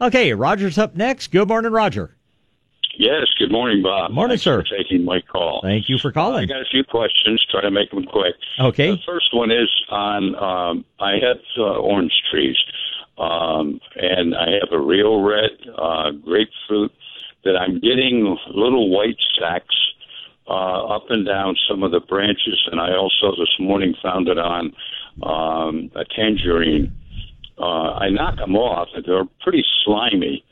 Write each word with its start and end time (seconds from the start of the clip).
Okay, 0.00 0.32
Roger's 0.32 0.78
up 0.78 0.96
next. 0.96 1.30
Good 1.30 1.48
morning, 1.48 1.72
Roger. 1.72 2.16
Yes, 2.98 3.26
good 3.38 3.52
morning, 3.52 3.82
Bob. 3.82 4.10
Morning, 4.10 4.32
Thanks 4.32 4.42
sir. 4.44 4.62
For 4.62 4.76
taking 4.76 5.04
my 5.04 5.20
call. 5.20 5.60
Thank 5.62 5.88
you 5.88 5.98
for 5.98 6.10
calling. 6.10 6.44
I 6.44 6.46
got 6.54 6.62
a 6.62 6.70
few 6.70 6.84
questions. 6.84 7.44
Try 7.50 7.60
to 7.62 7.70
make 7.70 7.90
them 7.90 8.04
quick. 8.04 8.34
Okay. 8.58 8.90
The 8.90 8.98
first 9.06 9.32
one 9.32 9.50
is 9.50 9.68
on. 9.90 10.34
Um, 10.36 10.84
I 10.98 11.12
have 11.12 11.38
uh, 11.58 11.78
orange 11.78 12.12
trees, 12.30 12.56
um, 13.18 13.80
and 13.96 14.34
I 14.34 14.50
have 14.60 14.72
a 14.72 14.78
real 14.80 15.22
red 15.22 15.50
uh, 15.78 16.10
grapefruit 16.12 16.92
that 17.44 17.56
I'm 17.56 17.80
getting 17.80 18.36
little 18.48 18.90
white 18.90 19.16
sacks 19.38 19.76
uh, 20.48 20.84
up 20.94 21.04
and 21.10 21.26
down 21.26 21.56
some 21.68 21.82
of 21.82 21.92
the 21.92 22.00
branches, 22.00 22.60
and 22.70 22.80
I 22.80 22.94
also 22.94 23.30
this 23.38 23.54
morning 23.58 23.94
found 24.02 24.28
it 24.28 24.38
on 24.38 24.72
um, 25.22 25.90
a 25.94 26.04
tangerine. 26.04 26.92
Uh, 27.60 27.92
I 27.92 28.08
knock 28.08 28.36
them 28.36 28.56
off, 28.56 28.88
they're 29.06 29.26
pretty 29.40 29.64
slimy. 29.84 30.44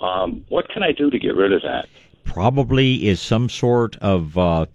Um, 0.00 0.44
what 0.48 0.68
can 0.68 0.82
I 0.82 0.92
do 0.92 1.10
to 1.10 1.18
get 1.18 1.34
rid 1.34 1.52
of 1.52 1.62
that? 1.62 1.88
Probably 2.24 3.08
is 3.08 3.20
some 3.20 3.48
sort 3.48 3.96
of 3.96 4.36
uh, 4.36 4.66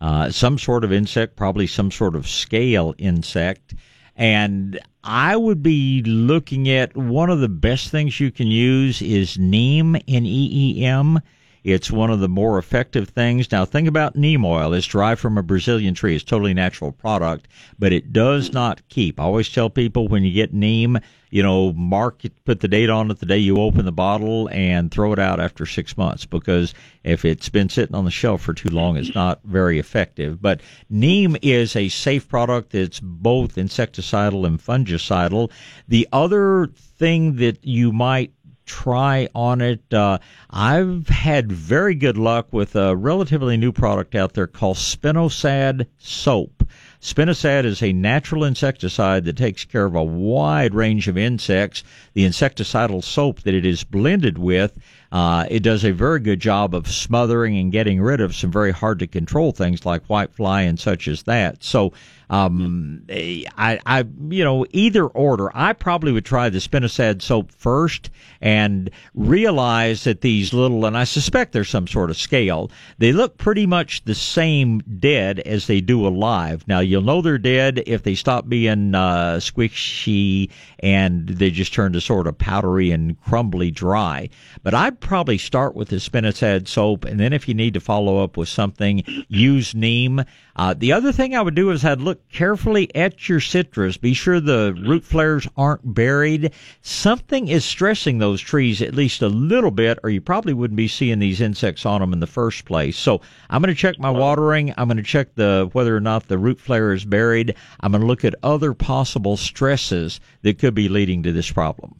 uh, 0.00 0.30
some 0.30 0.58
sort 0.58 0.82
of 0.82 0.92
insect, 0.92 1.36
probably 1.36 1.66
some 1.66 1.90
sort 1.90 2.16
of 2.16 2.26
scale 2.26 2.94
insect. 2.98 3.74
And 4.16 4.78
I 5.04 5.36
would 5.36 5.62
be 5.62 6.02
looking 6.02 6.68
at 6.68 6.96
one 6.96 7.30
of 7.30 7.40
the 7.40 7.48
best 7.48 7.90
things 7.90 8.20
you 8.20 8.30
can 8.30 8.48
use 8.48 9.00
is 9.02 9.38
neem, 9.38 9.96
N 9.96 10.26
E 10.26 10.78
E 10.78 10.84
M. 10.84 11.20
It's 11.64 11.90
one 11.90 12.10
of 12.10 12.20
the 12.20 12.28
more 12.28 12.58
effective 12.58 13.08
things. 13.08 13.50
Now, 13.52 13.64
think 13.64 13.88
about 13.88 14.16
neem 14.16 14.44
oil. 14.44 14.72
It's 14.72 14.86
derived 14.86 15.20
from 15.20 15.36
a 15.36 15.42
Brazilian 15.42 15.94
tree. 15.94 16.14
It's 16.14 16.24
totally 16.24 16.54
natural 16.54 16.92
product, 16.92 17.48
but 17.78 17.92
it 17.92 18.12
does 18.12 18.52
not 18.52 18.88
keep. 18.88 19.20
I 19.20 19.24
always 19.24 19.48
tell 19.48 19.68
people 19.68 20.08
when 20.08 20.24
you 20.24 20.32
get 20.32 20.54
neem, 20.54 20.98
you 21.30 21.42
know, 21.42 21.72
mark 21.72 22.24
it, 22.24 22.44
put 22.44 22.60
the 22.60 22.68
date 22.68 22.90
on 22.90 23.10
it 23.10 23.18
the 23.18 23.26
day 23.26 23.38
you 23.38 23.58
open 23.58 23.84
the 23.84 23.92
bottle 23.92 24.48
and 24.50 24.90
throw 24.90 25.12
it 25.12 25.18
out 25.18 25.38
after 25.38 25.66
six 25.66 25.96
months 25.96 26.26
because 26.26 26.74
if 27.04 27.24
it's 27.24 27.48
been 27.48 27.68
sitting 27.68 27.94
on 27.94 28.04
the 28.04 28.10
shelf 28.10 28.42
for 28.42 28.52
too 28.52 28.70
long, 28.70 28.96
it's 28.96 29.14
not 29.14 29.40
very 29.44 29.78
effective. 29.78 30.42
But 30.42 30.60
neem 30.88 31.36
is 31.42 31.76
a 31.76 31.88
safe 31.88 32.28
product. 32.28 32.74
It's 32.74 33.00
both 33.00 33.56
insecticidal 33.56 34.46
and 34.46 34.58
fungicidal. 34.58 35.50
The 35.88 36.08
other 36.12 36.66
thing 36.66 37.36
that 37.36 37.64
you 37.64 37.92
might 37.92 38.32
try 38.66 39.28
on 39.34 39.60
it. 39.60 39.92
Uh, 39.92 40.18
I've 40.50 41.08
had 41.08 41.50
very 41.50 41.94
good 41.94 42.16
luck 42.16 42.52
with 42.52 42.76
a 42.76 42.94
relatively 42.94 43.56
new 43.56 43.72
product 43.72 44.14
out 44.14 44.34
there 44.34 44.46
called 44.46 44.76
Spinosad 44.76 45.86
soap. 45.98 46.64
Spinosad 47.00 47.64
is 47.64 47.82
a 47.82 47.94
natural 47.94 48.44
insecticide 48.44 49.24
that 49.24 49.36
takes 49.36 49.64
care 49.64 49.86
of 49.86 49.94
a 49.94 50.04
wide 50.04 50.74
range 50.74 51.08
of 51.08 51.16
insects. 51.16 51.82
The 52.12 52.26
insecticidal 52.26 53.02
soap 53.02 53.40
that 53.42 53.54
it 53.54 53.64
is 53.64 53.84
blended 53.84 54.36
with, 54.36 54.78
uh, 55.10 55.46
it 55.50 55.60
does 55.62 55.82
a 55.82 55.92
very 55.92 56.20
good 56.20 56.40
job 56.40 56.74
of 56.74 56.86
smothering 56.86 57.56
and 57.56 57.72
getting 57.72 58.02
rid 58.02 58.20
of 58.20 58.36
some 58.36 58.52
very 58.52 58.70
hard 58.70 58.98
to 58.98 59.06
control 59.06 59.50
things 59.50 59.86
like 59.86 60.06
whitefly 60.08 60.68
and 60.68 60.78
such 60.78 61.08
as 61.08 61.22
that. 61.22 61.64
So, 61.64 61.92
um, 62.30 63.04
I, 63.10 63.80
I, 63.84 64.04
you 64.28 64.44
know, 64.44 64.64
either 64.70 65.04
order, 65.04 65.50
I 65.52 65.72
probably 65.72 66.12
would 66.12 66.24
try 66.24 66.48
the 66.48 66.58
Spinosad 66.58 67.22
soap 67.22 67.50
first 67.50 68.08
and 68.40 68.88
realize 69.14 70.04
that 70.04 70.20
these 70.20 70.54
little, 70.54 70.86
and 70.86 70.96
I 70.96 71.04
suspect 71.04 71.52
there's 71.52 71.68
some 71.68 71.88
sort 71.88 72.08
of 72.08 72.16
scale, 72.16 72.70
they 72.98 73.12
look 73.12 73.36
pretty 73.36 73.66
much 73.66 74.04
the 74.04 74.14
same 74.14 74.78
dead 75.00 75.40
as 75.40 75.66
they 75.66 75.80
do 75.80 76.06
alive. 76.06 76.64
Now, 76.68 76.78
you'll 76.78 77.02
know 77.02 77.20
they're 77.20 77.36
dead 77.36 77.82
if 77.86 78.04
they 78.04 78.14
stop 78.14 78.48
being 78.48 78.94
uh, 78.94 79.38
squishy 79.40 80.50
and 80.78 81.28
they 81.28 81.50
just 81.50 81.74
turn 81.74 81.92
to 81.94 82.00
sort 82.00 82.28
of 82.28 82.38
powdery 82.38 82.92
and 82.92 83.20
crumbly 83.22 83.72
dry. 83.72 84.28
But 84.62 84.74
I'd 84.74 85.00
probably 85.00 85.36
start 85.38 85.74
with 85.74 85.88
the 85.88 85.96
Spinosad 85.96 86.68
soap, 86.68 87.04
and 87.04 87.18
then 87.18 87.32
if 87.32 87.48
you 87.48 87.54
need 87.54 87.74
to 87.74 87.80
follow 87.80 88.22
up 88.22 88.36
with 88.36 88.48
something, 88.48 89.02
use 89.28 89.74
neem. 89.74 90.22
Uh, 90.60 90.74
the 90.76 90.92
other 90.92 91.10
thing 91.10 91.34
I 91.34 91.40
would 91.40 91.54
do 91.54 91.70
is 91.70 91.86
I'd 91.86 92.02
look 92.02 92.28
carefully 92.28 92.94
at 92.94 93.30
your 93.30 93.40
citrus. 93.40 93.96
Be 93.96 94.12
sure 94.12 94.40
the 94.40 94.74
root 94.86 95.04
flares 95.04 95.48
aren't 95.56 95.94
buried. 95.94 96.52
Something 96.82 97.48
is 97.48 97.64
stressing 97.64 98.18
those 98.18 98.42
trees 98.42 98.82
at 98.82 98.94
least 98.94 99.22
a 99.22 99.28
little 99.30 99.70
bit, 99.70 99.98
or 100.02 100.10
you 100.10 100.20
probably 100.20 100.52
wouldn't 100.52 100.76
be 100.76 100.86
seeing 100.86 101.18
these 101.18 101.40
insects 101.40 101.86
on 101.86 102.02
them 102.02 102.12
in 102.12 102.20
the 102.20 102.26
first 102.26 102.66
place. 102.66 102.98
So 102.98 103.22
I'm 103.48 103.62
going 103.62 103.74
to 103.74 103.80
check 103.80 103.98
my 103.98 104.10
watering. 104.10 104.74
I'm 104.76 104.86
going 104.86 104.98
to 104.98 105.02
check 105.02 105.34
the 105.34 105.70
whether 105.72 105.96
or 105.96 106.00
not 106.00 106.28
the 106.28 106.36
root 106.36 106.60
flare 106.60 106.92
is 106.92 107.06
buried. 107.06 107.54
I'm 107.80 107.92
going 107.92 108.02
to 108.02 108.06
look 108.06 108.26
at 108.26 108.34
other 108.42 108.74
possible 108.74 109.38
stresses 109.38 110.20
that 110.42 110.58
could 110.58 110.74
be 110.74 110.90
leading 110.90 111.22
to 111.22 111.32
this 111.32 111.50
problem. 111.50 111.98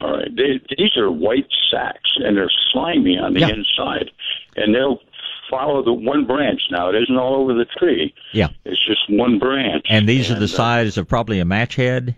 All 0.00 0.12
right. 0.12 0.30
They, 0.36 0.60
these 0.78 0.96
are 0.96 1.10
white 1.10 1.48
sacks, 1.72 2.10
and 2.18 2.36
they're 2.36 2.52
slimy 2.72 3.18
on 3.18 3.34
the 3.34 3.40
Yeah. 3.40 3.48
inside, 3.48 4.12
and 4.54 4.72
they'll 4.72 5.00
follow 5.50 5.82
the 5.82 5.92
one 5.92 6.26
branch. 6.26 6.60
Now 6.70 6.88
it 6.88 6.94
isn't 6.94 7.16
all 7.16 7.36
over 7.36 7.54
the 7.54 7.66
tree. 7.78 8.14
Yeah. 8.32 8.48
It's 8.64 8.84
just 8.86 9.00
one 9.08 9.38
branch. 9.38 9.86
And 9.88 10.08
these 10.08 10.30
are 10.30 10.38
the 10.38 10.44
uh, 10.44 10.48
size 10.48 10.96
of 10.98 11.08
probably 11.08 11.40
a 11.40 11.44
match 11.44 11.76
head. 11.76 12.16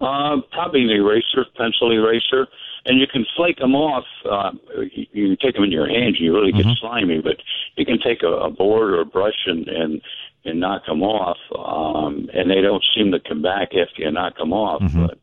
Uh, 0.00 0.38
probably 0.52 0.82
an 0.82 0.90
eraser, 0.90 1.46
pencil 1.56 1.92
eraser, 1.92 2.48
and 2.84 3.00
you 3.00 3.06
can 3.06 3.24
flake 3.36 3.58
them 3.58 3.74
off. 3.74 4.04
Uh, 4.28 4.50
you, 4.92 5.06
you 5.12 5.36
take 5.36 5.54
them 5.54 5.64
in 5.64 5.72
your 5.72 5.88
hands. 5.88 6.16
You 6.18 6.34
really 6.34 6.52
get 6.52 6.66
slimy, 6.80 7.20
but 7.20 7.36
you 7.76 7.86
can 7.86 7.98
take 8.00 8.22
a, 8.22 8.28
a 8.28 8.50
board 8.50 8.90
or 8.90 9.00
a 9.00 9.06
brush 9.06 9.46
and 9.46 9.66
and 9.68 10.02
and 10.44 10.60
knock 10.60 10.84
them 10.86 11.02
off. 11.02 11.38
Um, 11.56 12.28
and 12.34 12.50
they 12.50 12.60
don't 12.60 12.84
seem 12.94 13.12
to 13.12 13.20
come 13.20 13.40
back 13.40 13.68
after 13.68 14.02
you 14.02 14.10
knock 14.10 14.36
them 14.36 14.52
off. 14.52 14.82
But 14.94 15.18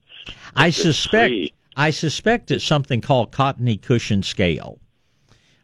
I 0.56 0.70
suspect 0.72 1.30
free. 1.30 1.54
I 1.76 1.92
suspect 1.92 2.52
it's 2.52 2.66
something 2.66 3.02
called 3.02 3.32
cottony 3.32 3.78
cushion 3.78 4.24
scale. 4.24 4.80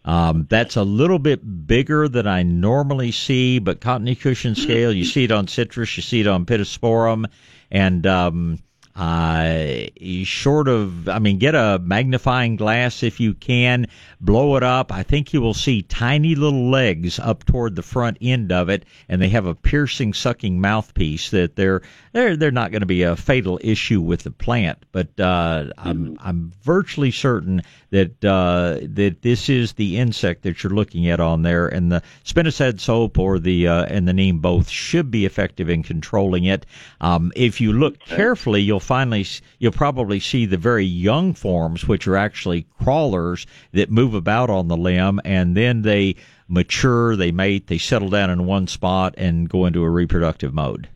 Um, 0.08 0.48
that's 0.50 0.78
a 0.78 0.84
little 0.84 1.20
bit 1.20 1.68
bigger 1.68 2.08
than 2.08 2.28
I 2.28 2.42
normally 2.42 3.12
see, 3.12 3.60
but 3.60 3.82
cottony 3.82 4.16
cushion 4.16 4.56
scale, 4.56 4.94
you 4.94 5.04
see 5.04 5.26
it 5.26 5.32
on 5.32 5.50
citrus, 5.50 5.98
you 5.98 6.02
see 6.02 6.22
it 6.22 6.28
on 6.28 6.46
pittosporum, 6.46 7.26
and 7.70 8.08
um, 8.08 8.60
uh, 8.98 9.86
you 9.96 10.26
short 10.26 10.68
of, 10.68 11.08
I 11.08 11.20
mean, 11.20 11.38
get 11.38 11.54
a 11.54 11.80
magnifying 11.80 12.56
glass 12.56 13.04
if 13.04 13.20
you 13.20 13.36
can, 13.36 13.86
blow 14.20 14.56
it 14.56 14.64
up. 14.64 14.92
I 14.92 15.04
think 15.04 15.34
you 15.34 15.42
will 15.42 15.54
see 15.54 15.84
tiny 15.84 16.34
little 16.34 16.72
legs 16.72 17.20
up 17.20 17.46
toward 17.46 17.76
the 17.76 17.84
front 17.84 18.18
end 18.22 18.52
of 18.52 18.70
it, 18.70 18.86
and 19.08 19.22
they 19.22 19.30
have 19.30 19.46
a 19.46 19.54
piercing, 19.54 20.14
sucking 20.14 20.60
mouthpiece 20.60 21.30
that 21.30 21.56
they're 21.56 21.84
they're 22.12 22.36
they're 22.36 22.50
not 22.50 22.72
going 22.72 22.82
to 22.82 22.88
be 22.88 23.04
a 23.04 23.16
fatal 23.16 23.60
issue 23.62 24.02
with 24.02 24.24
the 24.24 24.32
plant. 24.32 24.84
But 24.92 25.20
uh, 25.20 25.66
I'm 25.78 26.18
I'm 26.20 26.52
virtually 26.64 27.12
certain 27.12 27.62
that 27.92 28.26
uh, 28.26 28.80
that 28.82 29.22
this 29.22 29.48
is 29.48 29.74
the 29.74 29.98
insect 29.98 30.42
that 30.42 30.64
you're 30.64 30.74
looking 30.74 31.08
at 31.08 31.20
on 31.20 31.44
there, 31.44 31.68
and 31.68 31.92
the 31.92 32.02
spinosad 32.26 32.80
soap 32.80 33.20
or 33.20 33.38
the 33.38 33.68
uh, 33.68 33.86
and 33.86 34.08
the 34.08 34.14
neem 34.14 34.40
both 34.40 34.70
should 34.70 35.12
be 35.12 35.26
effective 35.26 35.70
in 35.70 35.84
controlling 35.84 36.46
it. 36.46 36.66
Um, 37.00 37.32
if 37.36 37.62
you 37.62 37.74
look 37.74 38.00
carefully, 38.00 38.62
you'll 38.62 38.80
finally 38.88 39.26
you'll 39.60 39.72
probably 39.74 40.20
see 40.20 40.46
the 40.46 40.58
very 40.58 40.86
young 40.86 41.34
forms, 41.34 41.88
which 41.88 42.08
are 42.08 42.16
actually 42.18 42.66
crawlers 42.82 43.46
that 43.74 43.92
move 43.92 44.14
about 44.14 44.50
on 44.50 44.68
the 44.70 44.78
limb, 44.78 45.20
and 45.26 45.56
then 45.56 45.82
they 45.82 46.16
mature, 46.48 47.16
they 47.18 47.32
mate, 47.32 47.68
they 47.68 47.78
settle 47.78 48.10
down 48.10 48.30
in 48.30 48.46
one 48.46 48.66
spot 48.68 49.14
and 49.18 49.50
go 49.50 49.66
into 49.66 49.84
a 49.84 49.90
reproductive 49.90 50.54
mode. 50.54 50.88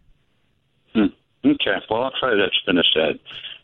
Hmm. 0.93 1.07
Okay. 1.45 1.75
Well, 1.89 2.03
I'll 2.03 2.13
try 2.19 2.31
that 2.35 2.51
spinosad 2.65 3.19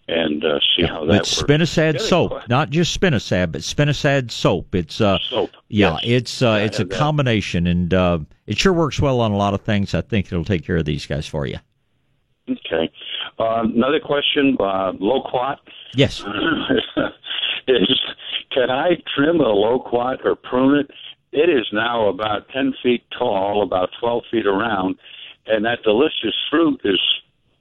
and 0.09 0.44
uh, 0.44 0.59
see 0.75 0.85
how 0.85 1.06
that 1.06 1.21
It's 1.21 1.41
works. 1.41 1.51
spinosad 1.51 2.00
soap, 2.01 2.31
que- 2.31 2.41
not 2.50 2.69
just 2.69 3.00
spinosad, 3.00 3.51
but 3.51 3.62
spinosad 3.62 4.31
soap. 4.31 4.74
It's 4.75 5.00
uh, 5.01 5.18
Soap. 5.29 5.51
yeah, 5.69 5.94
Yes. 5.94 6.01
it's 6.03 6.41
uh, 6.41 6.59
it's 6.62 6.79
a 6.79 6.85
that. 6.85 6.97
combination, 6.97 7.68
and 7.68 7.94
uh, 7.94 8.19
it 8.45 8.57
sure 8.57 8.74
works 8.74 9.00
well 9.01 9.19
on 9.21 9.31
a 9.31 9.38
lot 9.38 9.53
of 9.53 9.62
things. 9.62 9.94
I 9.94 10.01
think 10.01 10.27
it'll 10.27 10.45
take 10.45 10.65
care 10.65 10.77
of 10.77 10.85
these 10.85 11.06
guys 11.06 11.27
for 11.27 11.45
you. 11.45 11.57
Okay. 12.50 12.89
Um, 13.39 13.74
another 13.75 14.00
question. 14.00 14.57
Uh, 14.60 14.94
loquat. 15.00 15.60
Yes. 15.94 16.19
is 17.68 18.00
can 18.51 18.69
I 18.69 18.92
trim 19.16 19.39
a 19.39 19.50
loquat 19.50 20.19
or 20.24 20.36
prune 20.36 20.80
it? 20.80 20.92
It 21.31 21.50
is 21.50 21.68
now 21.72 22.07
about 22.07 22.48
ten 22.50 22.74
feet 22.81 23.04
tall, 23.18 23.62
about 23.63 23.89
twelve 24.00 24.24
feet 24.31 24.48
around, 24.48 24.95
and 25.45 25.66
that 25.66 25.84
delicious 25.84 26.36
fruit 26.50 26.80
is 26.84 27.00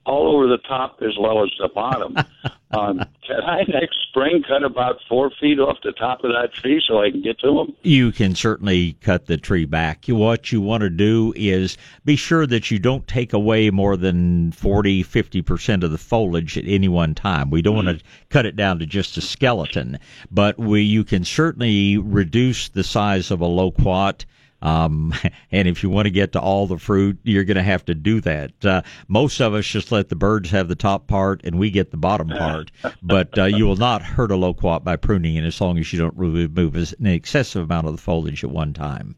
all 0.07 0.33
over 0.33 0.47
the 0.47 0.57
top 0.59 0.99
as 1.01 1.17
well 1.19 1.43
as 1.43 1.51
the 1.59 1.67
bottom. 1.67 2.15
um, 2.71 3.03
can 3.27 3.41
I 3.43 3.63
next 3.67 3.97
spring 4.07 4.41
cut 4.47 4.63
about 4.63 4.99
four 5.09 5.29
feet 5.39 5.59
off 5.59 5.77
the 5.83 5.91
top 5.91 6.23
of 6.23 6.31
that 6.31 6.53
tree 6.53 6.81
so 6.87 7.01
I 7.01 7.11
can 7.11 7.21
get 7.21 7.37
to 7.39 7.53
them? 7.53 7.75
You 7.83 8.13
can 8.13 8.33
certainly 8.33 8.93
cut 9.01 9.25
the 9.25 9.37
tree 9.37 9.65
back. 9.65 10.05
What 10.07 10.51
you 10.51 10.61
want 10.61 10.81
to 10.81 10.89
do 10.89 11.33
is 11.35 11.77
be 12.05 12.15
sure 12.15 12.47
that 12.47 12.71
you 12.71 12.79
don't 12.79 13.05
take 13.05 13.33
away 13.33 13.69
more 13.69 13.97
than 13.97 14.53
40, 14.53 15.03
50% 15.03 15.83
of 15.83 15.91
the 15.91 15.97
foliage 15.97 16.57
at 16.57 16.65
any 16.65 16.87
one 16.87 17.13
time. 17.13 17.49
We 17.49 17.61
don't 17.61 17.75
mm-hmm. 17.75 17.87
want 17.87 17.99
to 17.99 18.05
cut 18.29 18.45
it 18.45 18.55
down 18.55 18.79
to 18.79 18.85
just 18.85 19.17
a 19.17 19.21
skeleton, 19.21 19.99
but 20.31 20.57
we, 20.57 20.81
you 20.81 21.03
can 21.03 21.25
certainly 21.25 21.97
reduce 21.97 22.69
the 22.69 22.83
size 22.83 23.29
of 23.29 23.41
a 23.41 23.45
loquat 23.45 24.25
um, 24.61 25.13
and 25.51 25.67
if 25.67 25.83
you 25.83 25.89
want 25.89 26.05
to 26.05 26.11
get 26.11 26.33
to 26.33 26.39
all 26.39 26.67
the 26.67 26.77
fruit, 26.77 27.17
you're 27.23 27.43
going 27.43 27.57
to 27.57 27.63
have 27.63 27.85
to 27.85 27.95
do 27.95 28.21
that. 28.21 28.65
Uh, 28.65 28.81
most 29.07 29.39
of 29.41 29.53
us 29.53 29.65
just 29.65 29.91
let 29.91 30.09
the 30.09 30.15
birds 30.15 30.49
have 30.51 30.67
the 30.67 30.75
top 30.75 31.07
part 31.07 31.41
and 31.43 31.57
we 31.57 31.69
get 31.69 31.91
the 31.91 31.97
bottom 31.97 32.27
part. 32.37 32.71
but 33.01 33.37
uh, 33.37 33.45
you 33.45 33.65
will 33.65 33.75
not 33.75 34.01
hurt 34.01 34.31
a 34.31 34.35
loquat 34.35 34.83
by 34.83 34.95
pruning 34.95 35.35
it 35.35 35.43
as 35.43 35.59
long 35.61 35.77
as 35.77 35.91
you 35.91 35.99
don't 35.99 36.17
remove 36.17 36.75
an 36.75 37.05
excessive 37.05 37.63
amount 37.63 37.87
of 37.87 37.95
the 37.95 38.01
foliage 38.01 38.43
at 38.43 38.49
one 38.49 38.73
time. 38.73 39.15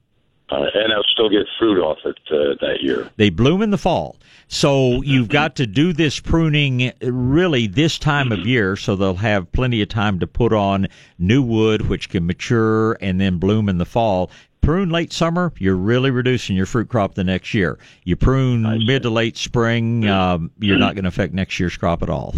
Uh, 0.51 0.65
and 0.73 0.91
I'll 0.91 1.03
still 1.13 1.29
get 1.29 1.45
fruit 1.59 1.79
off 1.79 1.99
it 2.05 2.17
uh, 2.31 2.55
that 2.65 2.81
year. 2.81 3.07
They 3.17 3.29
bloom 3.29 3.61
in 3.61 3.69
the 3.69 3.77
fall. 3.77 4.17
So 4.47 5.03
you've 5.03 5.27
got 5.27 5.55
to 5.57 5.67
do 5.67 5.93
this 5.93 6.19
pruning 6.19 6.91
really 7.03 7.67
this 7.67 7.99
time 7.99 8.31
of 8.31 8.39
year 8.47 8.75
so 8.75 8.95
they'll 8.95 9.13
have 9.13 9.51
plenty 9.51 9.79
of 9.83 9.89
time 9.89 10.19
to 10.19 10.27
put 10.27 10.51
on 10.51 10.87
new 11.19 11.43
wood, 11.43 11.87
which 11.87 12.09
can 12.09 12.25
mature 12.25 12.93
and 12.99 13.21
then 13.21 13.37
bloom 13.37 13.69
in 13.69 13.77
the 13.77 13.85
fall 13.85 14.31
prune 14.61 14.89
late 14.89 15.13
summer, 15.13 15.53
you're 15.57 15.75
really 15.75 16.11
reducing 16.11 16.55
your 16.55 16.65
fruit 16.65 16.89
crop 16.89 17.15
the 17.15 17.23
next 17.23 17.53
year. 17.53 17.79
You 18.03 18.15
prune 18.15 18.85
mid 18.85 19.03
to 19.03 19.09
late 19.09 19.37
spring, 19.37 20.07
um, 20.07 20.51
you're 20.59 20.77
not 20.77 20.95
going 20.95 21.03
to 21.03 21.09
affect 21.09 21.33
next 21.33 21.59
year's 21.59 21.75
crop 21.77 22.03
at 22.03 22.09
all. 22.09 22.35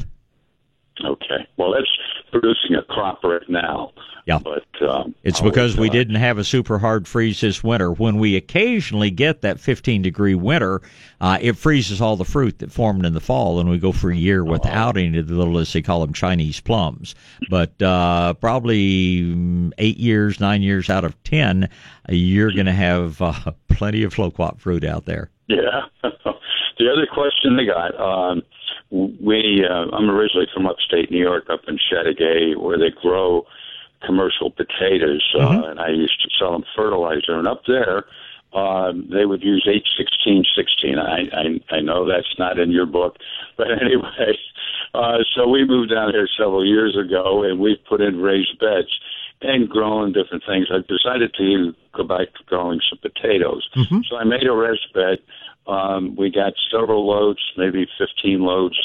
Okay. 1.04 1.48
Well, 1.58 1.74
that's 1.74 1.90
producing 2.32 2.76
a 2.76 2.84
crop 2.84 3.24
right 3.24 3.48
now. 3.50 3.92
Yeah. 4.26 4.40
But 4.40 4.88
um, 4.88 5.16
it's 5.24 5.42
because 5.42 5.78
we 5.78 5.90
didn't 5.90 6.16
have 6.16 6.38
a 6.38 6.44
super 6.44 6.78
hard 6.78 7.08
freeze 7.08 7.42
this 7.42 7.64
winter. 7.64 7.92
When 7.92 8.18
we 8.18 8.36
occasionally 8.36 9.10
get 9.10 9.42
that 9.42 9.60
15 9.60 10.02
degree 10.02 10.36
winter, 10.36 10.82
uh, 11.20 11.38
it 11.42 11.58
freezes 11.58 12.02
all 12.02 12.16
the 12.16 12.26
fruit 12.26 12.60
that 12.60 12.72
formed 12.72 13.06
in 13.06 13.14
the 13.14 13.20
fall, 13.20 13.60
and 13.60 13.70
we 13.70 13.78
go 13.78 13.92
for 13.92 14.12
a 14.12 14.16
year 14.16 14.42
oh, 14.42 14.52
without 14.52 14.98
any 14.98 15.18
of 15.18 15.28
the 15.28 15.36
little, 15.36 15.58
as 15.58 15.74
they 15.74 15.82
call 15.82 16.02
them, 16.02 16.14
Chinese 16.14 16.60
plums. 16.60 17.16
But 17.50 17.82
uh, 17.82 18.36
probably 18.36 19.22
mm, 19.22 19.72
eight 19.78 19.98
years, 19.98 20.40
nine 20.40 20.62
years 20.62 20.90
out 20.90 21.04
of 21.04 21.22
ten, 21.24 21.70
you're 22.10 22.52
going 22.52 22.68
to 22.68 22.74
have 22.74 23.22
uh, 23.22 23.52
plenty 23.70 24.04
of 24.04 24.18
loquat 24.18 24.60
fruit 24.60 24.84
out 24.84 25.06
there. 25.06 25.30
Yeah. 25.48 25.82
the 26.04 26.92
other 26.92 27.08
question 27.12 27.58
they 27.58 27.66
got. 27.66 28.00
Um, 28.00 28.44
we 28.92 29.66
uh, 29.68 29.96
I'm 29.96 30.10
originally 30.10 30.48
from 30.54 30.68
upstate 30.68 31.12
New 31.12 31.22
York, 31.22 31.50
up 31.50 31.62
in 31.68 31.78
Chateaugay, 31.78 32.58
where 32.58 32.78
they 32.78 32.90
grow 33.02 33.46
commercial 34.06 34.52
potatoes, 34.52 35.24
uh, 35.36 35.40
mm-hmm. 35.40 35.70
and 35.72 35.80
I 35.80 35.90
used 35.90 36.22
to 36.24 36.30
sell 36.38 36.52
them 36.52 36.64
fertilizer. 36.76 37.38
And 37.38 37.48
up 37.48 37.62
there, 37.68 38.06
um, 38.54 39.08
they 39.12 39.26
would 39.26 39.44
use 39.44 39.66
H 39.70 39.88
sixteen 39.98 40.44
sixteen. 40.56 41.00
I, 41.00 41.30
I 41.32 41.76
I 41.78 41.80
know 41.80 42.06
that's 42.06 42.36
not 42.38 42.60
in 42.60 42.72
your 42.72 42.86
book, 42.86 43.18
but 43.58 43.68
anyway, 43.72 44.38
uh, 44.94 45.20
so 45.36 45.48
we 45.48 45.66
moved 45.66 45.92
down 45.92 46.12
here 46.12 46.28
several 46.38 46.66
years 46.66 46.98
ago, 46.98 47.44
and 47.44 47.60
we've 47.60 47.84
put 47.88 48.02
in 48.02 48.20
raised 48.20 48.60
beds 48.60 48.90
and 49.44 49.70
growing 49.70 50.14
different 50.14 50.44
things. 50.46 50.68
I 50.70 50.80
decided 50.88 51.34
to 51.38 51.74
go 51.94 52.04
back 52.04 52.34
to 52.36 52.44
growing 52.46 52.82
some 52.90 53.00
potatoes, 53.00 53.68
mm-hmm. 53.76 54.00
so 54.10 54.18
I 54.18 54.26
made 54.26 54.46
a 54.46 54.52
raised 54.52 54.94
bed 54.94 55.20
um, 55.68 56.16
we 56.16 56.32
got 56.32 56.54
several 56.72 57.08
loads, 57.08 57.40
maybe 57.58 57.88
15 57.98 58.42
loads 58.42 58.80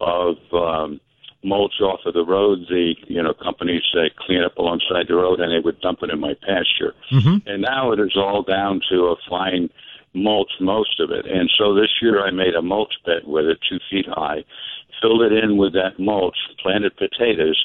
of 0.00 0.36
um, 0.52 1.00
mulch 1.44 1.80
off 1.80 2.00
of 2.06 2.14
the 2.14 2.24
road. 2.24 2.66
The 2.68 2.94
you 3.06 3.22
know 3.22 3.34
companies 3.34 3.82
uh, 3.94 4.08
clean 4.18 4.42
up 4.42 4.56
alongside 4.56 5.08
the 5.08 5.14
road, 5.14 5.40
and 5.40 5.52
they 5.52 5.64
would 5.64 5.80
dump 5.80 6.00
it 6.02 6.10
in 6.10 6.20
my 6.20 6.34
pasture. 6.34 6.94
Mm-hmm. 7.12 7.48
And 7.48 7.62
now 7.62 7.92
it 7.92 8.00
is 8.00 8.16
all 8.16 8.42
down 8.42 8.80
to 8.90 9.06
a 9.06 9.16
fine 9.28 9.68
mulch, 10.14 10.50
most 10.60 11.00
of 11.00 11.10
it. 11.10 11.26
And 11.26 11.50
so 11.58 11.74
this 11.74 11.90
year 12.00 12.24
I 12.24 12.30
made 12.30 12.54
a 12.54 12.62
mulch 12.62 12.94
bed 13.04 13.22
with 13.24 13.46
it, 13.46 13.58
two 13.68 13.78
feet 13.90 14.06
high, 14.08 14.44
filled 15.00 15.22
it 15.22 15.32
in 15.32 15.56
with 15.56 15.72
that 15.72 15.98
mulch, 15.98 16.36
planted 16.62 16.96
potatoes, 16.96 17.64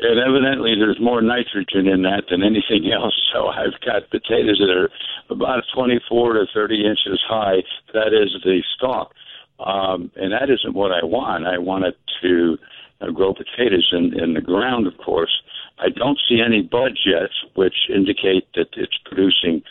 and 0.00 0.18
evidently 0.18 0.74
there's 0.78 0.98
more 1.00 1.20
nitrogen 1.20 1.86
in 1.86 2.02
that 2.02 2.24
than 2.30 2.42
anything 2.42 2.90
else. 2.96 3.14
So 3.32 3.48
I've 3.48 3.78
got 3.84 4.10
potatoes 4.10 4.58
that 4.58 4.70
are 4.70 4.90
about 5.28 5.64
24 5.74 6.34
to 6.34 6.46
30 6.52 6.86
inches 6.86 7.20
high. 7.28 7.62
That 7.92 8.12
is 8.12 8.34
the 8.44 8.62
stalk. 8.76 9.12
Um, 9.60 10.10
and 10.16 10.32
that 10.32 10.48
isn't 10.48 10.74
what 10.74 10.90
I 10.90 11.04
want. 11.04 11.46
I 11.46 11.58
want 11.58 11.84
it 11.84 11.96
to 12.22 12.56
uh, 13.00 13.10
grow 13.10 13.34
potatoes 13.34 13.88
in, 13.92 14.18
in 14.18 14.34
the 14.34 14.40
ground, 14.40 14.86
of 14.86 14.96
course. 14.98 15.42
I 15.78 15.88
don't 15.90 16.18
see 16.28 16.40
any 16.44 16.62
buds 16.62 17.00
yet, 17.04 17.30
which 17.54 17.74
indicate 17.94 18.48
that 18.54 18.68
it's 18.76 18.98
producing 19.04 19.62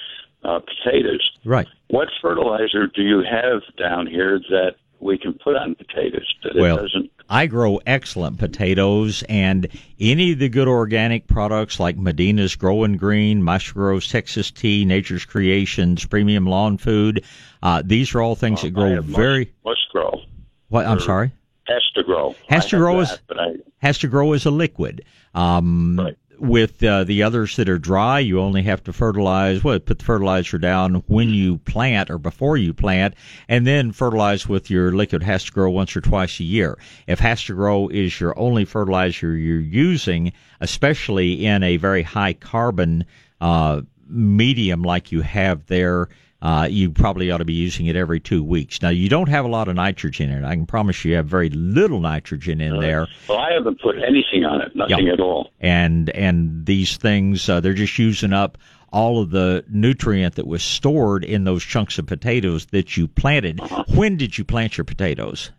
uh, 0.44 0.60
potatoes. 0.60 1.32
Right. 1.44 1.68
What 1.90 2.08
fertilizer 2.22 2.88
do 2.88 3.02
you 3.02 3.24
have 3.30 3.62
down 3.78 4.08
here 4.08 4.40
that 4.50 4.76
we 5.00 5.18
can 5.18 5.34
put 5.34 5.56
on 5.56 5.76
potatoes 5.76 6.34
that 6.44 6.56
well, 6.56 6.78
it 6.78 6.82
doesn't 6.82 7.12
I 7.30 7.46
grow 7.46 7.80
excellent 7.86 8.40
potatoes 8.40 9.24
and 9.30 9.68
any 10.00 10.32
of 10.32 10.40
the 10.40 10.50
good 10.50 10.68
organic 10.68 11.28
products 11.28 11.80
like 11.80 11.96
Medina's 11.96 12.56
Growing 12.56 12.98
Green, 12.98 13.44
Maestro 13.44 14.00
Texas 14.00 14.50
Tea, 14.50 14.84
Nature's 14.84 15.26
Creations, 15.26 16.06
Premium 16.06 16.48
Lawn 16.48 16.78
Food. 16.78 17.24
Uh, 17.62 17.84
these 17.86 18.16
are 18.16 18.22
all 18.22 18.36
things 18.36 18.64
that 18.64 18.72
grow 18.72 19.00
very. 19.02 19.46
Must, 19.64 19.66
must 19.66 19.90
grow. 19.92 20.22
What? 20.70 20.88
I'm 20.88 21.00
sorry. 21.00 21.32
Has 21.68 21.84
to 21.94 22.04
grow. 22.04 22.36
Has 22.50 22.66
to 22.68 22.78
grow 22.78 22.98
that, 23.04 23.12
as 23.12 23.38
I, 23.38 23.56
has 23.78 24.00
to 24.00 24.08
grow 24.08 24.34
as 24.34 24.46
a 24.48 24.52
liquid. 24.52 25.06
Um, 25.36 26.00
right 26.00 26.18
with 26.40 26.84
uh, 26.84 27.04
the 27.04 27.24
others 27.24 27.56
that 27.58 27.70
are 27.70 27.78
dry, 27.78 28.20
you 28.20 28.40
only 28.40 28.64
have 28.64 28.84
to 28.86 28.94
fertilize. 28.94 29.64
Well, 29.64 29.80
put 29.80 30.00
the 30.00 30.06
fertilizer 30.06 30.58
down 30.58 30.96
when 31.08 31.30
you 31.30 31.58
plant 31.60 32.10
or 32.10 32.18
before 32.18 32.58
you 32.58 32.74
plant, 32.74 33.16
and 33.48 33.68
then 33.68 33.92
fertilize 33.92 34.48
with 34.48 34.70
your 34.70 34.92
liquid 34.92 35.24
has 35.24 35.44
to 35.46 35.52
grow 35.52 35.70
once 35.70 35.96
or 35.96 36.02
twice 36.02 36.40
a 36.40 36.44
year. 36.44 36.78
If 37.08 37.20
has 37.20 37.44
to 37.46 37.56
grow 37.56 37.88
is 37.90 38.20
your 38.20 38.38
only 38.40 38.66
fertilizer 38.66 39.36
you're 39.36 39.60
using, 39.60 40.34
especially 40.60 41.46
in 41.46 41.64
a 41.64 41.78
very 41.78 42.04
high 42.04 42.34
carbon 42.34 43.06
uh, 43.42 43.82
medium 44.08 44.84
like 44.84 45.12
you 45.12 45.22
have 45.22 45.66
there 45.68 46.10
uh, 46.42 46.68
you 46.70 46.92
probably 46.92 47.32
ought 47.32 47.40
to 47.40 47.46
be 47.46 47.54
using 47.54 47.88
it 47.88 47.96
every 47.96 48.20
two 48.20 48.44
weeks. 48.44 48.82
Now, 48.82 48.90
you 48.90 49.10
don't 49.10 49.30
have 49.30 49.46
a 49.46 49.50
lot 49.50 49.68
of 49.68 49.76
nitrogen 49.76 50.30
in 50.30 50.44
it. 50.44 50.48
I 50.48 50.56
can 50.56 50.66
promise 50.66 51.04
you, 51.04 51.12
you 51.12 51.18
have 51.18 51.28
very 51.28 51.50
little 51.50 52.00
nitrogen 52.00 52.62
in 52.62 52.78
uh, 52.78 52.82
there. 52.82 53.08
Well, 53.28 53.40
I 53.40 53.52
haven't 53.52 53.82
put 53.82 53.98
anything 53.98 54.46
on 54.46 54.62
it, 54.62 54.76
nothing 54.76 55.10
at 55.10 55.20
all. 55.20 55.52
And 55.60 56.10
and 56.12 56.66
these 56.66 56.98
things, 56.98 57.50
uh, 57.50 57.60
they're 57.60 57.74
just 57.74 58.00
using 58.00 58.34
up 58.34 58.58
all 58.92 59.22
of 59.22 59.30
the 59.32 59.64
nutrient 59.70 60.36
that 60.36 60.48
was 60.48 60.64
stored 60.64 61.24
in 61.24 61.44
those 61.44 61.64
chunks 61.64 62.00
of 62.00 62.08
potatoes 62.08 62.68
that 62.68 62.98
you 62.98 63.08
planted. 63.08 63.60
Uh-huh. 63.60 63.84
When 63.88 64.18
did 64.18 64.38
you 64.38 64.44
plant 64.44 64.78
your 64.78 64.86
potatoes? 64.86 65.52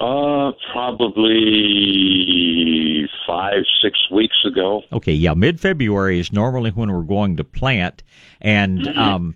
Uh, 0.00 0.52
probably 0.72 1.36
five, 3.26 3.64
six 3.82 3.98
weeks 4.10 4.44
ago. 4.46 4.82
Okay, 4.94 5.12
yeah, 5.12 5.34
mid 5.34 5.60
February 5.60 6.18
is 6.18 6.32
normally 6.32 6.70
when 6.70 6.90
we're 6.90 7.02
going 7.02 7.36
to 7.36 7.44
plant, 7.44 8.02
and 8.40 8.80
mm-hmm. 8.80 8.98
um, 8.98 9.34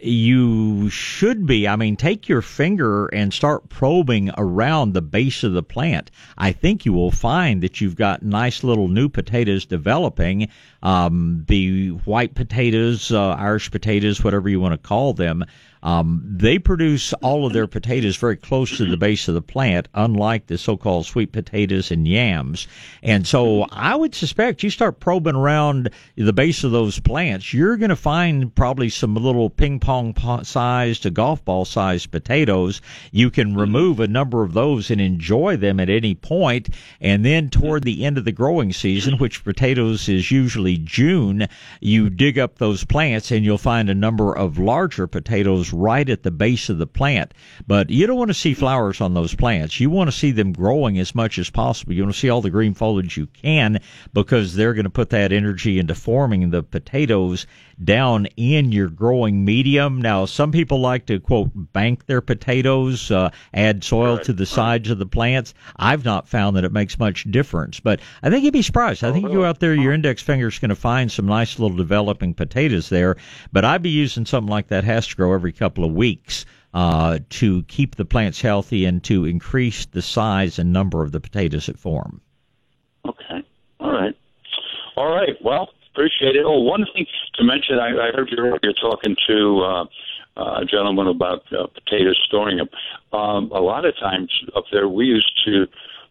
you 0.00 0.90
should 0.90 1.46
be. 1.46 1.68
I 1.68 1.76
mean, 1.76 1.94
take 1.96 2.28
your 2.28 2.42
finger 2.42 3.06
and 3.06 3.32
start 3.32 3.68
probing 3.68 4.32
around 4.36 4.92
the 4.92 5.02
base 5.02 5.44
of 5.44 5.52
the 5.52 5.62
plant. 5.62 6.10
I 6.36 6.50
think 6.50 6.84
you 6.84 6.92
will 6.92 7.12
find 7.12 7.62
that 7.62 7.80
you've 7.80 7.94
got 7.94 8.24
nice 8.24 8.64
little 8.64 8.88
new 8.88 9.08
potatoes 9.08 9.64
developing. 9.66 10.48
Um, 10.82 11.44
the 11.46 11.90
white 11.90 12.34
potatoes, 12.34 13.12
uh, 13.12 13.30
Irish 13.34 13.70
potatoes, 13.70 14.24
whatever 14.24 14.48
you 14.48 14.58
want 14.58 14.72
to 14.72 14.78
call 14.78 15.12
them. 15.12 15.44
Um, 15.82 16.22
they 16.24 16.58
produce 16.58 17.12
all 17.14 17.44
of 17.44 17.52
their 17.52 17.66
potatoes 17.66 18.16
very 18.16 18.36
close 18.36 18.76
to 18.76 18.84
the 18.84 18.96
base 18.96 19.26
of 19.26 19.34
the 19.34 19.42
plant, 19.42 19.88
unlike 19.94 20.46
the 20.46 20.56
so-called 20.58 21.06
sweet 21.06 21.32
potatoes 21.32 21.90
and 21.90 22.06
yams. 22.06 22.68
And 23.02 23.26
so 23.26 23.66
I 23.72 23.96
would 23.96 24.14
suspect 24.14 24.62
you 24.62 24.70
start 24.70 25.00
probing 25.00 25.34
around 25.34 25.90
the 26.16 26.32
base 26.32 26.62
of 26.62 26.70
those 26.70 27.00
plants, 27.00 27.52
you're 27.52 27.76
going 27.76 27.90
to 27.90 27.96
find 27.96 28.54
probably 28.54 28.88
some 28.88 29.14
little 29.14 29.50
ping 29.50 29.80
pong 29.80 30.14
sized 30.44 31.02
to 31.02 31.10
golf 31.10 31.44
ball 31.44 31.64
sized 31.64 32.10
potatoes. 32.10 32.80
You 33.10 33.30
can 33.30 33.56
remove 33.56 33.98
a 33.98 34.06
number 34.06 34.42
of 34.42 34.52
those 34.52 34.90
and 34.90 35.00
enjoy 35.00 35.56
them 35.56 35.80
at 35.80 35.90
any 35.90 36.14
point. 36.14 36.68
And 37.00 37.24
then 37.24 37.50
toward 37.50 37.82
the 37.82 38.04
end 38.04 38.18
of 38.18 38.24
the 38.24 38.32
growing 38.32 38.72
season, 38.72 39.18
which 39.18 39.44
potatoes 39.44 40.08
is 40.08 40.30
usually 40.30 40.78
June, 40.78 41.48
you 41.80 42.08
dig 42.08 42.38
up 42.38 42.58
those 42.58 42.84
plants 42.84 43.30
and 43.32 43.44
you'll 43.44 43.58
find 43.58 43.90
a 43.90 43.94
number 43.94 44.32
of 44.32 44.58
larger 44.58 45.06
potatoes 45.06 45.71
flowers 45.72 45.82
right 45.82 46.08
at 46.08 46.22
the 46.22 46.30
base 46.30 46.68
of 46.68 46.78
the 46.78 46.86
plant. 46.86 47.34
But 47.66 47.90
you 47.90 48.06
don't 48.06 48.18
want 48.18 48.30
to 48.30 48.34
see 48.34 48.54
flowers 48.54 49.00
on 49.00 49.14
those 49.14 49.34
plants. 49.34 49.80
You 49.80 49.90
want 49.90 50.10
to 50.10 50.16
see 50.16 50.32
them 50.32 50.52
growing 50.52 50.98
as 50.98 51.14
much 51.14 51.38
as 51.38 51.50
possible. 51.50 51.92
You 51.92 52.02
want 52.02 52.14
to 52.14 52.20
see 52.20 52.30
all 52.30 52.42
the 52.42 52.50
green 52.50 52.74
foliage 52.74 53.16
you 53.16 53.26
can 53.26 53.80
because 54.12 54.54
they're 54.54 54.74
going 54.74 54.84
to 54.84 54.90
put 54.90 55.10
that 55.10 55.32
energy 55.32 55.78
into 55.78 55.94
forming 55.94 56.50
the 56.50 56.62
potatoes 56.62 57.46
down 57.84 58.26
in 58.36 58.72
your 58.72 58.88
growing 58.88 59.44
medium. 59.44 60.00
Now, 60.00 60.24
some 60.24 60.52
people 60.52 60.80
like 60.80 61.06
to 61.06 61.18
quote 61.18 61.50
bank 61.72 62.06
their 62.06 62.20
potatoes, 62.20 63.10
uh, 63.10 63.30
add 63.54 63.82
soil 63.82 64.16
Right, 64.16 64.24
to 64.26 64.32
the 64.32 64.46
sides 64.46 64.90
of 64.90 64.98
the 64.98 65.06
plants. 65.06 65.54
I've 65.76 66.04
not 66.04 66.28
found 66.28 66.56
that 66.56 66.64
it 66.64 66.72
makes 66.72 66.98
much 66.98 67.24
difference, 67.30 67.80
but 67.80 68.00
I 68.22 68.30
think 68.30 68.44
you'd 68.44 68.52
be 68.52 68.62
surprised. 68.62 69.04
I 69.04 69.12
think 69.12 69.26
you 69.26 69.32
go 69.32 69.44
out 69.44 69.60
there, 69.60 69.74
your 69.74 69.92
index 69.92 70.22
finger's 70.22 70.58
going 70.58 70.68
to 70.68 70.76
find 70.76 71.10
some 71.10 71.26
nice 71.26 71.58
little 71.58 71.76
developing 71.76 72.34
potatoes 72.34 72.88
there. 72.88 73.16
But 73.52 73.64
I'd 73.64 73.82
be 73.82 73.90
using 73.90 74.26
something 74.26 74.50
like 74.50 74.68
that 74.68 74.84
has 74.84 75.06
to 75.08 75.16
grow 75.16 75.32
every 75.32 75.52
couple 75.62 75.84
of 75.84 75.92
weeks. 75.92 76.44
Uh, 76.74 77.18
to 77.28 77.62
keep 77.64 77.96
the 77.96 78.04
plants 78.06 78.40
healthy 78.40 78.86
and 78.86 79.04
to 79.04 79.26
increase 79.26 79.84
the 79.92 80.00
size 80.00 80.58
and 80.58 80.72
number 80.72 81.02
of 81.02 81.12
the 81.12 81.20
potatoes 81.20 81.66
that 81.66 81.78
form. 81.78 82.18
Okay. 83.06 83.44
All 83.78 83.92
right. 83.92 84.16
All 84.96 85.10
right. 85.14 85.36
Well, 85.44 85.68
appreciate 85.92 86.34
it. 86.34 86.44
Oh, 86.46 86.60
one 86.60 86.86
thing 86.94 87.04
to 87.34 87.44
mention, 87.44 87.78
I, 87.78 87.88
I 88.08 88.10
heard 88.16 88.30
you 88.30 88.56
you're 88.62 88.72
talking 88.72 89.14
to 89.28 89.60
uh, 89.60 89.84
uh, 90.40 90.60
a 90.62 90.64
gentleman 90.64 91.08
about 91.08 91.42
uh, 91.52 91.66
potatoes, 91.66 92.18
storing 92.26 92.56
them. 92.56 92.70
Um, 93.12 93.50
a 93.52 93.60
lot 93.60 93.84
of 93.84 93.94
times 93.98 94.30
up 94.56 94.64
there, 94.72 94.88
we 94.88 95.04
used 95.04 95.32
to, 95.44 95.66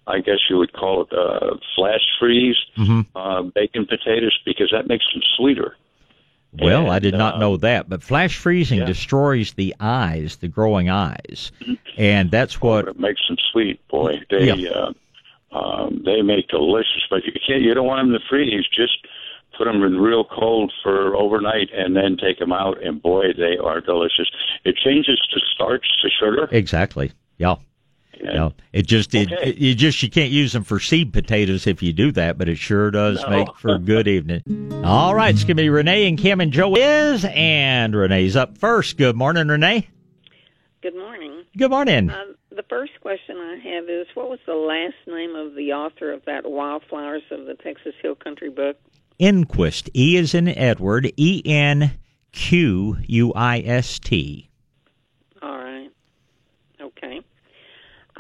I 0.06 0.20
guess 0.20 0.38
you 0.48 0.58
would 0.60 0.74
call 0.74 1.02
it 1.02 1.12
uh, 1.12 1.58
flash 1.76 2.06
freeze 2.20 2.58
Mhm. 2.78 3.08
uh, 3.16 3.42
bacon 3.56 3.88
potatoes 3.88 4.38
because 4.46 4.70
that 4.72 4.86
makes 4.88 5.06
them 5.12 5.24
sweeter. 5.38 5.76
Well, 6.54 6.90
I 6.92 7.00
did 7.00 7.14
And, 7.14 7.20
not 7.20 7.36
uh, 7.36 7.40
know 7.40 7.58
that, 7.58 7.88
but 7.88 8.04
flash 8.04 8.36
freezing 8.38 8.80
yeah. 8.80 8.86
destroys 8.86 9.54
the 9.54 9.74
eyes, 9.80 10.36
the 10.38 10.48
growing 10.50 10.90
eyes, 10.90 11.52
and 11.98 12.30
that's 12.30 12.62
what. 12.62 12.88
It 12.88 13.00
makes 13.00 13.22
them 13.28 13.38
sweet, 13.52 13.86
boy. 13.88 14.20
They 14.30 14.52
Yeah. 14.54 14.70
uh, 14.70 15.58
um, 15.58 16.02
they 16.06 16.22
make 16.22 16.48
delicious, 16.50 17.04
but 17.10 17.24
you 17.26 17.32
can't. 17.48 17.62
You 17.62 17.74
don't 17.74 17.88
want 17.88 18.06
them 18.10 18.20
to 18.20 18.26
freeze. 18.30 18.66
Just 18.76 18.98
put 19.58 19.66
them 19.66 19.84
in 19.84 19.98
real 19.98 20.26
cold 20.26 20.72
for 20.84 21.16
overnight, 21.16 21.70
and 21.74 21.96
then 21.96 22.18
take 22.18 22.40
them 22.40 22.52
out. 22.52 22.82
And 22.84 23.02
boy, 23.02 23.34
they 23.38 23.58
are 23.58 23.80
delicious. 23.82 24.30
It 24.66 24.76
changes 24.76 25.20
to 25.34 25.40
starch 25.54 25.86
to 26.02 26.10
sugar. 26.10 26.50
Exactly. 26.52 27.12
Yeah. 27.38 27.56
And 28.24 28.34
Yeah. 28.34 28.50
It 28.74 28.88
just 28.88 29.14
it, 29.16 29.32
Okay. 29.32 29.50
it 29.52 29.58
you 29.58 29.76
just 29.76 30.02
you 30.04 30.10
can't 30.10 30.32
use 30.32 30.54
them 30.54 30.64
for 30.64 30.80
seed 30.80 31.12
potatoes 31.14 31.68
if 31.68 31.82
you 31.84 31.92
do 31.94 32.12
that, 32.14 32.38
but 32.38 32.48
it 32.50 32.58
sure 32.58 32.92
does 32.92 33.22
No. 33.24 33.30
make 33.30 33.56
for 33.58 33.76
a 33.76 33.80
good 33.80 34.08
evening. 34.08 34.42
All 34.84 35.14
right, 35.16 35.34
it's 35.34 35.44
gonna 35.44 35.56
be 35.56 35.70
Renee 35.70 36.08
and 36.08 36.18
Kim 36.18 36.40
and 36.42 36.52
Joe 36.54 36.76
is 36.76 37.26
and 37.26 37.96
Renee's 37.96 38.36
up 38.36 38.58
first. 38.58 38.98
Good 38.98 39.16
morning, 39.16 39.48
Renee. 39.48 39.88
Good 40.82 40.96
morning. 40.96 41.44
Good 41.58 41.70
morning. 41.70 42.10
Uh, 42.10 42.24
the 42.56 42.64
first 42.64 42.94
question 43.02 43.38
I 43.38 43.56
have 43.64 43.90
is 43.90 44.08
what 44.16 44.30
was 44.30 44.40
the 44.46 44.54
last 44.56 44.96
name 45.08 45.36
of 45.36 45.54
the 45.56 45.74
author 45.74 46.12
of 46.12 46.24
that 46.26 46.50
Wildflowers 46.50 47.22
of 47.32 47.46
the 47.46 47.54
Texas 47.56 47.94
Hill 48.02 48.16
Country 48.16 48.50
book? 48.50 48.78
Enquist. 49.20 49.90
E 49.96 50.16
is 50.18 50.34
in 50.34 50.48
Edward. 50.48 51.12
E 51.18 51.42
N 51.46 51.92
Q 52.32 52.98
U 53.06 53.34
I 53.34 53.60
S 53.60 54.00
T. 54.00 54.50
All 55.42 55.58
right. 55.58 55.90
Okay. 56.82 57.22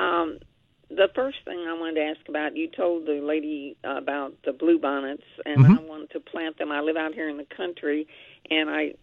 Um, 0.02 0.40
the 0.90 1.10
first 1.16 1.38
thing 1.46 1.60
I 1.68 1.74
wanted 1.74 1.96
to 1.96 2.02
ask 2.02 2.20
about, 2.28 2.58
you 2.58 2.68
told 2.68 3.06
the 3.06 3.22
lady 3.22 3.78
about 3.84 4.34
the 4.44 4.52
blue 4.52 4.78
bonnets, 4.78 5.24
and 5.46 5.64
Mhm. 5.64 5.78
I 5.78 5.82
wanted 5.82 6.10
to 6.12 6.20
plant 6.20 6.58
them. 6.58 6.72
I 6.72 6.82
live 6.82 6.98
out 6.98 7.14
here 7.14 7.30
in 7.30 7.38
the 7.38 7.46
country, 7.46 8.08
and 8.50 8.70
I, 8.70 8.96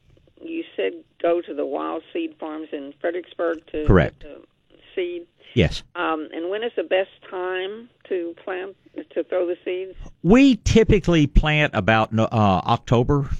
you 0.43 0.65
said 0.77 0.93
go 1.23 1.41
to 1.41 1.55
the 1.55 1.65
wild 1.65 2.03
seed 2.13 2.35
farms 2.39 2.69
in 2.73 2.93
Fredericksburg 3.01 3.67
to 3.69 3.87
Correct. 3.87 4.21
to 4.21 4.47
seed. 4.95 5.27
Yes. 5.55 5.83
Um, 5.95 6.29
and 6.33 6.51
when 6.51 6.63
is 6.63 6.73
the 6.77 6.83
best 6.83 7.11
time 7.31 7.89
to 8.09 8.35
plant 8.45 8.77
to 9.15 9.25
throw 9.25 9.47
the 9.47 9.57
seeds? 9.65 9.97
We 10.23 10.57
typically 10.57 11.27
plant 11.27 11.75
about 11.75 12.13
no- 12.13 12.29
uh, 12.31 12.61
October. 12.67 13.31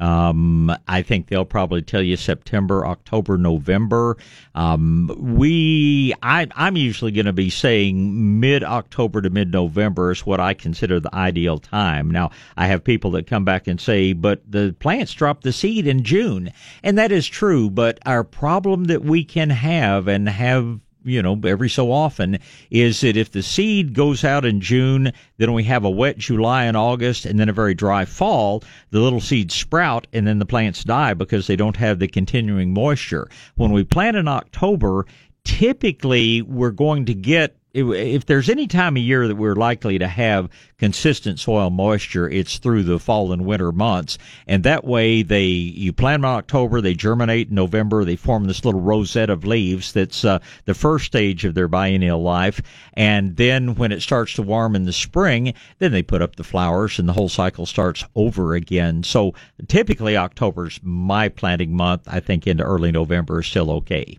Um, 0.00 0.74
I 0.88 1.02
think 1.02 1.28
they'll 1.28 1.44
probably 1.44 1.82
tell 1.82 2.02
you 2.02 2.16
September, 2.16 2.86
October, 2.86 3.38
November. 3.38 4.16
Um, 4.54 5.10
we, 5.18 6.14
I, 6.22 6.46
I'm 6.54 6.76
usually 6.76 7.12
going 7.12 7.26
to 7.26 7.32
be 7.32 7.50
saying 7.50 8.40
mid 8.40 8.62
October 8.62 9.22
to 9.22 9.30
mid 9.30 9.52
November 9.52 10.10
is 10.10 10.26
what 10.26 10.40
I 10.40 10.54
consider 10.54 11.00
the 11.00 11.14
ideal 11.14 11.58
time. 11.58 12.10
Now, 12.10 12.30
I 12.56 12.66
have 12.66 12.84
people 12.84 13.10
that 13.12 13.26
come 13.26 13.44
back 13.44 13.66
and 13.66 13.80
say, 13.80 14.12
but 14.12 14.42
the 14.50 14.74
plants 14.80 15.12
drop 15.12 15.42
the 15.42 15.52
seed 15.52 15.86
in 15.86 16.02
June. 16.02 16.52
And 16.82 16.98
that 16.98 17.12
is 17.12 17.26
true, 17.26 17.70
but 17.70 17.98
our 18.04 18.24
problem 18.24 18.84
that 18.84 19.02
we 19.02 19.24
can 19.24 19.50
have 19.50 20.08
and 20.08 20.28
have 20.28 20.80
you 21.06 21.22
know, 21.22 21.40
every 21.44 21.70
so 21.70 21.92
often 21.92 22.38
is 22.70 23.00
that 23.00 23.16
if 23.16 23.30
the 23.30 23.42
seed 23.42 23.94
goes 23.94 24.24
out 24.24 24.44
in 24.44 24.60
June, 24.60 25.12
then 25.38 25.52
we 25.52 25.64
have 25.64 25.84
a 25.84 25.90
wet 25.90 26.18
July 26.18 26.64
and 26.64 26.76
August 26.76 27.24
and 27.24 27.38
then 27.38 27.48
a 27.48 27.52
very 27.52 27.74
dry 27.74 28.04
fall, 28.04 28.62
the 28.90 29.00
little 29.00 29.20
seeds 29.20 29.54
sprout 29.54 30.06
and 30.12 30.26
then 30.26 30.40
the 30.40 30.44
plants 30.44 30.84
die 30.84 31.14
because 31.14 31.46
they 31.46 31.56
don't 31.56 31.76
have 31.76 32.00
the 32.00 32.08
continuing 32.08 32.74
moisture. 32.74 33.28
When 33.54 33.72
we 33.72 33.84
plant 33.84 34.16
in 34.16 34.28
October, 34.28 35.06
typically 35.46 36.42
we're 36.42 36.70
going 36.72 37.06
to 37.06 37.14
get 37.14 37.56
if, 37.72 38.24
there's 38.24 38.48
any 38.48 38.66
time 38.66 38.96
of 38.96 39.02
year 39.02 39.28
that 39.28 39.36
we're 39.36 39.54
likely 39.54 39.98
to 39.98 40.08
have 40.08 40.48
consistent 40.78 41.38
soil 41.38 41.68
moisture, 41.68 42.26
it's 42.26 42.56
through 42.56 42.84
the 42.84 42.98
fall 42.98 43.32
and 43.32 43.44
winter 43.44 43.70
months. 43.70 44.16
And 44.46 44.64
that 44.64 44.84
way 44.84 45.22
they, 45.22 45.44
you 45.44 45.92
plant 45.92 46.22
them 46.22 46.30
in 46.30 46.36
October, 46.36 46.80
they 46.80 46.94
germinate 46.94 47.50
in 47.50 47.54
November, 47.54 48.04
they 48.04 48.16
form 48.16 48.46
this 48.46 48.64
little 48.64 48.80
rosette 48.80 49.28
of 49.28 49.44
leaves 49.44 49.92
that's 49.92 50.24
uh, 50.24 50.38
the 50.64 50.72
first 50.72 51.04
stage 51.04 51.44
of 51.44 51.54
their 51.54 51.68
biennial 51.68 52.22
life. 52.22 52.62
And 52.94 53.36
then 53.36 53.74
when 53.74 53.92
it 53.92 54.00
starts 54.00 54.32
to 54.34 54.42
warm 54.42 54.74
in 54.74 54.84
the 54.84 54.92
spring, 54.92 55.52
then 55.78 55.92
they 55.92 56.02
put 56.02 56.22
up 56.22 56.36
the 56.36 56.44
flowers 56.44 56.98
and 56.98 57.06
the 57.06 57.12
whole 57.12 57.28
cycle 57.28 57.66
starts 57.66 58.04
over 58.14 58.54
again. 58.54 59.02
So 59.02 59.34
typically 59.68 60.16
October's 60.16 60.80
my 60.82 61.28
planting 61.28 61.76
month. 61.76 62.04
I 62.06 62.20
think 62.20 62.46
into 62.46 62.64
early 62.64 62.90
November 62.90 63.40
is 63.40 63.46
still 63.46 63.70
okay. 63.72 64.18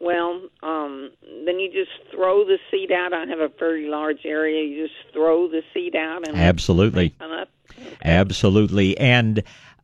Okay. 0.00 0.06
Well, 0.06 0.48
um, 0.62 1.10
then 1.44 1.58
you 1.58 1.70
just 1.72 2.10
throw 2.10 2.44
the 2.44 2.58
seed 2.70 2.90
out. 2.90 3.12
I 3.12 3.26
have 3.26 3.40
a 3.40 3.50
very 3.58 3.88
large 3.88 4.24
area. 4.24 4.64
You 4.64 4.86
just 4.86 5.12
throw 5.12 5.48
the 5.48 5.62
seed 5.74 5.94
out 5.94 6.26
and 6.26 6.36
Absolutely. 6.36 7.10
come 7.18 7.32
up. 7.32 7.48
Absolutely. 8.04 8.96
And 8.98 9.42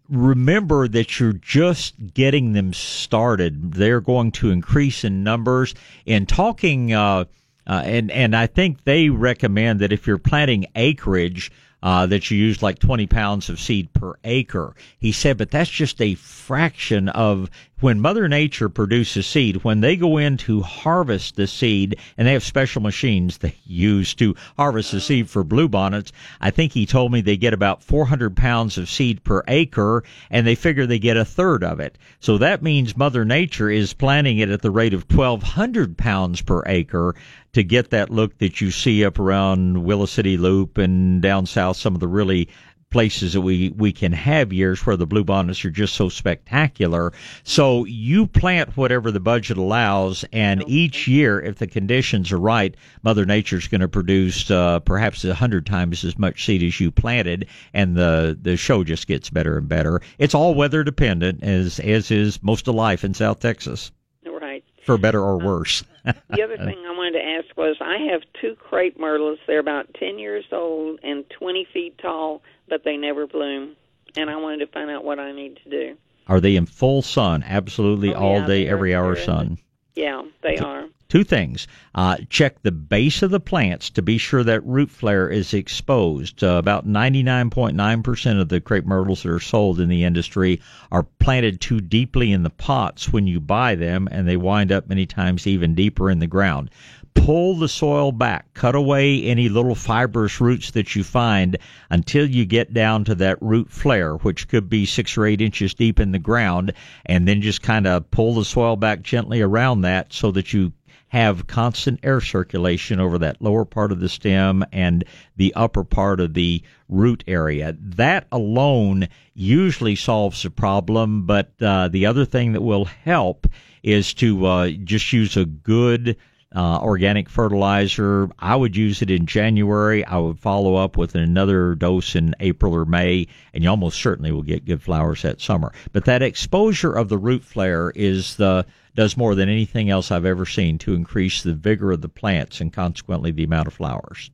remember 0.09 0.89
that 0.89 1.19
you're 1.19 1.33
just 1.33 1.95
getting 2.15 2.53
them 2.53 2.73
started. 2.73 3.75
They're 3.75 4.01
going 4.01 4.33
to 4.33 4.51
increase 4.51 5.05
in 5.05 5.23
numbers. 5.23 5.75
In 6.05 6.27
talking, 6.27 6.93
uh, 6.93 7.25
uh, 7.67 7.83
and, 7.85 8.11
and 8.11 8.35
I 8.35 8.47
think 8.47 8.85
they 8.85 9.09
recommend 9.11 9.81
that 9.81 9.93
if 9.93 10.07
you're 10.07 10.19
planting 10.19 10.67
acreage, 10.75 11.51
uh, 11.83 12.07
that 12.07 12.31
you 12.31 12.39
use 12.39 12.63
like 12.63 12.79
20 12.79 13.07
pounds 13.07 13.49
of 13.49 13.61
seed 13.61 13.93
per 13.93 14.15
acre. 14.25 14.75
He 14.99 15.13
said, 15.13 15.39
but 15.39 15.51
that's 15.51 15.71
just 15.71 16.01
a 16.01 16.15
fraction 16.15 17.09
of 17.11 17.51
when 17.81 18.01
Mother 18.01 18.27
Nature 18.27 18.71
produces 18.71 19.27
seed. 19.27 19.63
When 19.63 19.81
they 19.81 19.97
go 19.97 20.17
in 20.17 20.39
to 20.39 20.63
harvest 20.63 21.37
the 21.37 21.47
seed, 21.47 21.99
and 22.17 22.27
they 22.27 22.33
have 22.33 22.43
special 22.43 22.81
machines 22.81 23.39
they 23.39 23.55
use 23.67 24.15
to 24.15 24.35
harvest 24.57 24.93
the 24.93 25.01
seed 25.01 25.29
for 25.29 25.45
bluebonnets, 25.45 26.11
I 26.41 26.51
think 26.51 26.73
he 26.73 26.87
told 26.87 27.13
me 27.13 27.21
they 27.21 27.37
get 27.37 27.53
about 27.53 27.83
400 27.83 28.35
pounds 28.35 28.79
of 28.79 28.89
seed 28.89 29.23
per 29.25 29.43
acre, 29.47 30.05
and 30.31 30.47
they 30.47 30.55
figure 30.55 30.87
they 30.87 30.99
get 30.99 31.19
a 31.19 31.25
third 31.25 31.63
of 31.63 31.79
it. 31.81 31.99
So 32.19 32.39
that 32.39 32.63
means 32.63 32.97
Mother 32.97 33.27
Nature 33.27 33.69
is 33.69 33.93
planting 33.93 34.39
it 34.39 34.49
at 34.49 34.63
the 34.63 34.71
rate 34.71 34.95
of 34.95 35.05
1,200 35.11 35.99
pounds 35.99 36.41
per 36.41 36.63
acre 36.65 37.15
to 37.53 37.63
get 37.63 37.91
that 37.91 38.11
look 38.11 38.37
that 38.39 38.61
you 38.61 38.71
see 38.71 39.05
up 39.05 39.19
around 39.19 39.85
Willow 39.85 40.05
City 40.05 40.37
Loop 40.37 40.77
and 40.77 41.23
down 41.23 41.47
south, 41.47 41.77
some 41.77 41.95
of 41.95 42.01
the 42.01 42.09
really 42.09 42.49
places 42.91 43.33
that 43.35 43.41
we, 43.41 43.71
we 43.71 43.93
can 43.93 44.13
have 44.13 44.53
years 44.53 44.87
where 44.87 44.97
the 44.97 45.07
bluebonnets 45.07 45.65
are 45.65 45.71
just 45.71 45.95
so 45.95 46.09
spectacular. 46.09 47.13
So 47.43 47.85
you 47.85 48.27
plant 48.27 48.77
whatever 48.77 49.11
the 49.11 49.21
budget 49.21 49.57
allows, 49.57 50.25
and 50.33 50.65
each 50.67 51.07
year, 51.09 51.41
if 51.41 51.57
the 51.59 51.67
conditions 51.67 52.33
are 52.33 52.39
right, 52.39 52.75
Mother 53.03 53.27
Nature's 53.27 53.69
going 53.69 53.81
to 53.81 53.89
produce 53.89 54.51
uh, 54.51 54.81
perhaps 54.81 55.25
a 55.25 55.35
hundred 55.35 55.67
times 55.67 56.05
as 56.05 56.19
much 56.19 56.45
seed 56.45 56.63
as 56.63 56.81
you 56.81 56.91
planted, 56.91 57.47
and 57.75 57.97
the 57.97 58.39
the 58.41 58.57
show 58.57 58.85
just 58.85 59.07
gets 59.07 59.31
better 59.31 59.59
and 59.59 59.69
better. 59.69 60.01
It's 60.19 60.35
all 60.35 60.55
weather 60.55 60.85
dependent, 60.85 61.43
as 61.43 61.79
as 61.81 62.11
is 62.11 62.43
most 62.43 62.69
of 62.69 62.75
life 62.75 63.05
in 63.05 63.15
South 63.15 63.41
Texas, 63.41 63.91
Right. 64.25 64.65
for 64.85 64.97
better 64.97 65.21
or 65.21 65.39
worse. 65.39 65.83
The 66.05 66.43
other 66.43 66.57
thing 66.57 66.79
I 66.89 66.96
wanted 67.07 67.19
to 67.21 67.25
ask 67.25 67.57
was 67.57 67.77
I 67.81 67.99
have 68.13 68.23
two 68.41 68.57
crepe 68.57 68.99
myrtles. 68.99 69.39
They're 69.47 69.59
about 69.61 69.93
10 69.95 70.19
years 70.19 70.45
old 70.53 70.99
and 71.03 71.25
20 71.31 71.67
feet 71.73 71.99
tall, 71.99 72.43
but 72.69 72.83
they 72.85 72.97
never 72.97 73.27
bloom. 73.27 73.77
And 74.17 74.31
I 74.31 74.37
wanted 74.37 74.59
to 74.59 74.67
find 74.73 74.91
out 74.91 75.05
what 75.05 75.19
I 75.19 75.33
need 75.33 75.59
to 75.65 75.71
do. 75.71 75.97
Are 76.27 76.41
they 76.41 76.57
in 76.57 76.67
full 76.67 77.03
sun? 77.03 77.45
Absolutely, 77.47 78.13
Oh, 78.15 78.19
all 78.19 78.39
yeah, 78.41 78.47
day, 78.47 78.69
every 78.69 78.95
hour 78.95 79.15
they're 79.15 79.25
sun. 79.25 79.59
Yeah, 79.95 80.23
they 80.43 80.57
are. 80.59 80.85
two 81.09 81.25
things. 81.25 81.67
Uh, 81.95 82.17
check 82.29 82.61
the 82.63 82.73
base 82.73 83.23
of 83.23 83.31
the 83.31 83.41
plants 83.41 83.89
to 83.91 84.03
be 84.03 84.19
sure 84.19 84.43
that 84.45 84.61
root 84.67 84.91
flare 84.91 85.29
is 85.31 85.55
exposed. 85.55 86.45
Uh, 86.45 86.57
about 86.59 86.87
99.9% 86.87 88.41
of 88.41 88.49
the 88.51 88.61
crepe 88.61 88.85
myrtles 88.85 89.23
that 89.23 89.31
are 89.33 89.41
sold 89.41 89.81
in 89.81 89.89
the 89.89 90.05
industry 90.05 90.61
are 90.93 91.05
planted 91.19 91.63
too 91.63 91.81
deeply 91.81 92.33
in 92.33 92.43
the 92.43 92.51
pots 92.51 93.11
when 93.11 93.27
you 93.27 93.41
buy 93.41 93.75
them, 93.75 94.07
and 94.11 94.29
they 94.29 94.37
wind 94.37 94.71
up 94.71 94.87
many 94.89 95.07
times 95.07 95.47
even 95.47 95.75
deeper 95.75 96.11
in 96.11 96.19
the 96.19 96.27
ground 96.27 96.71
pull 97.17 97.57
the 97.57 97.69
soil 97.69 98.13
back, 98.13 98.53
cut 98.55 98.75
away 98.75 99.23
any 99.25 99.49
little 99.49 99.75
fibrous 99.75 100.41
roots 100.41 100.71
that 100.71 100.95
you 100.95 101.03
find 101.03 101.57
until 101.91 102.29
you 102.29 102.45
get 102.45 102.73
down 102.73 103.05
to 103.05 103.15
that 103.17 103.41
root 103.41 103.71
flare, 103.71 104.15
which 104.17 104.47
could 104.49 104.69
be 104.69 104.87
six 104.87 105.17
or 105.17 105.27
eight 105.27 105.41
inches 105.41 105.75
deep 105.75 105.99
in 105.99 106.13
the 106.13 106.19
ground, 106.19 106.73
and 107.05 107.27
then 107.27 107.43
just 107.43 107.63
kind 107.63 107.87
of 107.87 108.11
pull 108.11 108.35
the 108.35 108.45
soil 108.45 108.77
back 108.77 109.03
gently 109.03 109.41
around 109.41 109.81
that 109.81 110.13
so 110.13 110.31
that 110.31 110.53
you 110.53 110.73
have 111.09 111.47
constant 111.47 112.01
air 112.03 112.21
circulation 112.21 113.01
over 113.01 113.19
that 113.19 113.41
lower 113.41 113.65
part 113.65 113.93
of 113.93 114.01
the 114.01 114.09
stem 114.09 114.65
and 114.73 115.05
the 115.37 115.55
upper 115.55 115.85
part 115.85 116.21
of 116.21 116.35
the 116.35 116.63
root 116.89 117.23
area. 117.27 117.77
That 117.81 118.27
alone 118.33 119.09
usually 119.35 119.97
solves 119.97 120.43
the 120.43 120.51
problem, 120.51 121.27
but 121.27 121.53
uh, 121.61 121.89
the 121.89 122.07
other 122.07 122.25
thing 122.25 122.53
that 122.53 122.63
will 122.63 122.85
help 122.85 123.47
is 123.83 124.15
to 124.15 124.47
uh, 124.47 124.71
just 124.85 125.13
use 125.13 125.37
a 125.37 125.45
good 125.45 126.17
uh, 126.57 126.81
organic 126.81 127.29
fertilizer. 127.29 128.31
I 128.39 128.57
would 128.57 128.75
use 128.75 129.03
it 129.03 129.11
in 129.11 129.27
January. 129.27 130.05
I 130.05 130.17
would 130.17 130.41
follow 130.41 130.77
up 130.77 130.97
with 130.97 131.15
another 131.15 131.75
dose 131.75 132.17
in 132.17 132.35
April 132.41 132.73
or 132.73 132.87
May, 132.87 133.27
and 133.53 133.63
you 133.63 133.69
almost 133.69 134.01
certainly 134.01 134.33
will 134.33 134.43
get 134.43 134.65
good 134.65 134.83
flowers 134.83 135.23
that 135.23 135.43
summer. 135.43 135.73
But 135.93 136.07
that 136.07 136.23
exposure 136.23 136.93
of 136.93 137.11
the 137.11 137.19
root 137.19 137.45
flare 137.45 137.93
is 137.95 138.37
the 138.37 138.65
does 138.95 139.19
more 139.19 139.35
than 139.35 139.51
anything 139.51 139.91
else 139.91 140.11
I've 140.11 140.25
ever 140.25 140.47
seen 140.47 140.79
to 140.79 140.95
increase 140.95 141.43
the 141.43 141.53
vigor 141.53 141.93
of 141.93 142.01
the 142.01 142.09
plants 142.09 142.63
and 142.63 142.73
consequently 142.73 143.31
the 143.31 143.45
amount 143.45 143.67
of 143.67 143.75
flowers. 143.75 144.31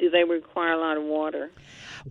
Do 0.00 0.10
they 0.10 0.24
require 0.24 0.72
a 0.72 0.80
lot 0.80 0.96
of 0.96 1.04
water? 1.04 1.52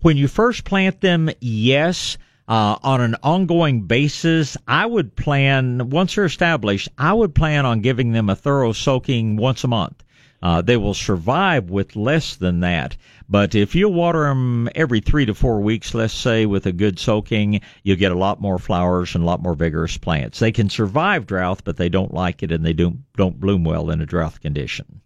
When 0.00 0.16
you 0.16 0.26
first 0.26 0.64
plant 0.64 1.02
them, 1.02 1.28
yes. 1.40 2.16
Uh, 2.48 2.76
on 2.82 3.00
an 3.00 3.16
ongoing 3.22 3.82
basis, 3.82 4.56
I 4.66 4.84
would 4.84 5.14
plan, 5.14 5.90
once 5.90 6.14
they're 6.14 6.24
established, 6.24 6.88
I 6.98 7.12
would 7.12 7.34
plan 7.34 7.64
on 7.64 7.80
giving 7.80 8.12
them 8.12 8.28
a 8.28 8.36
thorough 8.36 8.72
soaking 8.72 9.36
once 9.36 9.64
a 9.64 9.68
month. 9.68 10.02
Uh, 10.42 10.60
they 10.60 10.76
will 10.76 10.94
survive 10.94 11.70
with 11.70 11.94
less 11.94 12.34
than 12.34 12.60
that. 12.60 12.96
But 13.28 13.54
if 13.54 13.76
you 13.76 13.88
water 13.88 14.24
them 14.24 14.68
every 14.74 15.00
three 15.00 15.24
to 15.26 15.34
four 15.34 15.60
weeks, 15.60 15.94
let's 15.94 16.12
say 16.12 16.44
with 16.46 16.66
a 16.66 16.72
good 16.72 16.98
soaking, 16.98 17.60
you'll 17.84 17.96
get 17.96 18.10
a 18.10 18.18
lot 18.18 18.40
more 18.40 18.58
flowers 18.58 19.14
and 19.14 19.22
a 19.22 19.26
lot 19.26 19.40
more 19.40 19.54
vigorous 19.54 19.96
plants. 19.96 20.40
They 20.40 20.50
can 20.50 20.68
survive 20.68 21.26
drought, 21.26 21.62
but 21.64 21.76
they 21.76 21.88
don't 21.88 22.12
like 22.12 22.42
it 22.42 22.50
and 22.50 22.66
they 22.66 22.72
don't, 22.72 23.04
don't 23.16 23.38
bloom 23.38 23.62
well 23.62 23.88
in 23.88 24.00
a 24.00 24.06
drought 24.06 24.40
condition. 24.40 25.00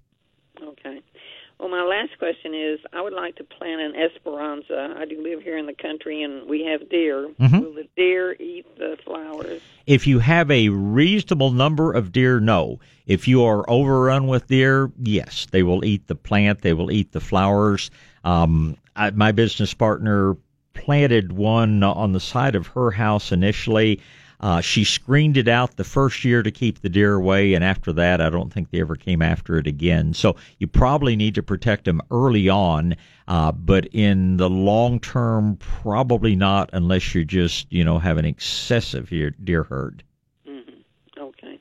Well, 1.59 1.71
my 1.71 1.83
last 1.83 2.19
question 2.19 2.55
is 2.55 2.81
I 2.93 3.01
would 3.01 3.15
like 3.15 3.37
to 3.37 3.45
plant 3.45 3.81
an 3.81 3.97
Esperanza. 3.97 4.95
I 4.99 5.07
do 5.07 5.23
live 5.23 5.43
here 5.43 5.57
in 5.57 5.65
the 5.65 5.75
country 5.75 6.23
and 6.23 6.49
we 6.49 6.65
have 6.65 6.89
deer. 6.91 7.29
Mm-hmm. 7.41 7.59
Will 7.61 7.73
the 7.73 7.89
deer 7.97 8.37
eat 8.39 8.67
the 8.77 8.99
flowers? 9.05 9.63
If 9.87 10.07
you 10.07 10.19
have 10.19 10.51
a 10.51 10.69
reasonable 10.69 11.53
number 11.53 11.93
of 11.93 12.13
deer, 12.13 12.41
no. 12.41 12.81
If 13.07 13.27
you 13.27 13.45
are 13.45 13.69
overrun 13.71 14.27
with 14.27 14.49
deer, 14.49 14.93
yes, 15.01 15.47
they 15.51 15.63
will 15.63 15.85
eat 15.85 16.07
the 16.09 16.15
plant, 16.15 16.61
they 16.61 16.75
will 16.75 16.91
eat 16.91 17.13
the 17.13 17.21
flowers. 17.21 17.91
Um, 18.23 18.77
I, 18.95 19.11
my 19.11 19.33
business 19.33 19.73
partner 19.73 20.37
planted 20.75 21.33
one 21.33 21.83
on 21.83 22.13
the 22.13 22.21
side 22.21 22.55
of 22.55 22.67
her 22.69 22.91
house 22.91 23.33
initially. 23.33 24.01
Uh, 24.41 24.61
she 24.61 24.85
screened 24.85 25.37
it 25.37 25.49
out 25.49 25.77
the 25.77 25.85
first 25.85 26.25
year 26.25 26.43
to 26.43 26.51
keep 26.51 26.81
the 26.81 26.89
deer 26.89 27.15
away, 27.15 27.55
and 27.55 27.65
after 27.65 27.93
that, 27.95 28.21
I 28.21 28.31
don't 28.31 28.53
think 28.53 28.71
they 28.71 28.81
ever 28.81 28.97
came 28.97 29.23
after 29.23 29.57
it 29.57 29.67
again. 29.67 30.15
So 30.15 30.37
you 30.59 30.67
probably 30.67 31.17
need 31.17 31.35
to 31.37 31.43
protect 31.43 31.85
them 31.85 32.03
early 32.11 32.49
on, 32.49 32.97
uh, 33.29 33.53
but 33.53 33.87
in 33.93 34.37
the 34.37 34.51
long 34.51 35.01
term, 35.01 35.57
probably 35.57 36.37
not 36.37 36.71
unless 36.73 37.15
you 37.15 37.25
just 37.25 37.67
you 37.73 37.85
know 37.85 37.99
have 37.99 38.19
an 38.19 38.25
excessive 38.25 39.09
deer 39.43 39.63
herd. 39.63 40.03
Mm-hmm. 40.47 41.21
Okay. 41.21 41.59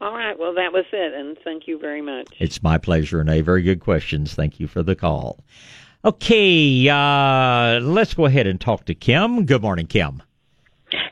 All 0.00 0.12
right. 0.12 0.38
Well, 0.38 0.54
that 0.54 0.72
was 0.72 0.86
it, 0.92 1.14
and 1.14 1.36
thank 1.44 1.68
you 1.68 1.78
very 1.78 2.02
much. 2.02 2.28
It's 2.38 2.62
my 2.62 2.78
pleasure, 2.78 3.18
Renee. 3.18 3.42
Very 3.42 3.62
good 3.62 3.80
questions. 3.80 4.34
Thank 4.34 4.58
you 4.58 4.66
for 4.66 4.82
the 4.82 4.96
call. 4.96 5.38
Okay, 6.02 6.88
uh, 6.88 7.78
let's 7.80 8.14
go 8.14 8.24
ahead 8.24 8.46
and 8.46 8.58
talk 8.58 8.86
to 8.86 8.94
Kim. 8.94 9.44
Good 9.44 9.60
morning, 9.60 9.86
Kim. 9.86 10.22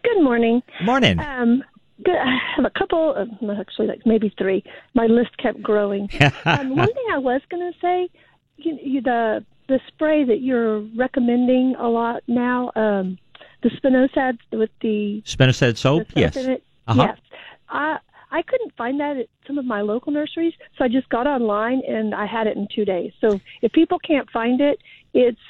Good 0.05 0.23
morning. 0.23 0.63
Morning. 0.83 1.19
Um, 1.19 1.65
I 2.07 2.39
have 2.57 2.65
a 2.65 2.71
couple, 2.71 3.15
of, 3.15 3.29
actually, 3.59 3.89
like 3.89 4.07
maybe 4.07 4.33
three. 4.39 4.63
My 4.95 5.07
list 5.07 5.37
kept 5.39 5.63
growing. 5.63 6.09
um, 6.45 6.77
one 6.77 6.87
thing 6.87 7.07
I 7.13 7.19
was 7.19 7.41
going 7.51 7.73
to 7.73 7.79
say, 7.81 8.09
you, 8.57 8.79
you, 8.83 9.01
the 9.01 9.45
the 9.69 9.81
spray 9.87 10.25
that 10.25 10.41
you're 10.41 10.81
recommending 10.97 11.75
a 11.79 11.89
lot 11.89 12.23
now, 12.27 12.73
um, 12.75 13.19
the 13.63 13.69
spinosad 13.69 14.39
with 14.51 14.71
the 14.81 15.23
spinosad 15.27 15.77
soap. 15.77 16.09
The 16.09 16.21
yes. 16.21 16.37
Uh-huh. 16.37 17.03
Yes. 17.03 17.19
I 17.69 17.99
I 18.31 18.43
couldn't 18.43 18.75
find 18.77 19.01
that 19.01 19.17
at 19.17 19.27
some 19.47 19.59
of 19.59 19.65
my 19.65 19.83
local 19.83 20.13
nurseries, 20.13 20.55
so 20.77 20.85
I 20.85 20.89
just 20.89 21.09
got 21.09 21.27
online 21.27 21.83
and 21.87 22.15
I 22.15 22.27
had 22.27 22.47
it 22.47 22.57
in 22.57 22.69
two 22.75 22.85
days. 22.85 23.13
So 23.21 23.41
if 23.63 23.73
people 23.73 23.99
can't 23.99 24.29
find 24.31 24.61
it, 24.61 24.79
it's 25.15 25.41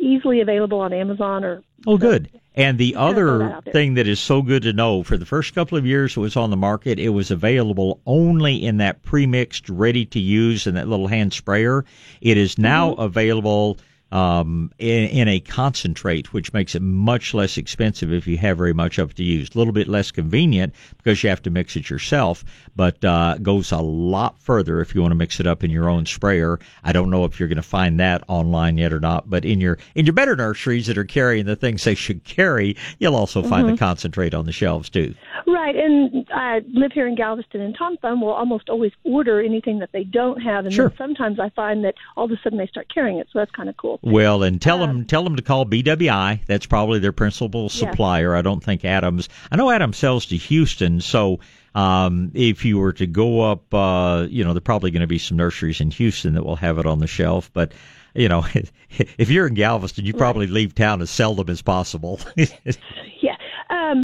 easily 0.00 0.40
available 0.40 0.80
on 0.80 0.92
Amazon 0.92 1.44
or. 1.44 1.62
Oh, 1.86 1.96
good. 1.96 2.28
And 2.54 2.78
the 2.78 2.96
other 2.96 3.60
thing 3.72 3.94
that 3.94 4.08
is 4.08 4.18
so 4.18 4.42
good 4.42 4.62
to 4.64 4.72
know 4.72 5.02
for 5.02 5.16
the 5.16 5.24
first 5.24 5.54
couple 5.54 5.78
of 5.78 5.86
years 5.86 6.16
it 6.16 6.20
was 6.20 6.36
on 6.36 6.50
the 6.50 6.56
market, 6.56 6.98
it 6.98 7.10
was 7.10 7.30
available 7.30 8.00
only 8.06 8.56
in 8.56 8.78
that 8.78 9.02
premixed, 9.02 9.64
ready 9.68 10.04
to 10.06 10.18
use, 10.18 10.66
in 10.66 10.74
that 10.74 10.88
little 10.88 11.06
hand 11.06 11.32
sprayer. 11.32 11.84
It 12.20 12.36
is 12.36 12.58
now 12.58 12.90
mm-hmm. 12.90 13.02
available 13.02 13.78
um, 14.12 14.72
in, 14.78 15.08
in, 15.08 15.28
a 15.28 15.40
concentrate, 15.40 16.32
which 16.32 16.52
makes 16.52 16.74
it 16.74 16.82
much 16.82 17.32
less 17.32 17.56
expensive 17.56 18.12
if 18.12 18.26
you 18.26 18.36
have 18.38 18.58
very 18.58 18.72
much 18.72 18.98
of 18.98 19.10
it 19.10 19.16
to 19.16 19.24
use. 19.24 19.50
A 19.54 19.58
little 19.58 19.72
bit 19.72 19.88
less 19.88 20.10
convenient 20.10 20.74
because 20.96 21.22
you 21.22 21.30
have 21.30 21.42
to 21.42 21.50
mix 21.50 21.76
it 21.76 21.88
yourself, 21.88 22.44
but 22.74 23.04
uh, 23.04 23.38
goes 23.38 23.70
a 23.70 23.78
lot 23.78 24.40
further 24.40 24.80
if 24.80 24.94
you 24.94 25.00
want 25.00 25.12
to 25.12 25.16
mix 25.16 25.38
it 25.38 25.46
up 25.46 25.62
in 25.62 25.70
your 25.70 25.88
own 25.88 26.06
sprayer. 26.06 26.58
I 26.82 26.92
don't 26.92 27.10
know 27.10 27.24
if 27.24 27.38
you're 27.38 27.48
going 27.48 27.56
to 27.56 27.62
find 27.62 28.00
that 28.00 28.24
online 28.28 28.78
yet 28.78 28.92
or 28.92 29.00
not, 29.00 29.30
but 29.30 29.44
in 29.44 29.60
your 29.60 29.78
in 29.94 30.06
your 30.06 30.12
better 30.12 30.34
nurseries 30.34 30.86
that 30.88 30.98
are 30.98 31.04
carrying 31.04 31.46
the 31.46 31.56
things 31.56 31.84
they 31.84 31.94
should 31.94 32.24
carry, 32.24 32.76
you'll 32.98 33.16
also 33.16 33.42
find 33.42 33.66
mm-hmm. 33.66 33.76
the 33.76 33.78
concentrate 33.78 34.34
on 34.34 34.46
the 34.46 34.52
shelves 34.52 34.90
too. 34.90 35.14
Right, 35.46 35.76
and 35.76 36.26
I 36.34 36.60
live 36.72 36.92
here 36.92 37.06
in 37.06 37.14
Galveston, 37.14 37.60
and 37.60 37.76
Tom 37.76 37.96
Thumb 37.98 38.20
will 38.20 38.32
almost 38.32 38.68
always 38.68 38.92
order 39.04 39.40
anything 39.40 39.78
that 39.78 39.90
they 39.92 40.04
don't 40.04 40.40
have, 40.40 40.64
and 40.64 40.74
sure. 40.74 40.88
then 40.88 40.96
sometimes 40.98 41.38
I 41.38 41.50
find 41.50 41.84
that 41.84 41.94
all 42.16 42.24
of 42.24 42.30
a 42.30 42.38
sudden 42.42 42.58
they 42.58 42.66
start 42.66 42.92
carrying 42.92 43.18
it, 43.18 43.28
so 43.32 43.38
that's 43.38 43.50
kind 43.50 43.68
of 43.68 43.76
cool. 43.76 43.99
Well, 44.02 44.42
and 44.42 44.60
tell 44.60 44.82
um, 44.82 44.88
them 44.88 45.04
tell 45.04 45.24
them 45.24 45.36
to 45.36 45.42
call 45.42 45.66
BWI. 45.66 46.46
That's 46.46 46.66
probably 46.66 46.98
their 46.98 47.12
principal 47.12 47.68
supplier. 47.68 48.34
I 48.34 48.42
don't 48.42 48.62
think 48.62 48.84
Adams. 48.84 49.28
I 49.50 49.56
know 49.56 49.70
Adams 49.70 49.98
sells 49.98 50.26
to 50.26 50.36
Houston, 50.36 51.00
so 51.00 51.40
um, 51.74 52.30
if 52.34 52.64
you 52.64 52.78
were 52.78 52.94
to 52.94 53.06
go 53.06 53.42
up, 53.42 53.72
uh, 53.74 54.26
you 54.30 54.42
know, 54.42 54.52
there 54.52 54.58
are 54.58 54.62
probably 54.62 54.90
going 54.90 55.02
to 55.02 55.06
be 55.06 55.18
some 55.18 55.36
nurseries 55.36 55.80
in 55.80 55.90
Houston 55.90 56.34
that 56.34 56.44
will 56.44 56.56
have 56.56 56.78
it 56.78 56.86
on 56.86 56.98
the 56.98 57.06
shelf, 57.06 57.50
but. 57.52 57.72
You 58.12 58.28
know, 58.28 58.44
if 58.90 59.30
you're 59.30 59.46
in 59.46 59.54
Galveston, 59.54 60.04
you 60.04 60.12
probably 60.14 60.46
right. 60.46 60.52
leave 60.52 60.74
town 60.74 61.00
as 61.00 61.10
seldom 61.10 61.48
as 61.48 61.62
possible. 61.62 62.18
yeah. 62.36 63.36
Um, 63.70 64.02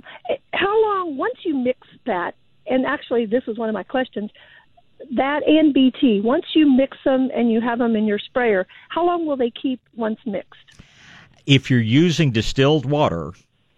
how 0.55 0.81
long 0.81 1.17
once 1.17 1.35
you 1.45 1.57
mix 1.57 1.81
that? 2.05 2.37
And 2.69 2.87
actually, 2.87 3.27
this 3.27 3.45
was 3.47 3.59
one 3.59 3.69
of 3.69 3.73
my 3.73 3.83
questions 3.83 4.31
that 5.15 5.47
and 5.47 5.73
BT, 5.73 6.21
once 6.21 6.47
you 6.55 6.71
mix 6.71 6.97
them 7.05 7.31
and 7.35 7.51
you 7.51 7.61
have 7.61 7.79
them 7.79 7.97
in 7.97 8.07
your 8.07 8.19
sprayer, 8.19 8.67
how 8.89 9.05
long 9.05 9.27
will 9.27 9.37
they 9.37 9.51
keep 9.51 9.81
once 9.95 10.19
mixed? 10.27 10.61
If 11.47 11.71
you're 11.71 11.81
using 11.81 12.33
distilled 12.33 12.87
water, 12.87 13.33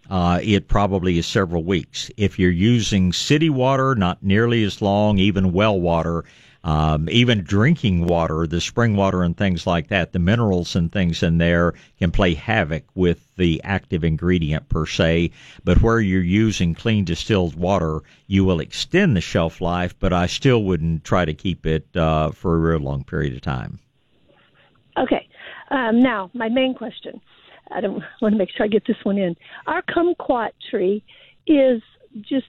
uh, 0.09 0.39
it 0.41 0.67
probably 0.67 1.19
is 1.19 1.27
several 1.27 1.63
weeks. 1.63 2.09
If 2.17 2.39
you're 2.39 2.49
using 2.49 3.13
city 3.13 3.49
water, 3.49 3.93
not 3.95 4.23
nearly 4.23 4.63
as 4.63 4.81
long, 4.81 5.19
even 5.19 5.53
well 5.53 5.79
water, 5.79 6.25
um, 6.63 7.07
even 7.09 7.43
drinking 7.43 8.05
water, 8.05 8.45
the 8.45 8.59
spring 8.59 8.95
water 8.95 9.23
and 9.23 9.35
things 9.35 9.65
like 9.65 9.87
that, 9.87 10.11
the 10.11 10.19
minerals 10.19 10.75
and 10.75 10.91
things 10.91 11.23
in 11.23 11.37
there 11.37 11.73
can 11.97 12.11
play 12.11 12.33
havoc 12.33 12.83
with 12.95 13.35
the 13.37 13.61
active 13.63 14.03
ingredient 14.03 14.67
per 14.67 14.85
se. 14.85 15.31
But 15.63 15.81
where 15.81 15.99
you're 15.99 16.21
using 16.21 16.75
clean 16.75 17.05
distilled 17.05 17.55
water, 17.55 18.01
you 18.27 18.43
will 18.43 18.59
extend 18.59 19.15
the 19.15 19.21
shelf 19.21 19.61
life, 19.61 19.95
but 19.99 20.11
I 20.11 20.25
still 20.25 20.63
wouldn't 20.63 21.03
try 21.03 21.25
to 21.25 21.33
keep 21.33 21.65
it 21.65 21.87
uh, 21.95 22.31
for 22.31 22.55
a 22.55 22.59
real 22.59 22.79
long 22.79 23.03
period 23.03 23.33
of 23.33 23.41
time. 23.41 23.79
Okay. 24.97 25.27
Um, 25.71 26.01
now, 26.01 26.29
my 26.33 26.49
main 26.49 26.73
question. 26.73 27.21
I 27.71 27.81
don't 27.81 28.03
want 28.21 28.33
to 28.33 28.37
make 28.37 28.49
sure 28.55 28.65
I 28.65 28.69
get 28.69 28.85
this 28.85 28.97
one 29.03 29.17
in. 29.17 29.35
Our 29.67 29.81
kumquat 29.83 30.51
tree 30.69 31.03
is 31.47 31.81
just 32.21 32.47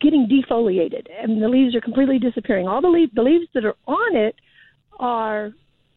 getting 0.00 0.28
defoliated 0.28 1.06
and 1.18 1.42
the 1.42 1.48
leaves 1.48 1.74
are 1.74 1.80
completely 1.80 2.18
disappearing. 2.18 2.68
All 2.68 2.80
the 2.80 2.88
leaves, 2.88 3.12
the 3.14 3.22
leaves 3.22 3.46
that 3.54 3.64
are 3.64 3.76
on 3.86 4.16
it 4.16 4.36
are 4.98 5.52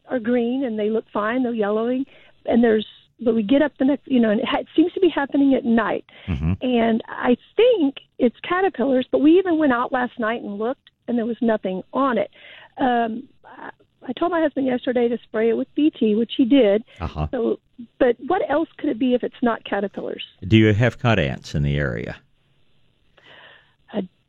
are 0.08 0.20
green 0.20 0.64
and 0.64 0.78
they 0.78 0.90
look 0.90 1.06
fine. 1.12 1.44
They're 1.44 1.54
yellowing, 1.54 2.06
and 2.46 2.64
there's 2.64 2.86
but 3.20 3.34
we 3.34 3.44
get 3.44 3.62
up 3.62 3.72
the 3.80 3.86
next, 3.86 4.08
you 4.08 4.20
know, 4.20 4.30
and 4.30 4.42
it, 4.42 4.46
ha- 4.46 4.60
it 4.60 4.68
seems 4.76 4.92
to 4.94 5.00
be 5.00 5.10
happening 5.10 5.54
at 5.54 5.64
night. 5.64 6.06
Mm-hmm. 6.28 6.54
And 6.62 7.02
I 7.08 7.38
think 7.56 7.96
it's 8.20 8.36
caterpillars, 8.48 9.08
but 9.12 9.20
we 9.20 9.38
even 9.40 9.58
went 9.58 9.72
out 9.72 9.92
last 9.92 10.20
night 10.20 10.42
and 10.42 10.58
looked, 10.58 10.90
and 11.08 11.18
there 11.18 11.26
was 11.26 11.38
nothing 11.42 11.82
on 11.94 12.18
it. 12.18 12.30
Um, 12.78 13.30
I, 13.46 13.70
I 14.08 14.14
told 14.20 14.32
my 14.32 14.42
husband 14.42 14.68
yesterday 14.68 15.08
to 15.08 15.18
spray 15.24 15.50
it 15.50 15.54
with 15.54 15.74
BT, 15.76 16.16
which 16.16 16.34
he 16.36 16.46
did. 16.46 16.84
Uh-huh. 17.00 17.28
So, 17.32 17.60
but 18.00 18.18
what 18.28 18.42
else 18.50 18.70
could 18.78 18.90
it 18.90 19.00
be 19.00 19.14
if 19.14 19.24
it's 19.24 19.36
not 19.42 19.64
caterpillars? 19.64 20.24
Do 20.46 20.58
you 20.58 20.74
have 20.74 21.00
cut 21.00 21.20
ants 21.20 21.56
in 21.56 21.64
the 21.64 21.78
area? 21.78 22.18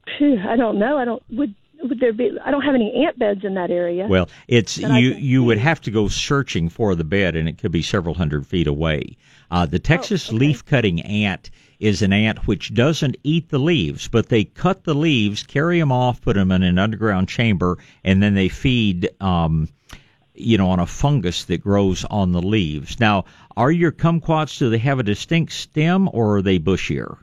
I, 0.07 0.19
phew, 0.19 0.38
I 0.49 0.57
don't 0.57 0.79
know. 0.79 0.99
I 0.99 1.05
don't 1.05 1.23
would 1.31 1.55
would 1.83 2.01
there 2.01 2.12
be? 2.12 2.37
I 2.45 2.51
don't 2.51 2.62
have 2.62 2.75
any 2.75 3.05
ant 3.05 3.19
beds 3.19 3.45
in 3.45 3.55
that 3.55 3.71
area. 3.71 4.07
Well, 4.07 4.29
it's 4.49 4.79
you. 4.79 5.14
You 5.14 5.45
would 5.45 5.59
have 5.59 5.81
to 5.83 5.90
go 5.90 6.09
searching 6.09 6.69
for 6.69 6.95
the 6.95 7.05
bed, 7.05 7.37
and 7.37 7.49
it 7.49 7.59
could 7.59 7.73
be 7.73 7.83
several 7.83 8.14
hundred 8.14 8.47
feet 8.47 8.66
away. 8.66 9.16
Uh, 9.51 9.66
the 9.66 9.79
Texas 9.79 10.29
okay. 10.29 10.38
leaf 10.38 10.64
cutting 10.64 11.01
ant 11.03 11.51
is 11.79 12.03
an 12.03 12.12
ant 12.12 12.47
which 12.47 12.75
doesn't 12.75 13.16
eat 13.23 13.51
the 13.51 13.59
leaves, 13.59 14.09
but 14.09 14.29
they 14.29 14.45
cut 14.45 14.85
the 14.85 14.95
leaves, 14.95 15.42
carry 15.42 15.79
them 15.79 15.92
off, 15.92 16.21
put 16.21 16.35
them 16.35 16.51
in 16.51 16.62
an 16.62 16.79
underground 16.79 17.29
chamber, 17.29 17.79
and 18.03 18.23
then 18.23 18.35
they 18.35 18.49
feed. 18.49 19.09
Um, 19.21 19.69
you 20.38 20.59
know, 20.59 20.69
on 20.69 20.79
a 20.79 20.87
fungus 20.87 21.45
that 21.45 21.62
grows 21.62 22.05
on 22.05 22.33
the 22.33 22.42
leaves. 22.42 23.01
Now, 23.01 23.25
are 23.57 23.71
your 23.71 23.90
kumquats? 23.90 24.59
Do 24.59 24.69
they 24.69 24.77
have 24.77 24.99
a 24.99 25.03
distinct 25.03 25.55
stem, 25.55 26.11
or 26.12 26.37
are 26.37 26.42
they 26.42 26.59
bushier? 26.59 27.16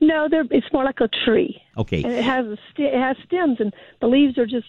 No, 0.00 0.28
they're, 0.30 0.44
it's 0.50 0.72
more 0.72 0.84
like 0.84 1.00
a 1.00 1.08
tree, 1.24 1.60
Okay, 1.76 2.02
and 2.02 2.12
it 2.12 2.24
has 2.24 2.46
a 2.46 2.56
st- 2.72 2.94
it 2.94 2.98
has 3.00 3.16
stems, 3.26 3.58
and 3.60 3.72
the 4.00 4.06
leaves 4.06 4.38
are 4.38 4.46
just 4.46 4.66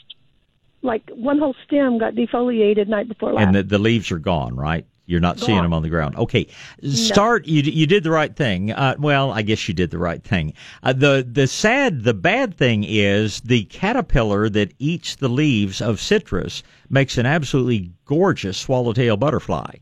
like 0.81 1.09
one 1.13 1.39
whole 1.39 1.55
stem 1.65 1.97
got 1.97 2.13
defoliated 2.15 2.87
night 2.87 3.07
before 3.07 3.33
last. 3.33 3.45
and 3.47 3.55
the, 3.55 3.63
the 3.63 3.79
leaves 3.79 4.11
are 4.11 4.19
gone, 4.19 4.55
right? 4.55 4.85
You're 5.05 5.19
not 5.19 5.39
seeing 5.39 5.59
them 5.63 5.73
on 5.73 5.81
the 5.81 5.89
ground. 5.89 6.15
Okay, 6.17 6.45
start. 6.83 7.47
You 7.47 7.63
you 7.63 7.87
did 7.87 8.03
the 8.03 8.11
right 8.11 8.35
thing. 8.35 8.71
Uh, 8.71 8.93
well, 8.99 9.31
I 9.31 9.41
guess 9.41 9.67
you 9.67 9.73
did 9.73 9.89
the 9.89 9.97
right 9.97 10.23
thing. 10.23 10.53
Uh, 10.83 10.93
the 10.93 11.27
the 11.27 11.47
sad, 11.47 12.03
the 12.03 12.13
bad 12.13 12.53
thing 12.55 12.83
is 12.87 13.41
the 13.41 13.63
caterpillar 13.63 14.49
that 14.49 14.71
eats 14.77 15.15
the 15.15 15.27
leaves 15.27 15.81
of 15.81 15.99
citrus 15.99 16.61
makes 16.89 17.17
an 17.17 17.25
absolutely 17.25 17.91
gorgeous 18.05 18.57
swallowtail 18.59 19.17
butterfly. 19.17 19.77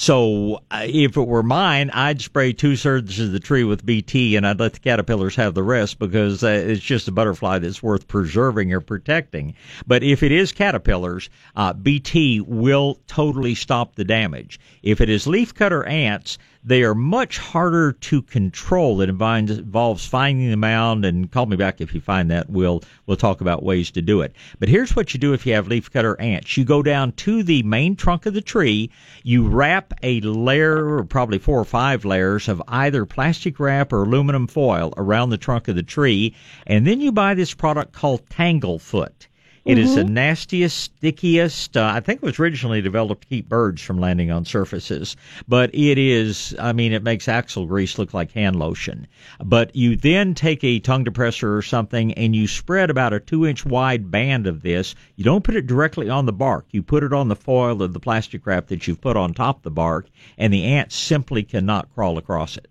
So 0.00 0.62
uh, 0.70 0.86
if 0.86 1.18
it 1.18 1.28
were 1.28 1.42
mine, 1.42 1.90
I'd 1.90 2.22
spray 2.22 2.54
two 2.54 2.74
thirds 2.74 3.20
of 3.20 3.32
the 3.32 3.38
tree 3.38 3.64
with 3.64 3.84
BT 3.84 4.34
and 4.34 4.46
I'd 4.46 4.58
let 4.58 4.72
the 4.72 4.78
caterpillars 4.78 5.36
have 5.36 5.52
the 5.52 5.62
rest 5.62 5.98
because 5.98 6.42
uh, 6.42 6.48
it's 6.48 6.80
just 6.80 7.06
a 7.06 7.12
butterfly 7.12 7.58
that's 7.58 7.82
worth 7.82 8.08
preserving 8.08 8.72
or 8.72 8.80
protecting. 8.80 9.56
But 9.86 10.02
if 10.02 10.22
it 10.22 10.32
is 10.32 10.52
caterpillars, 10.52 11.28
uh, 11.54 11.74
BT 11.74 12.40
will 12.40 12.98
totally 13.08 13.54
stop 13.54 13.94
the 13.94 14.04
damage. 14.06 14.58
If 14.82 15.02
it 15.02 15.10
is 15.10 15.26
leafcutter 15.26 15.86
ants, 15.86 16.38
they 16.62 16.82
are 16.82 16.94
much 16.94 17.38
harder 17.38 17.92
to 17.92 18.20
control. 18.20 19.00
It 19.00 19.08
involves, 19.08 20.04
finding 20.06 20.50
the 20.50 20.56
mound 20.56 21.06
and 21.06 21.30
call 21.30 21.46
me 21.46 21.56
back 21.56 21.80
if 21.80 21.94
you 21.94 22.02
find 22.02 22.30
that. 22.30 22.50
We'll 22.50 22.82
we'll 23.06 23.16
talk 23.16 23.40
about 23.40 23.62
ways 23.62 23.90
to 23.92 24.02
do 24.02 24.20
it. 24.20 24.34
But 24.58 24.68
here's 24.68 24.94
what 24.94 25.14
you 25.14 25.20
do 25.20 25.32
if 25.32 25.46
you 25.46 25.54
have 25.54 25.68
leafcutter 25.68 26.20
ants. 26.20 26.56
You 26.56 26.64
go 26.64 26.82
down 26.82 27.12
to 27.12 27.42
the 27.42 27.62
main 27.62 27.96
trunk 27.96 28.26
of 28.26 28.34
the 28.34 28.42
tree, 28.42 28.90
you 29.22 29.48
wrap 29.48 29.94
a 30.02 30.20
layer 30.20 30.96
or 30.96 31.04
probably 31.04 31.38
four 31.38 31.58
or 31.58 31.64
five 31.64 32.04
layers 32.04 32.46
of 32.48 32.62
either 32.68 33.06
plastic 33.06 33.58
wrap 33.58 33.92
or 33.92 34.02
aluminum 34.02 34.46
foil 34.46 34.92
around 34.98 35.30
the 35.30 35.38
trunk 35.38 35.68
of 35.68 35.76
the 35.76 35.82
tree, 35.82 36.34
and 36.66 36.86
then 36.86 37.00
you 37.00 37.10
buy 37.10 37.32
this 37.32 37.54
product 37.54 37.92
called 37.92 38.28
Tanglefoot. 38.28 39.28
It 39.66 39.76
is 39.76 39.94
the 39.94 40.04
nastiest, 40.04 40.78
stickiest. 40.78 41.76
Uh, 41.76 41.92
I 41.94 42.00
think 42.00 42.22
it 42.22 42.26
was 42.26 42.38
originally 42.38 42.80
developed 42.80 43.22
to 43.22 43.28
keep 43.28 43.46
birds 43.46 43.82
from 43.82 44.00
landing 44.00 44.30
on 44.30 44.46
surfaces, 44.46 45.16
but 45.46 45.68
it 45.74 45.98
is. 45.98 46.54
I 46.58 46.72
mean, 46.72 46.94
it 46.94 47.02
makes 47.02 47.28
axle 47.28 47.66
grease 47.66 47.98
look 47.98 48.14
like 48.14 48.32
hand 48.32 48.56
lotion. 48.56 49.06
But 49.44 49.76
you 49.76 49.96
then 49.96 50.32
take 50.34 50.64
a 50.64 50.80
tongue 50.80 51.04
depressor 51.04 51.58
or 51.58 51.60
something 51.60 52.14
and 52.14 52.34
you 52.34 52.46
spread 52.46 52.88
about 52.88 53.12
a 53.12 53.20
two-inch 53.20 53.66
wide 53.66 54.10
band 54.10 54.46
of 54.46 54.62
this. 54.62 54.94
You 55.16 55.24
don't 55.24 55.44
put 55.44 55.56
it 55.56 55.66
directly 55.66 56.08
on 56.08 56.24
the 56.24 56.32
bark. 56.32 56.64
You 56.70 56.82
put 56.82 57.04
it 57.04 57.12
on 57.12 57.28
the 57.28 57.36
foil 57.36 57.82
of 57.82 57.92
the 57.92 58.00
plastic 58.00 58.46
wrap 58.46 58.68
that 58.68 58.88
you've 58.88 59.02
put 59.02 59.18
on 59.18 59.34
top 59.34 59.58
of 59.58 59.62
the 59.62 59.70
bark, 59.70 60.08
and 60.38 60.54
the 60.54 60.64
ants 60.64 60.96
simply 60.96 61.42
cannot 61.42 61.92
crawl 61.94 62.16
across 62.16 62.56
it 62.56 62.66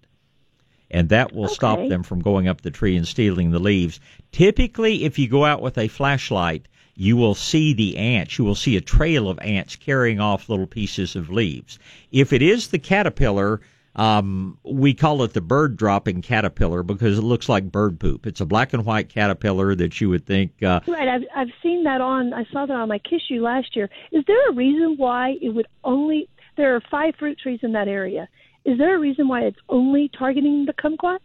and 0.91 1.09
that 1.09 1.33
will 1.33 1.47
stop 1.47 1.77
them 1.87 2.01
from 2.01 2.19
going 2.19 2.47
up 2.47 2.61
the 2.61 2.71
tree 2.71 2.97
and 2.97 3.07
stealing 3.07 3.51
the 3.51 3.59
leaves. 3.59 3.99
Typically, 4.31 5.03
if 5.03 5.19
you 5.19 5.27
go 5.27 5.45
out 5.45 5.61
with 5.61 5.77
a 5.77 5.87
flashlight, 5.87 6.67
you 6.99 7.15
will 7.15 7.33
see 7.33 7.71
the 7.71 7.95
ants. 7.95 8.37
You 8.37 8.43
will 8.43 8.55
see 8.55 8.75
a 8.75 8.81
trail 8.81 9.29
of 9.29 9.39
ants 9.39 9.77
carrying 9.77 10.19
off 10.19 10.49
little 10.49 10.67
pieces 10.67 11.15
of 11.15 11.29
leaves. 11.29 11.79
If 12.11 12.33
it 12.33 12.41
is 12.41 12.67
the 12.67 12.77
caterpillar, 12.77 13.61
um, 13.95 14.57
we 14.63 14.93
call 14.93 15.23
it 15.23 15.31
the 15.31 15.39
bird 15.39 15.77
dropping 15.77 16.21
caterpillar 16.21 16.83
because 16.83 17.17
it 17.17 17.21
looks 17.21 17.47
like 17.47 17.71
bird 17.71 18.01
poop. 18.01 18.27
It's 18.27 18.41
a 18.41 18.45
black 18.45 18.73
and 18.73 18.85
white 18.85 19.07
caterpillar 19.07 19.75
that 19.75 20.01
you 20.01 20.09
would 20.09 20.25
think 20.25 20.61
uh, 20.61 20.81
Right, 20.87 21.07
I've 21.07 21.23
I've 21.33 21.53
seen 21.63 21.85
that 21.85 22.01
on. 22.01 22.33
I 22.33 22.43
saw 22.51 22.65
that 22.65 22.75
on 22.75 22.89
my 22.89 22.99
Kishu 22.99 23.39
last 23.39 23.77
year. 23.77 23.89
Is 24.11 24.25
there 24.27 24.49
a 24.49 24.53
reason 24.53 24.97
why 24.97 25.37
it 25.41 25.49
would 25.55 25.67
only? 25.85 26.27
There 26.57 26.75
are 26.75 26.81
five 26.91 27.15
fruit 27.15 27.39
trees 27.39 27.61
in 27.63 27.71
that 27.71 27.87
area. 27.87 28.27
Is 28.65 28.77
there 28.77 28.97
a 28.97 28.99
reason 28.99 29.29
why 29.29 29.43
it's 29.43 29.59
only 29.69 30.09
targeting 30.09 30.65
the 30.65 30.73
kumquat? 30.73 31.19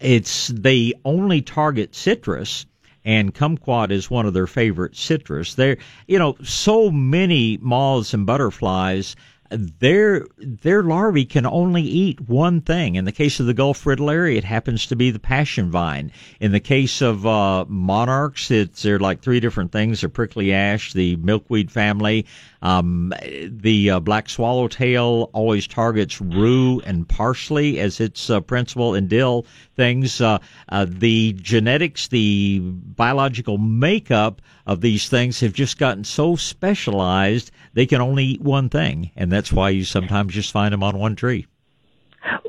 it's 0.00 0.48
they 0.48 0.92
only 1.04 1.40
target 1.40 1.94
citrus 1.94 2.66
and 3.04 3.34
kumquat 3.34 3.90
is 3.90 4.10
one 4.10 4.26
of 4.26 4.34
their 4.34 4.46
favorite 4.46 4.96
citrus 4.96 5.54
they're 5.54 5.76
you 6.06 6.18
know 6.18 6.36
so 6.42 6.90
many 6.90 7.58
moths 7.60 8.14
and 8.14 8.26
butterflies 8.26 9.16
their 9.50 10.26
their 10.38 10.82
larvae 10.82 11.24
can 11.24 11.46
only 11.46 11.82
eat 11.82 12.20
one 12.28 12.60
thing. 12.60 12.96
In 12.96 13.04
the 13.04 13.12
case 13.12 13.40
of 13.40 13.46
the 13.46 13.54
Gulf 13.54 13.78
fritillary, 13.78 14.36
it 14.36 14.44
happens 14.44 14.86
to 14.86 14.96
be 14.96 15.10
the 15.10 15.18
passion 15.18 15.70
vine. 15.70 16.10
In 16.40 16.52
the 16.52 16.60
case 16.60 17.00
of 17.00 17.26
uh, 17.26 17.64
monarchs, 17.68 18.50
it's 18.50 18.82
they're 18.82 18.98
like 18.98 19.20
three 19.20 19.40
different 19.40 19.72
things: 19.72 20.00
the 20.00 20.08
prickly 20.08 20.52
ash, 20.52 20.92
the 20.92 21.16
milkweed 21.16 21.70
family. 21.70 22.26
Um, 22.64 23.12
the 23.46 23.90
uh, 23.90 24.00
black 24.00 24.30
swallowtail 24.30 25.30
always 25.34 25.66
targets 25.66 26.18
rue 26.20 26.80
and 26.80 27.06
parsley 27.06 27.78
as 27.78 28.00
its 28.00 28.30
uh, 28.30 28.40
principal 28.40 28.94
and 28.94 29.06
dill 29.06 29.46
things. 29.76 30.20
Uh, 30.20 30.38
uh, 30.70 30.86
the 30.88 31.34
genetics, 31.34 32.08
the 32.08 32.60
biological 32.60 33.58
makeup 33.58 34.40
of 34.66 34.80
these 34.80 35.10
things 35.10 35.40
have 35.40 35.52
just 35.52 35.78
gotten 35.78 36.04
so 36.04 36.36
specialized 36.36 37.50
they 37.74 37.84
can 37.84 38.00
only 38.00 38.24
eat 38.24 38.40
one 38.40 38.70
thing, 38.70 39.10
and 39.14 39.30
that's 39.30 39.52
why 39.52 39.68
you 39.68 39.84
sometimes 39.84 40.32
just 40.32 40.50
find 40.50 40.72
them 40.72 40.82
on 40.82 40.98
one 40.98 41.16
tree. 41.16 41.46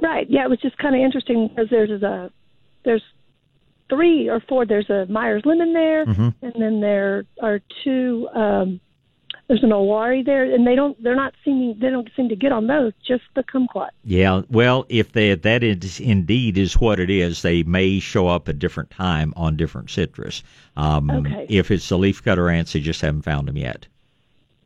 Right. 0.02 0.28
Yeah, 0.30 0.46
it 0.46 0.50
was 0.50 0.62
just 0.62 0.78
kind 0.78 0.96
of 0.96 1.02
interesting 1.02 1.50
because 1.50 1.70
there's 1.70 2.02
a 2.02 2.32
there's 2.86 3.04
three 3.90 4.30
or 4.30 4.40
four. 4.40 4.66
There's 4.66 4.90
a 4.90 5.06
Myers 5.08 5.42
lemon 5.46 5.74
there, 5.74 6.04
and 6.42 6.54
then 6.58 6.80
there 6.80 7.26
are 7.42 7.60
two. 7.84 8.30
Um, 8.34 8.80
there's 9.48 9.64
an 9.64 9.70
Owari 9.70 10.26
there, 10.26 10.44
and 10.44 10.66
they 10.66 10.76
don't. 10.76 11.02
They're 11.04 11.16
not 11.16 11.34
seeming. 11.44 11.78
They 11.80 11.90
don't 11.90 12.10
seem 12.16 12.30
to 12.30 12.36
get 12.36 12.52
on 12.52 12.68
those. 12.68 12.94
Just 13.08 13.24
the 13.36 13.44
kumquat. 13.44 13.90
Yeah, 14.04 14.42
well, 14.50 14.86
if 14.90 15.12
they, 15.12 15.36
that 15.36 15.64
is 15.64 16.00
indeed 16.00 16.58
is 16.58 16.80
what 16.80 17.00
it 17.00 17.10
is, 17.12 17.42
they 17.44 17.62
may 17.64 18.00
show 18.00 18.28
up 18.28 18.50
at 18.50 18.58
different 18.58 18.90
time 18.90 19.34
on 19.36 19.56
different 19.56 19.90
citrus. 19.90 20.44
Um, 20.78 21.10
Okay. 21.12 21.46
If 21.48 21.70
it's 21.70 21.88
the 21.88 21.98
leafcutter 21.98 22.52
ants, 22.54 22.74
they 22.74 22.80
just 22.80 23.02
haven't 23.02 23.22
found 23.22 23.48
them 23.48 23.58
yet. 23.58 23.88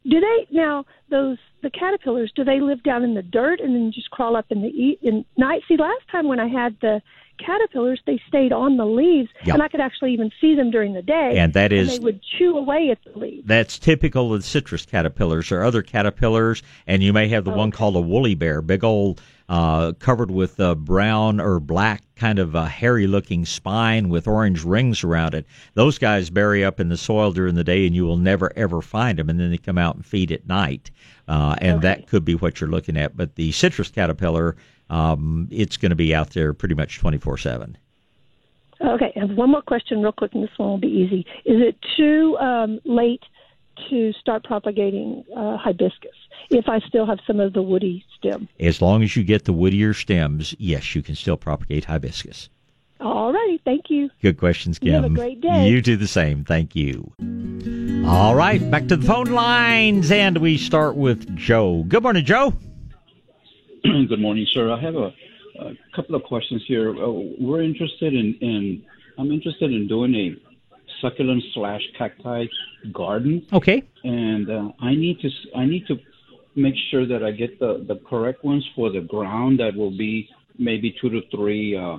Do 0.06 0.20
they 0.20 0.48
now 0.52 0.86
those 1.10 1.38
the 1.62 1.70
caterpillars? 1.70 2.32
Do 2.36 2.44
they 2.44 2.60
live 2.60 2.84
down 2.84 3.04
in 3.04 3.14
the 3.14 3.22
dirt 3.22 3.60
and 3.60 3.76
then 3.76 3.92
just 3.94 4.10
crawl 4.12 4.36
up 4.36 4.46
in 4.50 4.62
the 4.62 4.70
e- 4.70 5.00
in 5.02 5.26
night? 5.38 5.62
See, 5.68 5.78
last 5.78 6.08
time 6.12 6.28
when 6.28 6.40
I 6.40 6.48
had 6.48 6.78
the 6.82 7.02
caterpillars, 7.38 8.02
they 8.06 8.22
stayed 8.28 8.52
on 8.52 8.78
the 8.78 8.86
leaves, 8.86 9.30
Yeah. 9.46 9.54
and 9.54 9.64
I 9.64 9.70
could 9.70 9.80
actually 9.80 10.14
even 10.14 10.30
see 10.42 10.56
them 10.56 10.72
during 10.72 10.94
the 10.94 11.02
day. 11.02 11.38
And 11.38 11.54
that 11.54 11.72
is, 11.72 11.94
and 11.94 12.00
they 12.02 12.04
would 12.04 12.20
chew 12.22 12.58
away 12.58 12.90
at 12.90 13.00
the 13.06 13.18
leaves. 13.18 13.48
That's 13.48 13.80
typical 13.80 14.34
of 14.34 14.44
citrus 14.44 14.86
caterpillars 14.86 15.52
or 15.52 15.64
other 15.64 15.82
caterpillars, 15.82 16.62
and 16.86 17.02
you 17.02 17.14
may 17.14 17.30
have 17.30 17.46
the 17.46 17.54
oh, 17.54 17.58
one 17.58 17.72
called 17.72 17.96
a 17.96 18.02
woolly 18.02 18.36
bear, 18.36 18.62
big 18.62 18.84
old 18.84 19.22
uh, 19.50 19.94
covered 19.94 20.30
with 20.30 20.60
uh, 20.60 20.76
brown 20.76 21.42
or 21.42 21.60
black 21.60 22.04
kind 22.16 22.38
of 22.38 22.54
a 22.54 22.68
hairy 22.68 23.08
looking 23.08 23.46
spine 23.46 24.08
with 24.08 24.28
orange 24.28 24.64
rings 24.64 25.04
around 25.04 25.34
it. 25.34 25.46
Those 25.74 25.98
guys 25.98 26.30
bury 26.30 26.64
up 26.64 26.80
in 26.80 26.90
the 26.90 26.98
soil 26.98 27.32
during 27.32 27.56
the 27.56 27.64
day, 27.64 27.88
and 27.88 27.96
you 27.96 28.06
will 28.06 28.18
never 28.18 28.54
ever 28.56 28.82
find 28.82 29.18
them, 29.18 29.28
and 29.28 29.40
then 29.40 29.50
they 29.50 29.58
come 29.58 29.80
out 29.80 29.96
and 29.96 30.06
feed 30.06 30.32
at 30.32 30.48
night, 30.48 30.92
uh, 31.28 31.56
and 31.60 31.82
that 31.82 32.08
could 32.08 32.24
be 32.24 32.36
what 32.36 32.62
you're 32.62 32.70
looking 32.70 32.96
at. 32.96 33.18
But 33.18 33.36
the 33.36 33.52
citrus 33.52 33.90
caterpillar, 33.90 34.56
um, 34.92 35.48
it's 35.52 35.78
going 35.78 35.90
to 35.90 35.96
be 35.96 36.14
out 36.14 36.30
there 36.32 36.54
pretty 36.54 36.76
much 36.76 37.00
24 37.00 37.38
seven. 37.40 37.78
Okay, 38.82 39.12
I 39.16 39.20
have 39.20 39.32
one 39.32 39.50
more 39.50 39.62
question, 39.64 40.02
real 40.02 40.14
quick, 40.14 40.34
and 40.34 40.44
this 40.44 40.58
one 40.58 40.70
will 40.70 40.78
be 40.78 40.88
easy. 40.88 41.26
Is 41.44 41.62
it 41.62 41.76
too 41.98 42.38
um, 42.38 42.80
late 42.86 43.24
to 43.90 44.14
start 44.14 44.44
propagating 44.44 45.24
uh, 45.36 45.58
hibiscus 45.58 46.16
if 46.50 46.68
I 46.68 46.80
still 46.80 47.06
have 47.06 47.20
some 47.26 47.40
of 47.40 47.54
the 47.54 47.62
woody 47.62 48.06
stem? 48.18 48.48
As 48.60 48.82
long 48.82 49.04
as 49.04 49.16
you 49.16 49.24
get 49.24 49.46
the 49.46 49.54
woodier 49.54 49.96
stems, 49.96 50.56
yes, 50.60 50.96
you 50.96 51.02
can 51.02 51.16
still 51.16 51.38
propagate 51.38 51.86
hibiscus. 51.86 52.50
All 53.02 53.32
righty, 53.32 53.62
thank 53.64 53.90
you. 53.90 54.10
Good 54.22 54.38
questions, 54.38 54.78
Kim. 54.78 54.88
You 54.88 54.94
have 54.96 55.06
a 55.06 55.10
great 55.10 55.40
day. 55.40 55.70
You 55.70 55.82
do 55.82 55.96
the 55.96 56.08
same. 56.08 56.44
Thank 56.44 56.76
you. 56.76 57.12
All 58.06 58.36
right, 58.36 58.60
back 58.70 58.88
to 58.88 58.98
the 58.98 59.06
phone 59.08 59.28
lines, 59.28 60.12
and 60.12 60.38
we 60.40 60.58
start 60.58 60.96
with 60.96 61.34
Joe. 61.38 61.84
Good 61.88 62.04
morning, 62.04 62.26
Joe. 62.26 62.54
Good 63.84 64.20
morning, 64.20 64.46
sir. 64.52 64.70
I 64.72 64.82
have 64.82 64.96
a, 64.96 65.14
a 65.62 65.72
couple 65.96 66.16
of 66.16 66.24
questions 66.24 66.62
here. 66.68 66.90
Uh, 66.92 67.10
we're 67.40 67.64
interested 67.64 68.14
in, 68.14 68.36
in, 68.42 68.84
I'm 69.18 69.32
interested 69.32 69.72
in 69.72 69.88
doing 69.88 70.14
a 70.16 70.36
succulent 71.02 71.42
slash 71.54 71.82
cacti 71.98 72.48
garden, 72.92 73.46
Okay. 73.54 73.84
and 74.04 74.50
uh, 74.50 74.72
I 74.82 74.96
need 74.96 75.22
to 75.22 75.30
I 75.56 75.66
need 75.66 75.88
to 75.88 75.98
make 76.60 76.76
sure 76.92 77.06
that 77.08 77.24
I 77.24 77.32
get 77.32 77.60
the 77.60 77.86
the 77.88 78.00
correct 78.10 78.44
ones 78.44 78.66
for 78.76 78.92
the 78.92 79.02
ground 79.02 79.60
that 79.60 79.76
will 79.76 79.96
be 79.96 80.30
maybe 80.58 80.96
two 81.00 81.10
to 81.10 81.22
three 81.34 81.76
uh, 81.76 81.98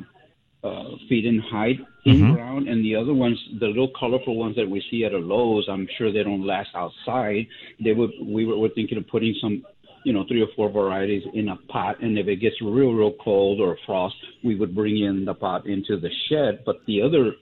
uh, 0.62 0.84
feet 1.08 1.24
in 1.24 1.38
height 1.38 1.78
in 2.04 2.34
ground, 2.34 2.68
and 2.68 2.84
the 2.84 2.94
other 2.94 3.14
ones, 3.14 3.38
the 3.60 3.66
little 3.66 3.90
colorful 3.98 4.36
ones 4.36 4.56
that 4.56 4.68
we 4.68 4.82
see 4.90 5.04
at 5.04 5.12
a 5.12 5.18
Lowe's, 5.18 5.66
I'm 5.68 5.86
sure 5.96 6.12
they 6.12 6.22
don't 6.22 6.46
last 6.46 6.70
outside. 6.74 7.46
They 7.82 7.92
would 7.92 8.10
we 8.22 8.46
were, 8.46 8.58
were 8.58 8.68
thinking 8.74 8.98
of 8.98 9.06
putting 9.08 9.34
some. 9.40 9.64
You 10.02 10.14
know, 10.14 10.24
three 10.26 10.40
or 10.40 10.48
four 10.56 10.70
varieties 10.70 11.24
in 11.34 11.50
a 11.50 11.56
pot, 11.68 12.00
and 12.02 12.18
if 12.18 12.26
it 12.26 12.36
gets 12.36 12.56
real, 12.62 12.92
real 12.92 13.12
cold 13.22 13.60
or 13.60 13.76
frost, 13.84 14.14
we 14.42 14.54
would 14.56 14.74
bring 14.74 14.96
in 14.96 15.26
the 15.26 15.34
pot 15.34 15.66
into 15.66 16.00
the 16.00 16.08
shed. 16.26 16.60
But 16.64 16.76
the 16.86 17.02
other 17.02 17.32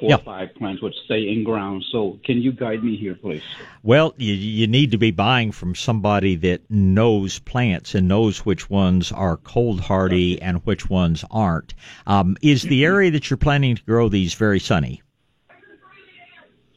four 0.00 0.08
Yeah. 0.08 0.16
or 0.16 0.22
five 0.22 0.54
plants 0.54 0.82
would 0.82 0.94
stay 1.04 1.28
in 1.30 1.44
ground. 1.44 1.84
So, 1.92 2.18
can 2.24 2.40
you 2.40 2.50
guide 2.52 2.82
me 2.82 2.96
here, 2.96 3.14
please? 3.14 3.42
Well, 3.82 4.14
you, 4.16 4.34
you 4.34 4.66
need 4.66 4.90
to 4.92 4.98
be 4.98 5.10
buying 5.10 5.52
from 5.52 5.74
somebody 5.74 6.34
that 6.36 6.62
knows 6.70 7.38
plants 7.38 7.94
and 7.94 8.08
knows 8.08 8.44
which 8.46 8.68
ones 8.70 9.12
are 9.12 9.36
cold 9.36 9.80
hardy 9.80 10.40
and 10.40 10.64
which 10.64 10.88
ones 10.90 11.24
aren't. 11.30 11.74
Um, 12.06 12.36
is 12.42 12.62
the 12.62 12.84
area 12.84 13.10
that 13.10 13.30
you're 13.30 13.36
planning 13.36 13.76
to 13.76 13.82
grow 13.84 14.08
these 14.08 14.34
very 14.34 14.58
sunny? 14.58 15.02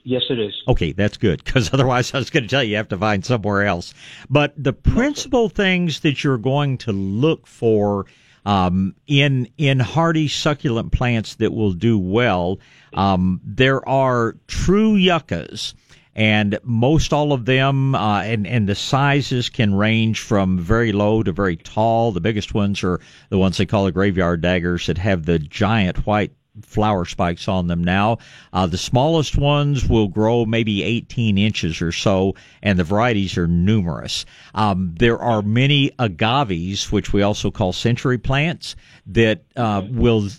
Yes, 0.06 0.24
it 0.30 0.38
is. 0.38 0.54
Okay, 0.68 0.92
that's 0.92 1.16
good 1.16 1.44
because 1.44 1.74
otherwise 1.74 2.14
I 2.14 2.18
was 2.18 2.30
going 2.30 2.44
to 2.44 2.50
tell 2.50 2.62
you 2.62 2.72
you 2.72 2.76
have 2.76 2.90
to 2.90 2.98
find 2.98 3.24
somewhere 3.26 3.64
else. 3.64 3.94
But 4.30 4.54
the 4.62 4.74
principal 4.74 5.48
things 5.48 6.02
that 6.02 6.24
you're 6.24 6.38
going 6.38 6.78
to 6.80 6.92
look 6.92 7.48
for 7.48 8.06
um, 8.46 8.96
in 9.08 9.48
in 9.58 9.80
hardy 9.80 10.28
succulent 10.28 10.92
plants 10.92 11.36
that 11.36 11.54
will 11.54 11.74
do 11.74 11.98
well, 11.98 12.60
um, 12.94 13.42
there 13.44 13.88
are 13.88 14.36
true 14.48 14.96
yuccas. 14.96 15.74
And 16.16 16.60
most 16.62 17.12
all 17.12 17.34
of 17.34 17.46
them, 17.46 17.96
uh, 17.96 18.22
and 18.22 18.46
and 18.46 18.70
the 18.70 18.76
sizes 18.76 19.50
can 19.50 19.74
range 19.74 20.20
from 20.20 20.60
very 20.60 20.92
low 20.92 21.24
to 21.24 21.32
very 21.32 21.56
tall. 21.56 22.12
The 22.12 22.22
biggest 22.22 22.54
ones 22.54 22.84
are 22.84 23.00
the 23.30 23.40
ones 23.40 23.58
they 23.58 23.66
call 23.66 23.86
the 23.86 23.92
graveyard 23.92 24.42
daggers 24.42 24.86
that 24.86 25.00
have 25.00 25.26
the 25.26 25.40
giant 25.40 26.06
white 26.06 26.32
flower 26.62 27.06
spikes 27.06 27.48
on 27.48 27.68
them 27.68 27.84
now. 27.84 28.18
Uh, 28.52 28.68
the 28.68 28.78
smallest 28.78 29.38
ones 29.38 29.88
will 29.88 30.08
grow 30.08 30.46
maybe 30.46 30.84
18 30.84 31.38
inches 31.38 31.82
or 31.82 31.92
so, 31.92 32.36
and 32.62 32.78
the 32.78 32.84
varieties 32.84 33.38
are 33.38 33.48
numerous. 33.48 34.26
Um, 34.54 34.94
there 35.00 35.20
are 35.20 35.42
many 35.42 35.92
agaves, 35.98 36.92
which 36.92 37.12
we 37.12 37.22
also 37.22 37.50
call 37.50 37.74
century 37.74 38.18
plants, 38.18 38.76
that 39.08 39.42
uh, 39.56 39.82
will 39.90 40.30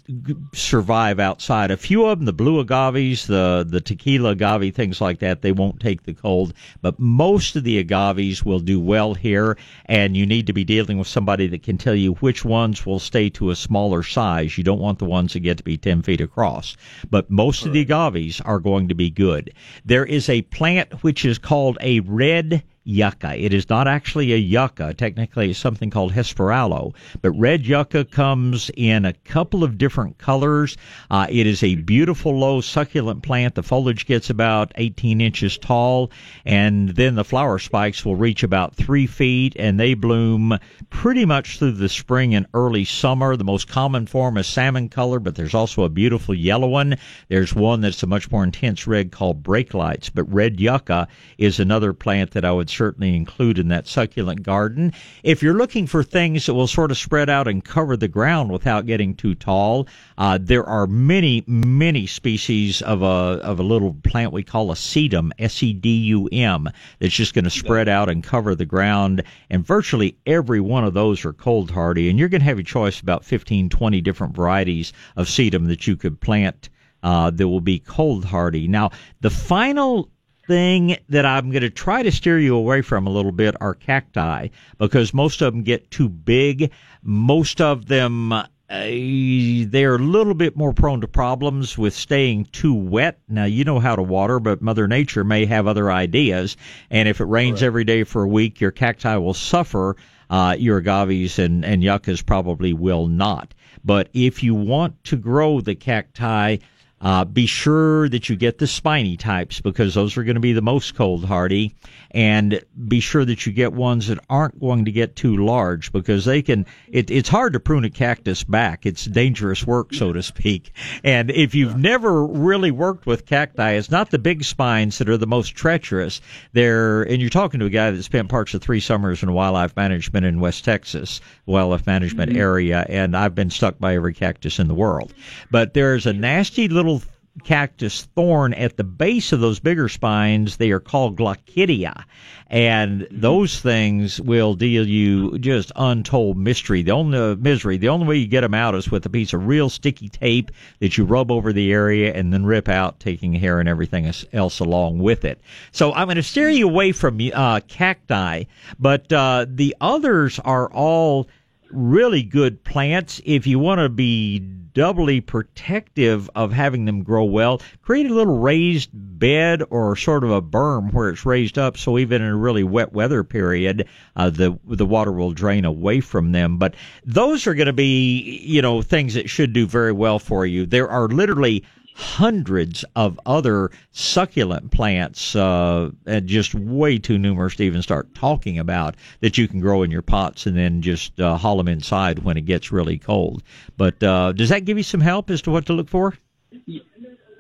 survive 0.55 1.19
outside. 1.19 1.71
A 1.71 1.77
few 1.77 2.07
of 2.07 2.19
them, 2.19 2.27
the 2.27 2.33
blue 2.33 2.61
agaves, 2.61 3.27
the 3.27 3.67
the 3.69 3.81
tequila 3.81 4.31
agave, 4.31 4.75
things 4.75 5.01
like 5.01 5.19
that, 5.19 5.43
they 5.43 5.53
won't 5.53 5.81
take 5.81 6.05
the 6.05 6.15
cold. 6.15 6.55
But 6.81 6.99
most 6.99 7.57
of 7.57 7.65
the 7.65 7.79
agaves 7.79 8.45
will 8.45 8.61
do 8.61 8.81
well 8.81 9.15
here, 9.15 9.59
and 9.87 10.17
you 10.17 10.27
need 10.27 10.47
to 10.47 10.53
be 10.53 10.65
dealing 10.65 10.99
with 10.99 11.09
somebody 11.09 11.47
that 11.49 11.63
can 11.63 11.77
tell 11.77 11.95
you 11.95 12.15
which 12.15 12.45
ones 12.45 12.87
will 12.87 13.01
stay 13.01 13.29
to 13.31 13.51
a 13.51 13.57
smaller 13.57 14.03
size. 14.03 14.57
You 14.57 14.65
don't 14.65 14.81
want 14.81 14.99
the 14.99 15.05
ones 15.05 15.33
that 15.33 15.41
get 15.41 15.59
to 15.59 15.65
be 15.65 15.77
10 15.77 16.04
feet 16.05 16.21
across. 16.21 16.77
But 17.11 17.31
most 17.31 17.67
of 17.67 17.73
the 17.73 17.85
agaves 17.85 18.41
are 18.45 18.61
going 18.61 18.89
to 18.89 18.95
be 18.95 19.11
good. 19.11 19.53
There 19.85 20.05
is 20.05 20.29
a 20.29 20.43
plant 20.43 21.03
which 21.03 21.25
is 21.25 21.39
called 21.39 21.79
a 21.81 22.01
red 22.01 22.63
yucca. 22.85 23.35
It 23.37 23.53
is 23.53 23.69
not 23.69 23.89
actually 23.89 24.33
a 24.33 24.37
yucca. 24.37 24.95
Technically, 24.95 25.51
it's 25.51 25.59
something 25.59 25.91
called 25.91 26.13
Hesperaloe. 26.13 26.95
But 27.23 27.33
red 27.33 27.67
yucca 27.67 28.05
comes 28.05 28.71
in 28.77 29.05
a 29.05 29.13
couple 29.13 29.65
of 29.65 29.79
different 29.79 30.19
colors. 30.19 30.77
Uh, 31.11 31.27
it 31.31 31.47
is 31.47 31.63
a 31.63 31.75
beautiful, 31.77 32.39
low, 32.39 32.61
succulent 32.61 33.23
plant. 33.23 33.55
The 33.55 33.63
foliage 33.63 34.07
gets 34.07 34.31
about 34.31 34.73
18 34.77 35.21
inches 35.21 35.57
tall, 35.59 36.11
and 36.45 36.91
then 36.91 37.15
the 37.15 37.25
flower 37.25 37.59
spikes 37.59 38.05
will 38.05 38.17
reach 38.17 38.43
about 38.43 38.77
three 38.77 39.07
feet, 39.07 39.57
and 39.59 39.81
they 39.81 39.95
bloom 39.95 40.59
pretty 40.91 41.25
much 41.25 41.59
through 41.59 41.73
the 41.73 41.89
spring 41.89 42.35
and 42.35 42.47
early 42.53 42.85
summer. 42.85 43.37
The 43.37 43.45
most 43.45 43.67
common 43.69 44.07
form 44.07 44.37
is 44.37 44.47
salmon 44.47 44.91
color, 44.91 45.19
but 45.19 45.35
there's 45.35 45.55
also 45.55 45.85
a 45.85 45.89
beautiful 45.89 46.35
yellow 46.35 46.69
one. 46.69 46.97
There's 47.29 47.55
one 47.55 47.81
that's 47.81 48.03
a 48.03 48.07
much 48.07 48.31
more 48.31 48.45
intense 48.45 48.87
red 48.87 49.11
called 49.11 49.43
brake 49.43 49.73
lights, 49.73 50.11
but 50.11 50.31
red 50.33 50.61
yucca 50.61 51.09
is 51.39 51.59
another 51.59 51.93
plant 51.93 52.33
that 52.33 52.45
I 52.45 52.53
would 52.53 52.69
certainly 52.75 53.15
include 53.15 53.59
in 53.59 53.69
that 53.69 53.87
succulent 53.87 54.43
garden. 54.43 54.93
If 55.23 55.43
you're 55.43 55.55
looking 55.55 55.87
for 55.87 56.03
things 56.03 56.47
that 56.47 56.55
will 56.55 56.67
sort 56.67 56.91
of 56.91 56.99
spread 56.99 57.31
out 57.31 57.49
and 57.49 57.65
cover 57.65 57.97
the 57.97 58.09
ground 58.09 58.51
without 58.51 58.87
getting 58.87 59.15
too 59.15 59.35
tall, 59.35 59.87
uh, 60.19 60.39
there 60.41 60.65
are 60.65 60.87
many, 60.87 61.45
many 61.47 62.07
species 62.07 62.83
of 62.83 63.03
a 63.03 63.41
of 63.45 63.61
a 63.61 63.63
little 63.63 63.95
plant 64.05 64.33
we 64.33 64.43
call 64.43 64.71
a 64.71 64.75
sedum, 64.75 65.31
S 65.39 65.63
E 65.63 65.73
D 65.73 65.89
U 65.89 66.29
M, 66.33 66.69
that's 66.99 67.15
just 67.15 67.35
going 67.35 67.45
to 67.45 67.51
spread 67.51 67.89
out 67.89 68.09
and 68.09 68.23
cover 68.25 68.55
the 68.55 68.65
ground. 68.65 69.23
And 69.51 69.67
virtually 69.67 70.17
every 70.27 70.61
one 70.61 70.85
of 70.85 70.95
those 70.95 71.25
are 71.25 71.33
cold 71.33 71.71
hardy. 71.71 72.11
And 72.11 72.19
you're 72.19 72.29
going 72.29 72.41
to 72.41 72.47
have 72.47 72.59
a 72.59 72.65
choice 72.65 73.01
about 73.01 73.25
15, 73.25 73.69
20 73.69 74.01
different 74.01 74.35
varieties 74.35 74.93
of 75.17 75.27
sedum 75.27 75.69
that 75.69 75.87
you 75.87 75.97
could 75.97 76.21
plant 76.21 76.69
uh, 77.05 77.31
that 77.31 77.47
will 77.47 77.61
be 77.61 77.79
cold 77.79 78.25
hardy. 78.25 78.67
Now, 78.67 78.91
the 79.21 79.31
final 79.31 80.11
thing 80.47 80.97
that 81.09 81.27
I'm 81.27 81.51
going 81.51 81.63
to 81.63 81.71
try 81.71 82.03
to 82.03 82.13
steer 82.13 82.39
you 82.39 82.57
away 82.57 82.83
from 82.83 83.07
a 83.07 83.11
little 83.11 83.33
bit 83.33 83.55
are 83.61 83.75
cacti 83.75 84.49
because 84.79 85.15
most 85.15 85.43
of 85.43 85.53
them 85.53 85.63
get 85.63 85.91
too 85.91 86.09
big. 86.09 86.71
Most 87.03 87.61
of 87.61 87.87
them. 87.87 88.33
Uh, 88.33 88.47
they're 88.71 89.97
a 89.97 89.99
little 89.99 90.33
bit 90.33 90.57
more 90.57 90.73
prone 90.73 91.03
to 91.03 91.07
problems 91.07 91.77
with 91.77 91.95
staying 91.95 92.47
too 92.47 92.73
wet. 92.73 93.19
Now, 93.29 93.45
you 93.45 93.63
know 93.63 93.79
how 93.79 93.95
to 93.95 94.03
water, 94.03 94.41
but 94.41 94.63
Mother 94.63 94.89
Nature 94.89 95.23
may 95.23 95.45
have 95.45 95.67
other 95.67 95.93
ideas. 95.93 96.57
And 96.91 97.07
if 97.07 97.21
it 97.21 97.27
rains 97.27 97.63
every 97.63 97.85
day 97.85 98.05
for 98.05 98.23
a 98.23 98.29
week, 98.29 98.63
your 98.63 98.71
cacti 98.71 99.17
will 99.17 99.35
suffer. 99.35 99.97
Uh, 100.31 100.57
your 100.59 100.81
agaves 100.81 101.39
and, 101.39 101.65
and 101.65 101.85
yuccas 101.85 102.23
probably 102.23 102.73
will 102.73 103.07
not. 103.07 103.53
But 103.85 104.09
if 104.15 104.43
you 104.43 104.55
want 104.55 105.05
to 105.05 105.17
grow 105.17 105.61
the 105.61 105.75
cacti, 105.75 106.57
uh, 107.05 107.25
be 107.25 107.45
sure 107.45 108.09
that 108.09 108.31
you 108.31 108.35
get 108.35 108.57
the 108.57 108.67
spiny 108.67 109.17
types 109.17 109.61
because 109.61 109.95
those 109.95 110.17
are 110.17 110.25
going 110.25 110.35
to 110.37 110.41
be 110.41 110.55
the 110.55 110.63
most 110.63 110.95
cold 110.95 111.25
hardy. 111.25 111.75
And 112.13 112.63
be 112.87 113.01
sure 113.01 113.25
that 113.25 113.45
you 113.45 113.53
get 113.53 113.73
ones 113.73 114.07
that 114.07 114.21
aren't 114.31 114.61
going 114.61 114.85
to 114.85 114.93
get 114.93 115.17
too 115.17 115.45
large 115.45 115.93
because 115.93 116.25
they 116.25 116.43
can, 116.43 116.65
it, 116.91 117.11
it's 117.11 117.29
hard 117.29 117.53
to 117.55 117.61
prune 117.61 117.85
a 117.85 117.91
cactus 117.91 118.45
back. 118.45 118.87
It's 118.87 119.05
dangerous 119.05 119.67
work, 119.67 119.93
so 119.93 120.13
to 120.13 120.23
speak. 120.23 120.73
And 121.03 121.33
if 121.33 121.57
you've 121.57 121.77
never 121.77 122.25
really 122.25 122.71
worked 122.71 123.05
with 123.05 123.27
cacti, 123.27 123.73
it's 123.73 123.91
not 123.91 124.11
the 124.11 124.21
big 124.21 124.45
spines 124.45 124.99
that 124.99 125.09
are 125.09 125.17
the 125.17 125.27
most 125.27 125.57
treacherous. 125.57 126.21
They're, 126.53 127.03
and 127.03 127.21
you're 127.21 127.31
talking 127.31 127.59
to 127.61 127.67
a 127.67 127.71
guy 127.71 127.91
that 127.91 128.03
spent 128.05 128.29
parts 128.29 128.55
of 128.55 128.63
three 128.63 128.81
summers 128.81 129.23
in 129.23 129.33
wildlife 129.33 129.75
management 129.77 130.25
in 130.25 130.39
West 130.41 130.65
Texas, 130.65 131.21
wildlife 131.47 131.87
management 131.87 132.37
area, 132.37 132.87
and 132.89 133.17
I've 133.17 133.35
been 133.35 133.51
stuck 133.51 133.79
by 133.81 133.97
every 133.97 134.15
cactus 134.15 134.61
in 134.61 134.69
the 134.69 134.75
world. 134.75 135.13
But 135.51 135.75
there's 135.75 136.07
a 136.07 136.13
nasty 136.13 136.69
little 136.69 136.94
cactus 137.43 138.05
thorn 138.15 138.55
at 138.55 138.77
the 138.77 138.85
base 138.85 139.33
of 139.33 139.41
those 139.41 139.59
bigger 139.59 139.89
spines. 139.89 140.57
They 140.57 140.71
are 140.71 140.81
called 140.81 141.17
glochidia, 141.17 142.05
and 142.47 143.09
those 143.11 143.61
things 143.61 144.21
will 144.21 144.55
deal 144.55 144.87
you 144.87 145.39
just 145.39 145.73
untold 145.75 146.37
mystery. 146.37 146.83
The 146.83 146.93
only 146.93 147.19
uh, 147.19 147.35
misery. 147.37 147.77
The 147.77 147.89
only 147.89 148.07
way 148.07 148.17
you 148.17 148.27
get 148.27 148.43
them 148.43 148.55
out 148.55 148.75
is 148.75 148.91
with 148.91 149.05
a 149.07 149.11
piece 149.11 149.33
of 149.33 149.47
real 149.47 149.69
sticky 149.69 150.09
tape 150.09 150.53
that 150.79 150.97
you 150.97 151.05
rub 151.05 151.31
over 151.31 151.53
the 151.53 151.73
area 151.73 152.15
and 152.15 152.33
then 152.33 152.47
rip 152.47 152.69
out, 152.69 153.01
taking 153.01 153.33
hair 153.35 153.59
and 153.59 153.69
everything 153.69 154.13
else 154.33 154.61
along 154.61 154.99
with 154.99 155.25
it. 155.25 155.41
So 155.73 155.93
I'm 155.93 156.07
going 156.07 156.17
to 156.17 156.23
steer 156.23 156.51
you 156.51 156.69
away 156.69 156.93
from 156.93 157.19
uh, 157.33 157.61
cacti, 157.67 158.45
but 158.79 159.13
uh, 159.13 159.47
the 159.49 159.75
others 159.81 160.39
are 160.39 160.71
all 160.73 161.29
really 161.71 162.23
good 162.23 162.63
plants. 162.63 163.21
If 163.25 163.47
you 163.47 163.59
want 163.59 163.81
to 163.81 163.89
be 163.89 164.47
doubly 164.75 165.21
protective 165.21 166.29
of 166.35 166.53
having 166.53 166.85
them 166.85 167.03
grow 167.03 167.25
well, 167.25 167.63
create 167.83 168.11
a 168.11 168.15
little 168.15 168.39
raised 168.39 168.91
bed 168.93 169.63
or 169.71 169.97
sort 169.97 170.25
of 170.25 170.31
a 170.31 170.43
berm 170.43 170.93
where 170.93 171.09
it's 171.09 171.25
raised 171.25 171.59
up 171.59 171.77
so 171.77 171.99
even 171.99 172.21
in 172.21 172.29
a 172.29 172.37
really 172.37 172.65
wet 172.65 172.93
weather 172.93 173.25
period, 173.25 173.89
uh, 174.17 174.29
the, 174.29 174.59
the 174.67 174.87
water 174.87 175.13
will 175.13 175.33
drain 175.33 175.65
away 175.65 176.01
from 176.01 176.33
them. 176.33 176.59
But 176.59 176.75
those 177.05 177.47
are 177.47 177.55
going 177.55 177.67
to 177.67 177.73
be, 177.73 178.43
you 178.45 178.61
know, 178.61 178.83
things 178.83 179.15
that 179.15 179.31
should 179.31 179.53
do 179.53 179.67
very 179.67 179.93
well 179.93 180.19
for 180.19 180.45
you. 180.45 180.67
There 180.67 180.89
are 180.89 181.09
literally 181.09 181.65
hundreds 181.95 182.85
of 182.97 183.19
other 183.25 183.71
succulent 183.93 184.71
plants, 184.73 185.37
uh, 185.37 185.91
and 186.07 186.27
just 186.27 186.55
way 186.55 186.99
too 186.99 187.19
numerous 187.19 187.55
to 187.55 187.63
even 187.63 187.83
start 187.83 188.13
talking 188.15 188.59
about 188.59 188.97
that 189.21 189.39
you 189.39 189.47
can 189.47 189.61
grow 189.61 189.83
in 189.83 189.91
your 189.91 190.03
pots 190.03 190.45
and 190.47 190.57
then 190.57 190.83
just 190.83 191.19
uh, 191.21 191.37
haul 191.37 191.57
them 191.57 191.69
inside 191.69 192.19
when 192.21 192.37
it 192.37 192.45
gets 192.45 192.73
really 192.73 192.99
cold. 192.99 193.43
But 193.77 194.03
uh, 194.03 194.33
does 194.33 194.49
that 194.49 194.65
give 194.65 194.77
you 194.77 194.83
some 194.83 195.01
help 195.01 195.31
as 195.31 195.41
to 195.43 195.51
what 195.51 195.67
to 195.67 195.73
look 195.73 195.89
for? 195.89 196.15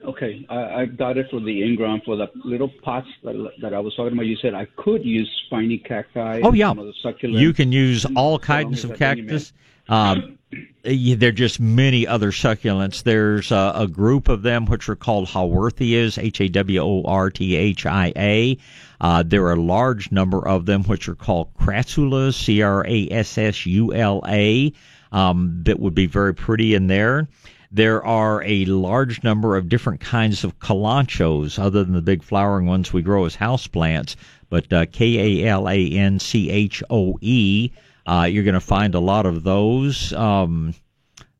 Okay, 0.04 0.46
I, 0.50 0.82
I 0.82 0.84
got 0.84 1.16
it 1.16 1.26
for 1.30 1.40
the 1.40 1.62
in-ground 1.62 2.02
for 2.04 2.14
the 2.14 2.26
little 2.44 2.70
pots 2.82 3.08
that, 3.24 3.34
that 3.62 3.72
I 3.72 3.80
was 3.80 3.94
talking 3.96 4.12
about. 4.12 4.26
You 4.26 4.36
said 4.36 4.54
I 4.54 4.66
could 4.76 5.04
use 5.04 5.30
spiny 5.46 5.78
cacti. 5.78 6.40
Oh 6.42 6.52
yeah, 6.52 6.68
some 6.68 6.78
of 6.78 6.86
the 6.86 6.94
succulents. 7.02 7.40
you 7.40 7.52
can 7.52 7.72
use 7.72 8.04
all 8.14 8.38
kinds 8.38 8.84
of 8.84 8.96
cactus. 8.96 9.52
Um, 9.88 10.38
there 10.83 11.29
are 11.29 11.33
just 11.33 11.61
many 11.61 12.07
other 12.07 12.31
succulents. 12.31 13.03
There's 13.03 13.51
a, 13.51 13.73
a 13.75 13.88
group 13.88 14.29
of 14.29 14.42
them 14.42 14.66
which 14.66 14.88
are 14.88 14.97
called 14.97 15.29
Haworthias, 15.29 16.23
H 16.23 16.40
A 16.40 16.49
W 16.49 16.81
O 16.81 17.03
R 17.05 17.31
T 17.31 17.57
H 17.57 17.87
I 17.87 18.12
A. 18.16 18.59
Uh, 19.01 19.23
there 19.27 19.44
are 19.44 19.55
a 19.55 19.61
large 19.61 20.12
number 20.12 20.47
of 20.47 20.66
them 20.66 20.85
which 20.85 21.09
are 21.09 21.14
called 21.14 21.53
crassulas, 21.55 22.35
C 22.35 22.62
R 22.62 22.87
A 22.87 23.09
S 23.11 23.37
S 23.38 23.66
U 23.66 23.92
L 23.92 24.23
A, 24.27 24.73
um, 25.12 25.62
that 25.64 25.81
would 25.81 25.94
be 25.94 26.07
very 26.07 26.35
pretty 26.35 26.75
in 26.75 26.87
there. 26.87 27.29
There 27.73 28.05
are 28.05 28.42
a 28.44 28.64
large 28.66 29.25
number 29.25 29.57
of 29.57 29.68
different 29.68 30.01
kinds 30.01 30.44
of 30.44 30.59
kalanchoes, 30.61 31.59
other 31.59 31.83
than 31.83 31.94
the 31.94 32.03
big 32.03 32.23
flowering 32.23 32.66
ones 32.66 32.92
we 32.92 33.03
grow 33.03 33.25
as 33.25 33.37
houseplants, 33.37 34.16
but 34.49 34.73
uh, 34.73 34.87
K 34.92 35.42
A 35.42 35.49
L 35.49 35.68
A 35.68 35.90
N 35.90 36.18
C 36.18 36.51
H 36.51 36.83
O 36.90 37.18
E. 37.20 37.70
Uh, 38.06 38.28
you're 38.30 38.44
going 38.44 38.54
to 38.54 38.60
find 38.60 38.94
a 38.94 39.00
lot 39.00 39.26
of 39.26 39.42
those. 39.42 40.12
Um, 40.12 40.74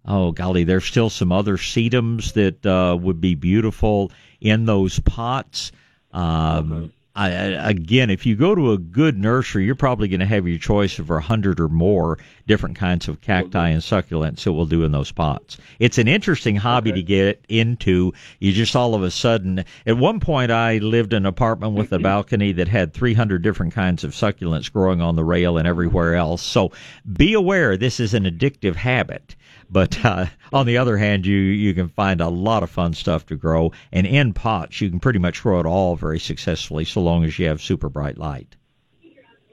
oh 0.05 0.33
golly, 0.33 0.65
there's 0.65 0.85
still 0.85 1.11
some 1.11 1.33
other 1.33 1.57
sedums 1.57 2.33
that 2.35 2.65
uh, 2.65 2.97
would 2.97 3.21
be 3.21 3.35
beautiful 3.35 4.11
in 4.41 4.65
those 4.65 4.99
pots. 5.01 5.73
Um, 6.13 6.73
I, 6.73 7.04
I- 7.17 7.29
again, 7.29 8.11
if 8.11 8.27
you 8.27 8.35
go 8.35 8.57
to 8.57 8.73
a 8.73 8.79
good 8.79 9.17
nursery, 9.17 9.65
you're 9.65 9.77
probably 9.77 10.09
going 10.09 10.21
to 10.21 10.27
have 10.27 10.49
your 10.49 10.59
choice 10.59 10.99
of 10.99 11.11
a 11.11 11.21
hundred 11.21 11.61
or 11.61 11.69
more 11.69 12.19
different 12.49 12.77
kinds 12.77 13.07
of 13.07 13.21
cacti 13.21 13.69
and 13.69 13.81
succulents 13.81 14.43
that 14.43 14.53
will 14.53 14.67
do 14.67 14.83
in 14.83 14.91
those 14.91 15.13
pots. 15.13 15.57
It's 15.79 15.99
an 15.99 16.09
interesting 16.09 16.57
hobby 16.57 16.91
to 16.93 17.03
get 17.03 17.45
into. 17.49 18.13
You 18.41 18.53
just 18.53 18.75
all 18.75 18.97
of 18.97 19.05
a 19.05 19.13
sudden, 19.13 19.65
at 19.87 19.97
one 19.97 20.19
point, 20.19 20.51
I 20.51 20.79
lived 20.79 21.13
in 21.13 21.19
an 21.19 21.27
apartment 21.27 21.75
with 21.75 21.93
a 21.93 21.97
mm-hmm. 21.97 22.03
balcony 22.03 22.53
that 22.53 22.69
had 22.69 22.93
300 22.93 23.43
different 23.43 23.75
kinds 23.75 24.03
of 24.03 24.11
succulents 24.11 24.73
growing 24.73 25.01
on 25.01 25.15
the 25.15 25.25
rail 25.25 25.57
and 25.57 25.69
everywhere 25.69 26.17
else. 26.17 26.43
So 26.43 26.73
be 27.11 27.33
aware 27.33 27.77
this 27.77 28.01
is 28.01 28.15
an 28.15 28.25
addictive 28.25 28.75
habit. 28.75 29.37
But 29.75 30.05
uh, 30.05 30.27
on 30.53 30.67
the 30.67 30.79
other 30.79 30.97
hand, 30.97 31.27
you 31.27 31.37
you 31.37 31.75
can 31.75 31.89
find 31.89 32.21
a 32.21 32.29
lot 32.29 32.63
of 32.63 32.71
fun 32.71 32.95
stuff 32.95 33.27
to 33.27 33.35
grow, 33.35 33.73
and 33.91 34.07
in 34.07 34.33
pots 34.33 34.81
you 34.81 34.89
can 34.89 35.01
pretty 35.01 35.19
much 35.19 35.43
grow 35.43 35.59
it 35.59 35.67
all 35.67 35.97
very 35.97 36.21
successfully, 36.21 36.85
so 36.85 37.01
long 37.01 37.25
as 37.25 37.41
you 37.41 37.49
have 37.49 37.61
super 37.61 37.89
bright 37.89 38.17
light. 38.17 38.55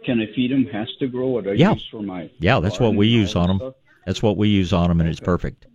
Can 0.05 0.21
I 0.21 0.27
feed 0.35 0.51
them? 0.51 0.65
Has 0.65 0.87
to 0.99 1.07
grow 1.07 1.29
what 1.29 1.47
I 1.47 1.53
Yeah. 1.53 1.73
use 1.73 1.87
for 1.89 2.03
my. 2.03 2.29
Yeah, 2.39 2.59
that's 2.59 2.79
what 2.79 2.93
we 2.93 3.07
use 3.07 3.35
on 3.35 3.47
them. 3.47 3.57
stuff? 3.57 3.73
That's 4.05 4.21
what 4.21 4.37
we 4.37 4.47
use 4.47 4.71
on 4.73 4.89
them, 4.89 4.99
and 5.01 5.09
it's 5.09 5.19
perfect. 5.19 5.65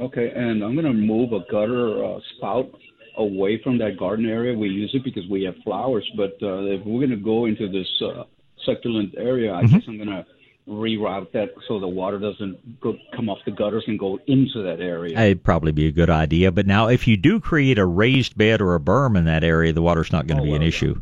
Okay, 0.00 0.30
and 0.34 0.64
I'm 0.64 0.74
gonna 0.74 0.92
move 0.92 1.32
a 1.32 1.40
gutter 1.48 2.04
uh, 2.04 2.18
spout 2.36 2.68
away 3.16 3.62
from 3.62 3.78
that 3.78 3.96
garden 3.96 4.26
area. 4.26 4.58
We 4.58 4.68
use 4.68 4.92
it 4.92 5.04
because 5.04 5.26
we 5.28 5.44
have 5.44 5.54
flowers, 5.62 6.04
but 6.16 6.36
uh, 6.42 6.64
if 6.64 6.84
we're 6.84 7.00
gonna 7.00 7.16
go 7.16 7.46
into 7.46 7.68
this 7.68 7.88
uh, 8.02 8.24
succulent 8.64 9.14
area, 9.16 9.54
I 9.54 9.62
Mm-hmm. 9.62 9.76
guess 9.76 9.84
I'm 9.86 9.98
gonna 9.98 10.26
reroute 10.68 11.30
that 11.32 11.50
so 11.68 11.78
the 11.78 11.86
water 11.88 12.18
doesn't 12.18 12.80
go 12.80 12.96
come 13.14 13.28
off 13.28 13.38
the 13.44 13.52
gutters 13.52 13.84
and 13.86 13.98
go 13.98 14.18
into 14.26 14.62
that 14.64 14.80
area. 14.80 15.18
It'd 15.18 15.44
probably 15.44 15.72
be 15.72 15.86
a 15.86 15.92
good 15.92 16.10
idea. 16.10 16.50
But 16.50 16.66
now, 16.66 16.88
if 16.88 17.06
you 17.06 17.16
do 17.16 17.38
create 17.40 17.78
a 17.78 17.86
raised 17.86 18.36
bed 18.36 18.60
or 18.60 18.74
a 18.74 18.80
berm 18.80 19.16
in 19.16 19.24
that 19.26 19.44
area, 19.44 19.72
the 19.72 19.82
water's 19.82 20.12
not 20.12 20.26
going 20.26 20.38
to 20.38 20.42
Oh, 20.42 20.46
be 20.46 20.54
an 20.54 20.62
issue. 20.62 21.00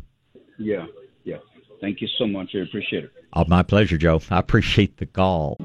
Yeah, 0.59 0.85
yeah. 1.23 1.37
Thank 1.81 1.99
you 2.01 2.07
so 2.17 2.27
much. 2.27 2.51
I 2.55 2.59
appreciate 2.59 3.05
it. 3.05 3.11
Oh, 3.33 3.45
my 3.47 3.63
pleasure, 3.63 3.97
Joe. 3.97 4.21
I 4.29 4.39
appreciate 4.39 4.97
the 4.97 5.05
call. 5.05 5.57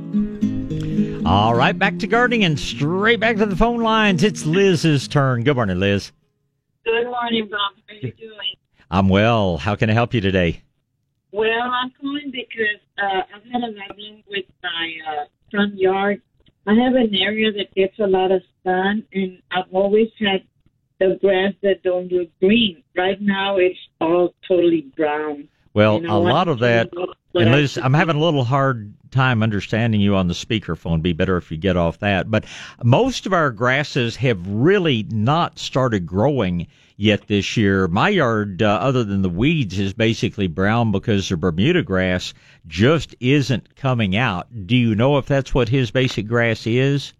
All 1.26 1.54
right, 1.54 1.78
back 1.78 1.98
to 1.98 2.06
gardening 2.06 2.44
and 2.44 2.58
straight 2.58 3.20
back 3.20 3.36
to 3.36 3.46
the 3.46 3.54
phone 3.54 3.80
lines. 3.80 4.24
It's 4.24 4.46
Liz's 4.46 5.06
turn. 5.06 5.44
Good 5.44 5.54
morning, 5.54 5.78
Liz. 5.78 6.10
Good 6.84 7.04
morning, 7.04 7.48
Bob. 7.50 7.60
How 7.86 7.94
are 7.94 7.98
you 7.98 8.12
doing? 8.12 8.56
I'm 8.90 9.08
well. 9.08 9.58
How 9.58 9.76
can 9.76 9.90
I 9.90 9.92
help 9.92 10.14
you 10.14 10.20
today? 10.22 10.62
Well, 11.32 11.62
I'm 11.62 11.92
calling 12.00 12.32
because 12.32 12.80
uh, 12.98 13.22
I've 13.34 13.44
had 13.52 13.62
a 13.62 13.72
problem 13.72 14.22
with 14.28 14.46
my 14.62 14.92
uh, 15.08 15.24
front 15.50 15.76
yard. 15.76 16.22
I 16.66 16.74
have 16.74 16.94
an 16.94 17.14
area 17.14 17.52
that 17.52 17.74
gets 17.74 17.98
a 18.00 18.06
lot 18.06 18.32
of 18.32 18.42
sun, 18.64 19.04
and 19.12 19.40
I've 19.52 19.72
always 19.72 20.08
had 20.18 20.42
the 20.98 21.18
grass 21.20 21.52
that 21.62 21.82
don't 21.82 22.10
look 22.10 22.28
green. 22.40 22.82
Right 22.96 23.20
now, 23.20 23.58
it's 23.58 23.78
all 24.00 24.34
totally 24.46 24.92
brown. 24.96 25.48
Well, 25.74 26.00
You 26.00 26.08
know 26.08 26.18
a 26.18 26.20
what? 26.22 26.32
lot 26.32 26.48
of 26.48 26.58
that. 26.60 26.90
And 27.34 27.52
Liz, 27.52 27.78
I'm 27.80 27.94
having 27.94 28.16
a 28.16 28.20
little 28.20 28.44
hard 28.44 28.92
time 29.12 29.42
understanding 29.42 30.00
you 30.00 30.16
on 30.16 30.28
the 30.28 30.34
speakerphone. 30.34 31.02
Be 31.02 31.12
better 31.12 31.36
if 31.36 31.50
you 31.50 31.56
get 31.56 31.76
off 31.76 31.98
that. 32.00 32.30
But 32.30 32.44
most 32.82 33.26
of 33.26 33.32
our 33.32 33.50
grasses 33.50 34.16
have 34.16 34.44
really 34.48 35.04
not 35.10 35.58
started 35.58 36.06
growing 36.06 36.66
yet 36.96 37.26
this 37.28 37.56
year. 37.56 37.86
My 37.88 38.08
yard, 38.08 38.62
uh, 38.62 38.66
other 38.66 39.04
than 39.04 39.22
the 39.22 39.28
weeds, 39.28 39.78
is 39.78 39.92
basically 39.92 40.48
brown 40.48 40.92
because 40.92 41.28
the 41.28 41.36
Bermuda 41.36 41.82
grass 41.82 42.34
just 42.66 43.14
isn't 43.20 43.76
coming 43.76 44.16
out. 44.16 44.48
Do 44.66 44.76
you 44.76 44.94
know 44.94 45.18
if 45.18 45.26
that's 45.26 45.54
what 45.54 45.68
his 45.68 45.90
basic 45.90 46.26
grass 46.26 46.66
is? 46.66 47.12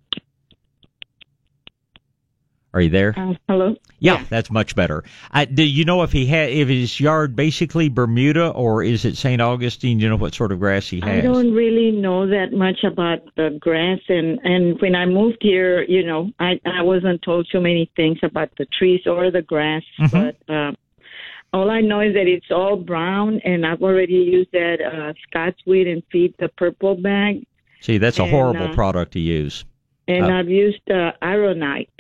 Are 2.73 2.81
you 2.81 2.91
there? 2.91 3.15
Uh, 3.17 3.35
hello. 3.49 3.75
Yeah, 3.99 4.25
that's 4.29 4.51
much 4.51 4.77
better. 4.77 5.03
I, 5.33 5.45
do 5.45 5.65
you 5.65 5.85
know 5.85 6.03
if 6.03 6.13
he 6.13 6.25
had 6.27 6.51
if 6.51 6.69
his 6.69 7.01
yard 7.01 7.35
basically 7.35 7.89
Bermuda 7.89 8.51
or 8.51 8.83
is 8.85 9.05
it 9.05 9.17
St. 9.17 9.43
Augustine? 9.43 9.99
Do 9.99 10.05
you 10.05 10.09
know 10.09 10.17
what 10.17 10.35
sort 10.35 10.53
of 10.53 10.61
grass 10.61 10.89
he 10.89 11.01
has? 11.01 11.09
I 11.19 11.21
don't 11.21 11.53
really 11.53 11.91
know 11.91 12.29
that 12.29 12.53
much 12.53 12.85
about 12.85 13.19
the 13.37 13.59
grass, 13.61 13.99
and 14.09 14.39
and 14.45 14.81
when 14.81 14.95
I 14.95 15.05
moved 15.07 15.39
here, 15.41 15.83
you 15.83 16.05
know, 16.07 16.31
I 16.39 16.61
I 16.65 16.83
wasn't 16.83 17.23
told 17.23 17.49
too 17.51 17.61
many 17.61 17.91
things 17.97 18.19
about 18.23 18.51
the 18.57 18.67
trees 18.79 19.01
or 19.07 19.31
the 19.31 19.43
grass, 19.43 19.83
Mhm. 20.01 20.11
but. 20.13 20.55
Uh, 20.55 20.73
all 21.53 21.69
I 21.69 21.81
know 21.81 21.99
is 21.99 22.15
that 22.15 22.29
it's 22.29 22.47
all 22.53 22.77
brown, 22.77 23.41
and 23.45 23.67
I've 23.67 23.83
already 23.83 24.13
used 24.13 24.53
that 24.53 24.77
uh, 24.81 25.13
Scott's 25.27 25.59
weed 25.67 25.89
and 25.89 26.01
feed 26.13 26.33
the 26.39 26.49
purple 26.51 26.95
bag, 26.95 27.45
See, 27.81 27.99
that's 27.99 28.21
a 28.21 28.23
and, 28.23 28.31
horrible 28.31 28.69
uh, 28.69 28.73
product 28.73 29.15
to 29.15 29.19
use. 29.19 29.65
and 30.07 30.27
Uh, 30.27 30.29
I've 30.37 30.49
used 30.49 30.89
uh, 30.89 31.11
Ironite 31.21 31.91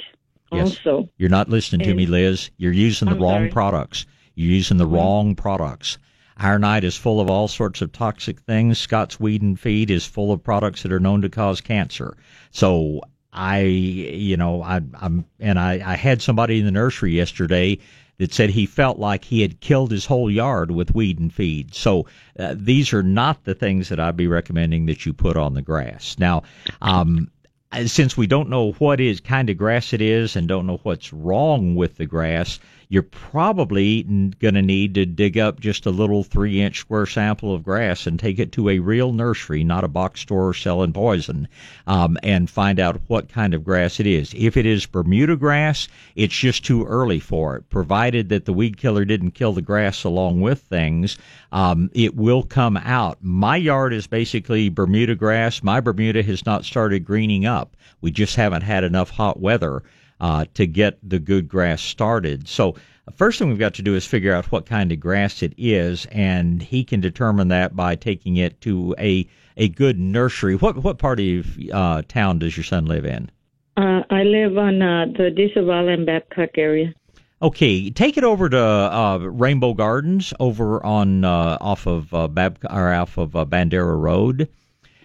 Yes. 0.53 0.77
also. 0.87 1.09
You're 1.17 1.29
not 1.31 1.49
listening 1.49 1.87
to 1.87 1.95
me, 1.95 2.07
Liz. 2.07 2.51
You're 2.57 2.73
using 2.73 3.09
the 3.09 3.15
I'm 3.15 3.23
wrong 3.23 3.33
sorry. 3.41 3.49
products. 3.51 4.07
You're 4.35 4.53
using 4.53 4.77
the 4.79 4.87
Mhm. 4.87 4.93
wrong 4.93 5.35
products. 5.35 5.99
Ironite 6.37 6.85
is 6.85 6.97
full 6.97 7.21
of 7.21 7.29
all 7.29 7.49
sorts 7.49 7.83
of 7.83 7.93
toxic 7.93 8.41
things. 8.41 8.79
Scott's 8.79 9.21
Weed 9.21 9.43
and 9.43 9.59
Feed 9.61 9.91
is 9.91 10.07
full 10.07 10.33
of 10.33 10.43
products 10.43 10.83
that 10.83 10.93
are 10.93 11.01
known 11.01 11.21
to 11.23 11.29
cause 11.29 11.61
cancer. 11.61 12.17
So 12.51 13.03
I, 13.33 13.61
you 13.61 14.37
know, 14.37 14.63
I, 14.63 14.81
I'm, 15.01 15.25
and 15.39 15.59
I, 15.59 15.75
I 15.85 15.97
had 15.97 16.23
somebody 16.23 16.59
in 16.59 16.65
the 16.65 16.71
nursery 16.73 17.13
yesterday 17.13 17.79
that 18.19 18.33
said 18.35 18.51
he 18.51 18.67
felt 18.67 18.99
like 18.99 19.25
he 19.25 19.43
had 19.43 19.61
killed 19.61 19.91
his 19.91 20.05
whole 20.07 20.31
yard 20.31 20.71
with 20.71 20.95
weed 20.95 21.19
and 21.21 21.33
feed. 21.33 21.75
So 21.75 22.07
uh, 22.39 22.55
these 22.57 22.93
are 22.93 23.03
not 23.03 23.45
the 23.45 23.55
things 23.55 23.89
that 23.91 24.01
I'd 24.01 24.17
be 24.17 24.27
recommending 24.27 24.87
that 24.87 25.07
you 25.07 25.13
put 25.13 25.37
on 25.37 25.55
the 25.55 25.63
grass. 25.63 26.17
Now, 26.19 26.43
um, 26.83 27.31
Uh, 27.73 27.87
since 27.87 28.17
we 28.17 28.27
don't 28.27 28.49
know 28.49 28.73
what 28.73 29.01
is 29.01 29.21
kind 29.21 29.49
of 29.49 29.57
grass 29.57 29.93
it 29.93 30.01
is 30.01 30.35
and 30.35 30.49
don't 30.49 30.67
know 30.67 30.81
what's 30.83 31.13
wrong 31.13 31.77
with 31.77 31.97
the 31.97 32.07
grass, 32.07 32.59
you're 32.91 33.05
probably 33.05 34.03
going 34.41 34.55
to 34.55 34.63
need 34.63 34.95
to 34.95 35.07
dig 35.07 35.39
up 35.39 35.61
just 35.61 35.87
a 35.87 35.91
little 35.91 36.25
three 36.25 36.61
inch 36.61 36.81
square 36.81 37.07
sample 37.07 37.55
of 37.55 37.63
grass 37.63 38.05
and 38.05 38.19
take 38.19 38.41
it 38.41 38.51
to 38.51 38.69
a 38.69 38.81
real 38.81 39.13
nursery, 39.13 39.63
not 39.63 39.85
a 39.85 39.89
box 39.89 40.21
store 40.21 40.53
selling 40.53 40.93
poison, 40.93 41.47
um, 41.87 42.19
and 42.25 42.51
find 42.51 42.81
out 42.81 43.01
what 43.07 43.29
kind 43.29 43.55
of 43.55 43.63
grass 43.63 44.01
it 44.01 44.09
is. 44.09 44.35
If 44.37 44.57
it 44.57 44.67
is 44.67 44.87
Bermuda 44.87 45.37
grass, 45.37 45.87
it's 46.17 46.37
just 46.37 46.65
too 46.65 46.85
early 46.85 47.21
for 47.21 47.55
it. 47.55 47.71
Provided 47.71 48.29
that 48.31 48.45
the 48.45 48.53
weed 48.53 48.77
killer 48.77 49.05
didn't 49.05 49.31
kill 49.33 49.53
the 49.53 49.63
grass 49.63 50.03
along 50.03 50.41
with 50.41 50.61
things, 50.61 51.17
um, 51.53 51.91
it 51.95 52.17
will 52.17 52.43
come 52.43 52.77
out. 52.77 53.19
My 53.23 53.57
yard 53.57 53.95
is 53.95 54.09
basically 54.09 54.69
Bermuda 54.69 55.15
grass. 55.15 55.63
My 55.63 55.79
Bermuda 55.79 56.25
has 56.25 56.45
not 56.45 56.65
started 56.65 57.05
greening 57.05 57.47
up. 57.47 57.77
We 58.01 58.11
just 58.11 58.35
haven't 58.35 58.63
had 58.63 58.83
enough 58.83 59.11
hot 59.11 59.39
weather 59.39 59.85
uh, 60.21 60.45
to 60.55 60.67
get 60.67 60.99
the 61.09 61.19
good 61.19 61.49
grass 61.49 61.81
started. 61.83 62.49
So 62.49 62.77
first 63.17 63.39
thing 63.39 63.49
we've 63.49 63.59
got 63.59 63.75
to 63.75 63.83
do 63.83 63.95
is 63.95 64.07
figure 64.07 64.33
out 64.33 64.53
what 64.53 64.67
kind 64.67 64.93
of 64.93 65.01
grass 65.01 65.43
it 65.43 65.55
is, 65.57 66.07
and 66.07 66.63
he 66.63 66.85
can 66.85 67.01
determine 67.01 67.49
that 67.49 67.75
by 67.75 67.97
taking 67.97 68.37
it 68.37 68.61
to 68.63 68.95
a 68.99 69.27
a 69.57 69.69
good 69.69 69.99
nursery. 69.99 70.57
What 70.57 70.83
what 70.83 70.99
part 70.99 71.21
of 71.21 71.59
uh, 71.73 72.03
town 72.09 72.39
does 72.39 72.57
your 72.57 72.65
son 72.65 72.87
live 72.87 73.05
in? 73.05 73.31
Uh, 73.77 74.03
I 74.11 74.25
live 74.25 74.59
on 74.59 74.83
uh, 74.83 75.07
the 75.17 75.31
De 75.31 75.53
Zavala 75.55 75.95
and 75.95 76.07
Babcock 76.07 76.57
area. 76.57 76.95
Okay, 77.43 77.89
take 77.89 78.19
it 78.19 78.25
over 78.25 78.51
to 78.51 78.59
uh, 78.59 79.19
Rainbow 79.19 79.73
Gardens 79.73 80.35
over 80.39 80.85
on 80.85 81.25
uh, 81.25 81.57
off 81.61 81.87
of 81.87 82.13
uh, 82.13 82.29
Bab 82.29 82.59
or 82.69 82.93
off 82.93 83.17
of 83.17 83.35
uh, 83.35 83.47
Bandera 83.47 83.99
Road. 83.99 84.49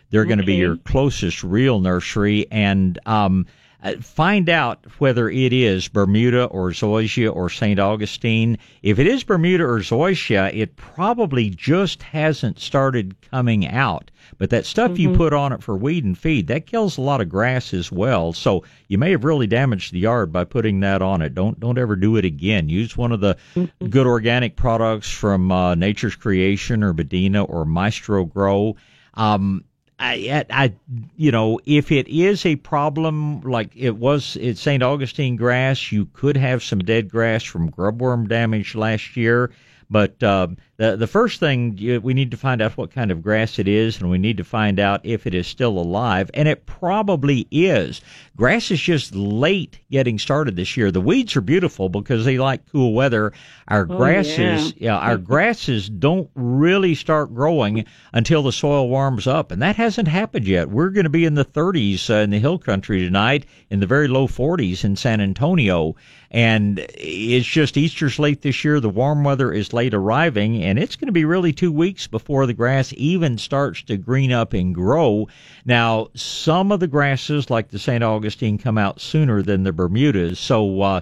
They're 0.10 0.25
going 0.25 0.39
to 0.39 0.45
be 0.45 0.56
your 0.56 0.78
closest 0.78 1.43
real 1.43 1.80
nursery, 1.80 2.45
and 2.51 2.99
um, 3.06 3.47
find 3.93 4.50
out 4.50 4.86
whether 4.98 5.30
it 5.30 5.54
is 5.54 5.88
Bermuda 5.88 6.45
or 6.45 6.71
Zoysia 6.71 7.34
or 7.34 7.50
St. 7.50 7.80
Augustine. 7.80 8.58
If 8.82 9.00
it 9.00 9.08
is 9.08 9.24
Bermuda 9.24 9.63
or 9.63 9.80
Zoysia, 9.80 10.52
it 10.54 10.76
probably 10.76 11.50
just 11.50 12.02
hasn't 12.04 12.60
started 12.60 13.15
coming 13.21 13.67
out. 13.67 14.12
But 14.38 14.50
that 14.50 14.65
stuff 14.65 14.91
mm-hmm. 14.91 15.02
you 15.02 15.15
put 15.15 15.34
on 15.34 15.54
it 15.54 15.62
for 15.62 15.78
weed 15.78 16.04
and 16.04 16.17
feed, 16.17 16.48
that 16.48 16.65
kills 16.65 16.98
a 16.98 17.02
lot 17.02 17.21
of 17.21 17.30
grass 17.30 17.74
as 17.74 17.91
well. 17.91 18.34
So 18.34 18.63
you 18.88 18.98
may 18.98 19.12
have 19.12 19.24
really 19.24 19.48
damaged 19.48 19.93
the 19.93 20.00
yard 20.00 20.32
by 20.32 20.46
putting 20.46 20.79
that 20.79 21.02
on 21.02 21.21
it. 21.21 21.36
Don't 21.36 21.60
don't 21.60 21.77
ever 21.77 21.96
do 21.96 22.17
it 22.17 22.25
again. 22.25 22.69
Use 22.69 22.98
one 22.98 23.12
of 23.12 23.21
the 23.21 23.38
mm-hmm. 23.56 23.88
good 23.88 24.08
organic 24.08 24.56
products 24.56 25.12
from 25.12 25.52
uh, 25.52 25.75
Nature's 25.75 26.15
Creation 26.15 26.83
or 26.83 26.94
Medina 26.94 27.44
or 27.44 27.65
Maestro-Gro. 27.65 28.75
Um, 29.13 29.63
I, 29.98 30.46
I, 30.50 30.73
you 31.15 31.31
know, 31.31 31.60
if 31.65 31.91
it 31.91 32.08
is 32.08 32.46
a 32.46 32.58
problem 32.58 33.41
like 33.41 33.71
it 33.75 33.96
was 33.96 34.35
at 34.37 34.58
St. 34.58 34.83
Augustine 34.83 35.35
grass, 35.35 35.91
you 35.91 36.06
could 36.08 36.35
have 36.35 36.63
some 36.63 36.79
dead 36.79 37.10
grass 37.10 37.43
from 37.43 37.71
grubworm 37.71 38.27
damage 38.27 38.75
last 38.75 39.15
year. 39.15 39.52
But 39.89 40.21
uh, 40.21 40.48
the 40.78 40.98
the 40.98 41.08
first 41.08 41.40
thing 41.40 42.02
we 42.04 42.13
need 42.13 42.32
to 42.32 42.38
find 42.38 42.62
out 42.62 42.76
what 42.78 42.92
kind 42.92 43.12
of 43.12 43.21
grass 43.21 43.60
it 43.60 43.67
is, 43.67 44.00
and 44.00 44.10
we 44.10 44.17
need 44.17 44.38
to 44.38 44.44
find 44.44 44.80
out 44.80 45.02
if 45.04 45.26
it 45.26 45.34
is 45.34 45.48
still 45.48 45.78
alive, 45.78 46.30
and 46.34 46.48
it 46.48 46.65
probably 46.65 47.48
is. 47.50 48.02
Grass 48.36 48.69
is 48.71 48.82
just 48.82 49.15
late 49.15 49.80
getting 49.90 50.19
started 50.19 50.58
this 50.58 50.76
year. 50.76 50.92
The 50.92 51.00
weeds 51.00 51.38
are 51.38 51.42
beautiful 51.42 51.88
because 51.88 52.26
they 52.26 52.38
like 52.38 52.69
cool 52.69 52.94
weather. 52.94 53.32
Our 53.69 53.88
oh, 53.90 53.98
grasses, 53.98 54.73
yeah. 54.76 54.92
yeah, 54.92 54.98
our 54.98 55.17
grasses 55.32 55.88
don't 55.88 56.30
really 56.36 56.96
start 56.96 57.34
growing 57.34 57.86
until 58.12 58.44
the 58.44 58.52
soil 58.52 58.90
warms 58.90 59.28
up, 59.28 59.52
and 59.52 59.62
that 59.62 59.78
hasn't 59.78 60.10
happened 60.10 60.46
yet. 60.46 60.69
We're 60.69 60.90
going 60.90 61.06
to 61.06 61.10
be 61.10 61.23
in 61.23 61.36
the 61.36 61.46
30s 61.46 62.10
uh, 62.10 62.15
in 62.15 62.32
the 62.32 62.40
hill 62.40 62.60
country 62.60 63.00
tonight, 63.00 63.46
in 63.69 63.80
the 63.80 63.88
very 63.88 64.10
low 64.10 64.28
40s 64.28 64.84
in 64.84 64.98
San 64.98 65.21
Antonio, 65.21 65.96
and 66.30 66.86
it's 66.96 67.48
just 67.48 67.78
Easter's 67.78 68.19
late 68.19 68.42
this 68.42 68.65
year. 68.65 68.82
The 68.82 68.90
warm 68.90 69.23
weather 69.23 69.54
is 69.54 69.71
late 69.71 69.94
arriving, 69.94 70.62
and 70.66 70.80
it's 70.80 70.96
going 70.96 71.08
to 71.08 71.12
be 71.12 71.26
really 71.26 71.54
two 71.54 71.72
weeks 71.72 72.08
before 72.08 72.46
the 72.48 72.54
grass 72.54 72.92
even 72.98 73.38
starts 73.38 73.84
to 73.84 73.98
green 73.98 74.32
up 74.32 74.54
and 74.54 74.74
grow. 74.74 75.28
Now, 75.63 76.08
some 76.16 76.72
of 76.72 76.80
the 76.80 76.88
grasses, 76.88 77.50
like 77.50 77.70
the 77.70 77.80
St. 77.80 78.04
Augustine, 78.04 78.58
come 78.58 78.78
out 78.78 79.00
sooner 79.00 79.42
than 79.42 79.63
the 79.63 79.74
Bermudas, 79.74 80.40
so. 80.40 80.82
Uh, 80.82 81.02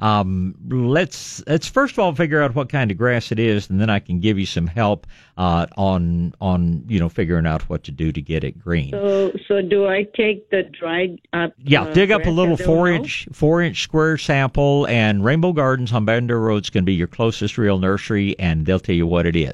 um, 0.00 0.54
let's 0.68 1.42
let's 1.46 1.68
first 1.68 1.94
of 1.94 1.98
all 1.98 2.14
figure 2.14 2.42
out 2.42 2.54
what 2.54 2.68
kind 2.68 2.90
of 2.90 2.96
grass 2.96 3.30
it 3.32 3.38
is, 3.38 3.68
and 3.70 3.80
then 3.80 3.90
I 3.90 3.98
can 3.98 4.20
give 4.20 4.38
you 4.38 4.46
some 4.46 4.66
help 4.66 5.06
uh, 5.36 5.66
on 5.76 6.34
on 6.40 6.84
you 6.88 6.98
know 6.98 7.08
figuring 7.08 7.46
out 7.46 7.62
what 7.68 7.84
to 7.84 7.90
do 7.90 8.10
to 8.12 8.20
get 8.20 8.44
it 8.44 8.58
green. 8.58 8.90
So 8.90 9.32
so 9.46 9.62
do 9.62 9.86
I 9.86 10.04
take 10.14 10.48
the 10.50 10.62
dried 10.62 11.20
up? 11.32 11.52
Yeah, 11.58 11.82
uh, 11.82 11.92
dig 11.92 12.10
up 12.10 12.26
a 12.26 12.30
little 12.30 12.56
four 12.56 12.88
inch 12.88 13.28
four 13.32 13.62
inch 13.62 13.82
square 13.82 14.18
sample, 14.18 14.86
and 14.86 15.24
Rainbow 15.24 15.52
Gardens 15.52 15.92
on 15.92 16.06
Bandera 16.06 16.40
Road 16.40 16.64
is 16.64 16.70
going 16.70 16.84
to 16.84 16.86
be 16.86 16.94
your 16.94 17.06
closest 17.06 17.58
real 17.58 17.78
nursery, 17.78 18.38
and 18.38 18.66
they'll 18.66 18.80
tell 18.80 18.94
you 18.94 19.06
what 19.06 19.26
it 19.26 19.36
is. 19.36 19.48